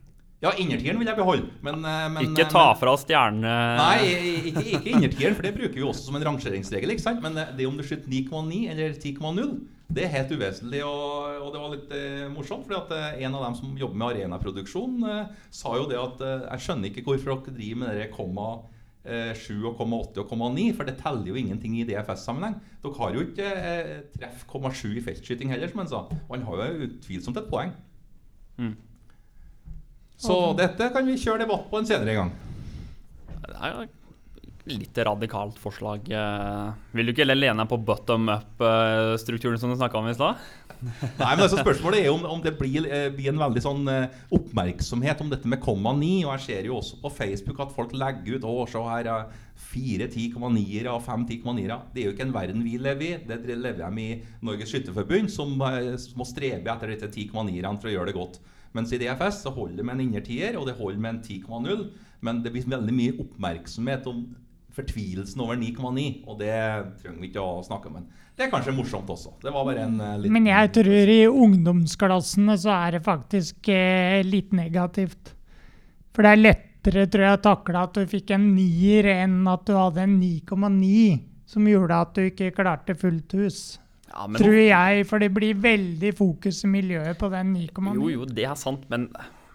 Ja, 0.45 0.51
innertieren 0.61 0.99
vil 1.01 1.09
jeg 1.09 1.17
beholde, 1.17 1.47
men, 1.65 1.79
eh, 1.89 2.09
men 2.13 2.27
Ikke 2.27 2.45
eh, 2.45 2.51
ta 2.53 2.65
fra 2.77 2.93
stjerne... 3.01 3.53
Nei, 3.79 4.09
ikke, 4.51 4.65
ikke 4.77 4.91
innertieren, 4.93 5.37
for 5.39 5.47
det 5.47 5.55
bruker 5.57 5.79
vi 5.79 5.87
også 5.87 6.11
som 6.11 6.19
en 6.19 6.27
rangeringsregel. 6.29 6.93
ikke 6.93 7.05
sant? 7.07 7.23
Men 7.25 7.39
eh, 7.41 7.55
det 7.57 7.69
om 7.69 7.79
du 7.79 7.85
skyter 7.87 8.11
9,9 8.13 8.59
eller 8.75 8.99
10,0, 8.99 9.55
det 9.95 10.05
er 10.05 10.13
helt 10.13 10.35
uvesentlig. 10.37 10.83
Og, 10.85 11.41
og 11.47 11.49
det 11.55 11.63
var 11.63 11.73
litt 11.73 11.97
eh, 11.97 12.29
morsomt, 12.35 12.69
fordi 12.69 12.77
at 12.83 13.25
en 13.25 13.39
av 13.41 13.49
dem 13.49 13.59
som 13.63 13.73
jobber 13.81 14.01
med 14.03 14.09
arenaproduksjon, 14.11 15.01
eh, 15.15 15.35
sa 15.63 15.75
jo 15.81 15.89
det 15.89 16.01
at 16.03 16.25
eh, 16.29 16.47
jeg 16.51 16.67
skjønner 16.67 16.93
ikke 16.93 17.09
hvorfor 17.09 17.41
dere 17.47 17.59
driver 17.59 17.83
med 17.87 18.01
det 18.03 18.09
komma 18.13 18.49
eh, 19.09 19.33
7 19.41 19.51
og 19.71 19.77
komma 19.81 20.05
8 20.05 20.27
og 20.27 20.31
komma 20.37 20.53
9, 20.53 20.71
for 20.77 20.89
det 20.89 20.99
teller 21.01 21.33
jo 21.33 21.41
ingenting 21.41 21.81
i 21.81 21.89
DFS-sammenheng. 21.89 22.61
Dere 22.85 22.99
har 23.01 23.17
jo 23.17 23.25
ikke 23.31 23.53
treff 24.19 24.45
komma 24.51 24.77
7 24.77 24.91
i 24.93 25.05
feltskyting 25.09 25.57
heller, 25.57 25.73
som 25.73 25.87
han 25.87 25.95
sa. 25.95 26.05
Og 26.27 26.35
han 26.37 26.49
har 26.51 26.67
jo 26.67 26.91
utvilsomt 26.91 27.41
et 27.41 27.49
poeng. 27.49 27.73
Mm. 28.61 28.75
Så 30.21 30.39
dette 30.59 30.89
kan 30.95 31.07
vi 31.07 31.19
kjøre 31.21 31.45
debatt 31.45 31.69
på 31.71 31.81
en 31.81 31.89
senere 31.89 32.17
gang. 32.17 32.33
Det 33.45 33.55
er 33.61 33.75
jo 33.75 33.87
litt 34.65 34.97
radikalt 35.05 35.59
forslag. 35.61 36.07
eh. 36.09 36.69
Vil 36.97 37.07
du 37.07 37.13
ikke 37.13 37.25
heller 37.27 37.37
lene 37.37 37.65
deg 37.65 37.69
på 37.69 37.81
bottom 37.85 38.31
up-strukturen 38.33 39.59
som 39.61 39.73
du 39.73 39.77
snakka 39.77 39.99
om 40.01 40.09
i 40.09 40.15
stad? 40.17 40.41
Nei, 41.21 41.35
men 41.37 41.43
altså 41.45 41.61
Spørsmålet 41.61 42.05
er 42.05 42.11
om, 42.13 42.25
om 42.29 42.41
det 42.45 42.55
blir, 42.59 42.87
eh, 42.89 43.11
blir 43.13 43.31
en 43.33 43.41
veldig 43.41 43.63
sånn 43.65 43.89
eh, 43.89 44.17
oppmerksomhet 44.37 45.21
om 45.21 45.31
dette 45.33 45.49
med 45.49 45.61
komma 45.65 45.93
9. 45.97 46.25
Og 46.25 46.33
jeg 46.39 46.45
ser 46.47 46.71
jo 46.71 46.79
også 46.79 47.01
på 47.03 47.13
Facebook 47.13 47.61
at 47.61 47.75
folk 47.77 47.93
legger 47.97 48.39
ut 48.39 48.49
Å, 48.49 48.55
se 48.71 48.87
her 48.89 49.11
fire 49.75 50.09
10,9-ere 50.09 50.93
og 50.93 51.05
fem 51.05 51.27
10,9-ere. 51.29 51.79
Det 51.93 52.03
er 52.03 52.09
jo 52.09 52.17
ikke 52.17 52.27
en 52.29 52.37
verden 52.37 52.65
vi 52.65 52.79
lever 52.81 53.07
i. 53.07 53.21
Det 53.29 53.41
lever 53.45 53.85
de 53.85 54.09
i 54.09 54.19
Norges 54.45 54.73
Skytterforbund, 54.73 55.33
som 55.33 55.53
må 55.61 56.29
strebe 56.29 56.73
etter 56.73 56.95
disse 56.95 57.11
10,9-erne 57.13 57.77
for 57.81 57.93
å 57.93 57.97
gjøre 57.99 58.13
det 58.13 58.19
godt. 58.19 58.41
Mens 58.75 58.93
i 58.93 58.99
DFS 58.99 59.45
så 59.45 59.53
holder 59.55 59.79
det 59.79 59.87
med 59.87 59.97
en 59.97 60.09
innertier, 60.09 60.57
og 60.59 60.67
det 60.67 60.79
holder 60.79 61.03
med 61.03 61.17
en 61.17 61.23
10,0. 61.23 61.85
Men 62.25 62.41
det 62.43 62.51
blir 62.55 62.67
veldig 62.67 62.95
mye 62.97 63.15
oppmerksomhet 63.23 64.09
om 64.11 64.25
fortvilelsen 64.75 65.43
over 65.45 65.59
9,9, 65.61 66.07
og 66.27 66.41
det 66.41 66.55
trenger 67.03 67.21
vi 67.23 67.31
ikke 67.31 67.45
å 67.45 67.63
snakke 67.67 67.93
om. 67.93 68.01
Det 68.35 68.47
er 68.47 68.51
kanskje 68.51 68.75
morsomt 68.75 69.11
også. 69.15 69.37
Det 69.43 69.53
var 69.55 69.67
bare 69.69 69.85
en 69.87 70.01
uh, 70.03 70.17
liten 70.19 70.35
Men 70.35 70.49
jeg 70.51 70.73
tror 70.75 71.13
i 71.13 71.21
ungdomsklassene 71.31 72.57
så 72.59 72.73
er 72.75 72.97
det 72.97 73.05
faktisk 73.07 73.71
uh, 73.71 74.19
litt 74.27 74.51
negativt. 74.57 75.31
For 76.15 76.27
det 76.27 76.33
er 76.33 76.43
lettere, 76.43 77.07
tror 77.11 77.27
jeg, 77.29 77.39
å 77.39 77.45
takle 77.45 77.85
at 77.87 77.95
du 77.95 78.11
fikk 78.11 78.35
en 78.35 78.51
nier 78.57 79.07
enn 79.15 79.39
at 79.51 79.63
du 79.69 79.77
hadde 79.79 80.03
en 80.03 80.19
9,9, 80.19 81.23
som 81.55 81.71
gjorde 81.71 82.03
at 82.07 82.19
du 82.19 82.27
ikke 82.27 82.55
klarte 82.59 82.99
fullt 82.99 83.39
hus. 83.39 83.63
Ja, 84.11 84.27
men 84.29 84.41
Tror 84.43 84.59
jeg, 84.59 85.07
for 85.11 85.23
det 85.23 85.31
blir 85.35 85.57
veldig 85.59 86.13
fokus 86.19 86.61
i 86.67 86.71
miljøet 86.71 87.19
på 87.19 87.31
den 87.33 87.55
9,9. 87.57 87.95
Jo, 87.97 88.11
jo, 88.13 88.27
det 88.29 88.45
er 88.47 88.59
sant, 88.59 88.85
men 88.93 89.09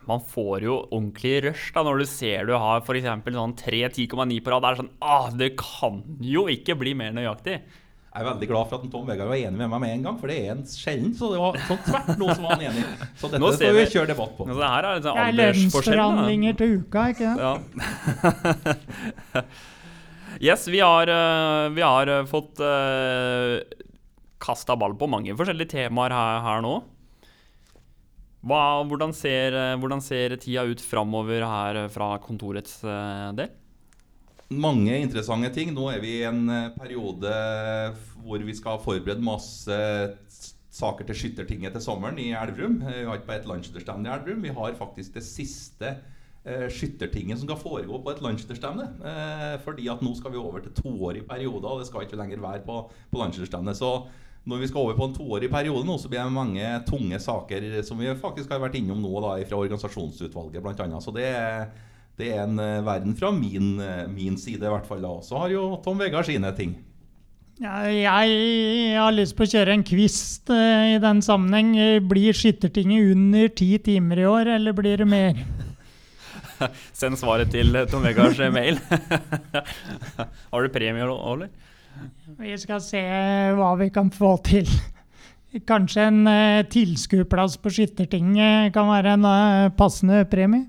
man 0.09 0.23
får 0.25 0.65
jo 0.65 0.77
ordentlig 0.89 1.35
rush 1.45 1.73
da 1.75 1.83
når 1.85 2.01
du 2.01 2.07
ser 2.09 2.47
du 2.49 2.55
har 2.57 2.81
f.eks. 2.81 3.05
sånn 3.35 3.53
3 3.59 3.83
10,9 3.93 4.39
på 4.41 4.53
rad. 4.55 4.65
Det 4.65 4.71
er 4.71 4.81
sånn 4.81 4.95
ah, 5.05 5.29
Det 5.29 5.51
kan 5.59 6.01
jo 6.25 6.47
ikke 6.49 6.75
bli 6.79 6.95
mer 6.97 7.13
nøyaktig. 7.15 7.59
Jeg 8.09 8.23
er 8.23 8.25
veldig 8.25 8.47
glad 8.49 8.69
for 8.71 8.81
at 8.81 8.89
Tom 8.89 9.05
Vegard 9.05 9.29
var 9.29 9.37
enig 9.37 9.53
med 9.59 9.69
meg 9.69 9.81
med 9.83 9.91
en 9.93 10.05
gang, 10.07 10.15
for 10.17 10.31
det 10.31 10.37
er 10.41 10.55
en 10.55 10.63
sjelden. 10.65 11.11
Så 11.15 11.27
det 11.29 11.41
var 11.43 11.59
sånn 11.67 11.81
tvert 11.85 12.09
noe 12.17 12.33
som 12.33 12.47
var 12.47 12.55
han 12.55 12.63
enig. 12.71 12.85
Så 13.21 13.29
dette 13.29 13.51
skal 13.53 13.75
vi 13.75 13.83
vi- 13.83 13.91
kjøre 13.93 14.09
debatt 14.09 14.33
på. 14.35 14.47
Det 14.49 14.71
her 14.73 14.87
er 14.89 15.03
da. 15.05 15.13
lønnsforhandlinger 15.37 16.57
til 16.57 16.73
uka, 16.81 17.03
ikke 17.13 17.27
det? 17.29 17.37
Ja. 17.45 19.43
yes, 20.49 20.65
vi 20.73 20.81
har, 20.81 21.13
eh, 21.13 21.69
vi 21.77 21.85
har 21.85 22.11
eh, 22.15 22.25
fått 22.33 22.63
uh, 22.65 23.61
kasta 24.39 24.75
ball 24.79 24.95
på 24.97 25.09
mange 25.11 25.35
forskjellige 25.37 25.75
temaer 25.75 26.15
her, 26.15 26.41
her 26.45 26.63
nå. 26.65 26.77
Hva, 28.39 28.85
hvordan, 28.87 29.11
ser, 29.15 29.55
eh, 29.55 29.77
hvordan 29.79 29.99
ser 30.03 30.37
tida 30.39 30.63
ut 30.63 30.79
framover 30.79 31.43
her 31.43 31.81
eh, 31.81 31.89
fra 31.91 32.13
kontorets 32.23 32.77
eh, 32.87 33.31
del? 33.35 33.49
Mange 34.49 34.95
interessante 34.95 35.51
ting. 35.53 35.73
Nå 35.75 35.89
er 35.91 35.99
vi 36.01 36.13
i 36.21 36.27
en 36.29 36.47
periode 36.77 37.33
hvor 38.23 38.41
vi 38.41 38.55
skal 38.57 38.79
forberede 38.81 39.21
masse 39.21 39.75
saker 40.73 41.05
til 41.05 41.19
Skyttertinget 41.19 41.75
til 41.75 41.83
sommeren 41.83 42.17
i 42.21 42.31
Elverum. 42.31 42.79
Vi 42.79 43.03
har 43.05 43.19
ikke 43.19 43.27
bare 43.27 43.43
et 43.43 43.51
landsskytterstevne 43.51 44.09
i 44.09 44.15
Elverum, 44.15 44.41
vi 44.47 44.55
har 44.55 44.79
faktisk 44.79 45.19
det 45.19 45.25
siste 45.27 45.97
skyttertinget 46.71 47.37
som 47.37 47.49
skal 47.49 47.59
foregå 47.61 47.99
på 48.01 48.13
et 48.13 48.21
landsskytterstevne. 48.23 48.87
Eh, 49.05 49.55
fordi 49.61 49.85
at 49.91 50.01
nå 50.01 50.15
skal 50.17 50.33
vi 50.33 50.39
over 50.41 50.63
til 50.63 50.73
toårig 50.79 51.25
periode, 51.27 51.67
og 51.67 51.83
det 51.83 51.89
skal 51.91 52.07
ikke 52.07 52.17
lenger 52.17 52.41
være 52.41 52.63
på, 52.65 52.79
på 53.11 53.21
landsskytterstevne. 53.21 53.75
Når 54.49 54.63
vi 54.63 54.69
skal 54.71 54.81
over 54.81 54.97
på 54.97 55.05
en 55.09 55.13
toårig 55.13 55.51
periode 55.51 55.85
nå, 55.85 55.99
så 56.01 56.09
blir 56.09 56.23
det 56.23 56.33
mange 56.33 56.71
tunge 56.87 57.19
saker 57.21 57.67
som 57.85 58.01
vi 58.01 58.09
faktisk 58.17 58.49
har 58.49 58.63
vært 58.63 58.79
innom 58.79 59.01
nå 59.03 59.11
da, 59.21 59.35
fra 59.45 59.61
organisasjonsutvalget 59.61 60.65
bl.a. 60.65 61.03
Så 61.03 61.13
det 61.13 61.27
er 61.29 61.69
det 62.19 62.33
er 62.35 62.43
en 62.43 62.59
eh, 62.59 62.83
verden 62.83 63.15
fra 63.15 63.31
min, 63.31 63.77
eh, 63.79 64.03
min 64.11 64.35
side, 64.37 64.59
i 64.59 64.71
hvert 64.73 64.87
fall. 64.87 65.01
da. 65.01 65.15
Så 65.23 65.39
har 65.39 65.53
jo 65.53 65.77
Tom 65.83 65.99
Vegard 66.01 66.27
sine 66.27 66.51
ting. 66.57 66.75
Ja, 67.59 67.83
jeg 67.91 68.95
har 68.95 69.11
lyst 69.15 69.35
på 69.35 69.43
å 69.43 69.51
kjøre 69.51 69.73
en 69.75 69.85
kvist 69.87 70.51
eh, 70.51 70.95
i 70.95 70.99
den 70.99 71.23
sammenheng. 71.23 71.71
Blir 72.11 72.35
Skyttertinget 72.35 73.13
under 73.15 73.47
ti 73.55 73.71
timer 73.83 74.19
i 74.19 74.27
år, 74.27 74.51
eller 74.57 74.75
blir 74.75 74.99
det 74.99 75.07
mer? 75.07 75.39
Send 76.99 77.19
svaret 77.19 77.51
til 77.55 77.75
Tom 77.91 78.03
Vegards 78.03 78.39
mail. 78.51 78.79
har 80.51 80.59
du 80.67 80.75
premie 80.75 81.07
eller? 81.07 81.47
Vi 82.39 82.55
skal 82.61 82.81
se 82.83 83.03
hva 83.57 83.73
vi 83.79 83.89
kan 83.93 84.11
få 84.13 84.35
til. 84.45 84.69
Kanskje 85.69 86.03
en 86.05 86.21
uh, 86.29 86.65
tilskuerplass 86.69 87.57
på 87.61 87.71
Skyttertinget 87.73 88.69
kan 88.75 88.89
være 88.91 89.15
en 89.17 89.25
eh, 89.25 89.71
passende 89.73 90.21
premie? 90.29 90.67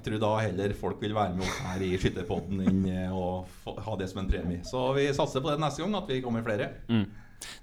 Jeg 0.00 0.04
tror 0.04 0.20
da 0.20 0.28
heller 0.40 0.72
folk 0.76 1.00
vil 1.02 1.12
være 1.16 1.34
med 1.36 1.44
oss 1.44 1.56
her 1.64 1.82
i 1.84 1.90
Skytterpodden 2.00 2.60
enn 2.64 2.84
eh, 2.88 3.12
å 3.12 3.42
få, 3.64 3.74
ha 3.84 3.96
det 4.00 4.06
som 4.08 4.22
en 4.22 4.30
premie. 4.30 4.62
Så 4.64 4.86
vi 4.96 5.08
satser 5.16 5.44
på 5.44 5.50
det 5.50 5.60
neste 5.60 5.82
gang, 5.82 5.96
at 5.98 6.08
vi 6.08 6.22
kommer 6.24 6.44
flere. 6.44 6.70
Mm. 6.88 7.04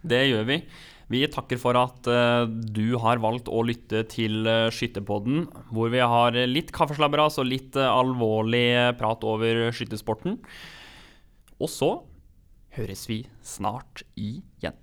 Det 0.06 0.20
gjør 0.28 0.46
vi. 0.50 0.60
Vi 1.14 1.24
takker 1.32 1.62
for 1.62 1.78
at 1.80 2.10
uh, 2.12 2.44
du 2.46 2.98
har 3.00 3.22
valgt 3.24 3.48
å 3.48 3.62
lytte 3.64 4.04
til 4.12 4.46
uh, 4.46 4.68
Skytterpodden, 4.74 5.46
hvor 5.72 5.94
vi 5.94 6.02
har 6.04 6.36
litt 6.50 6.74
kaffeslabberas 6.76 7.40
og 7.40 7.48
litt 7.48 7.78
uh, 7.80 7.88
alvorlig 7.90 8.98
prat 9.00 9.24
over 9.26 9.70
skyttersporten. 9.74 10.36
Og 11.58 11.72
så 11.72 11.94
høres 12.78 13.08
vi 13.10 13.24
snart 13.42 14.04
igjen. 14.16 14.78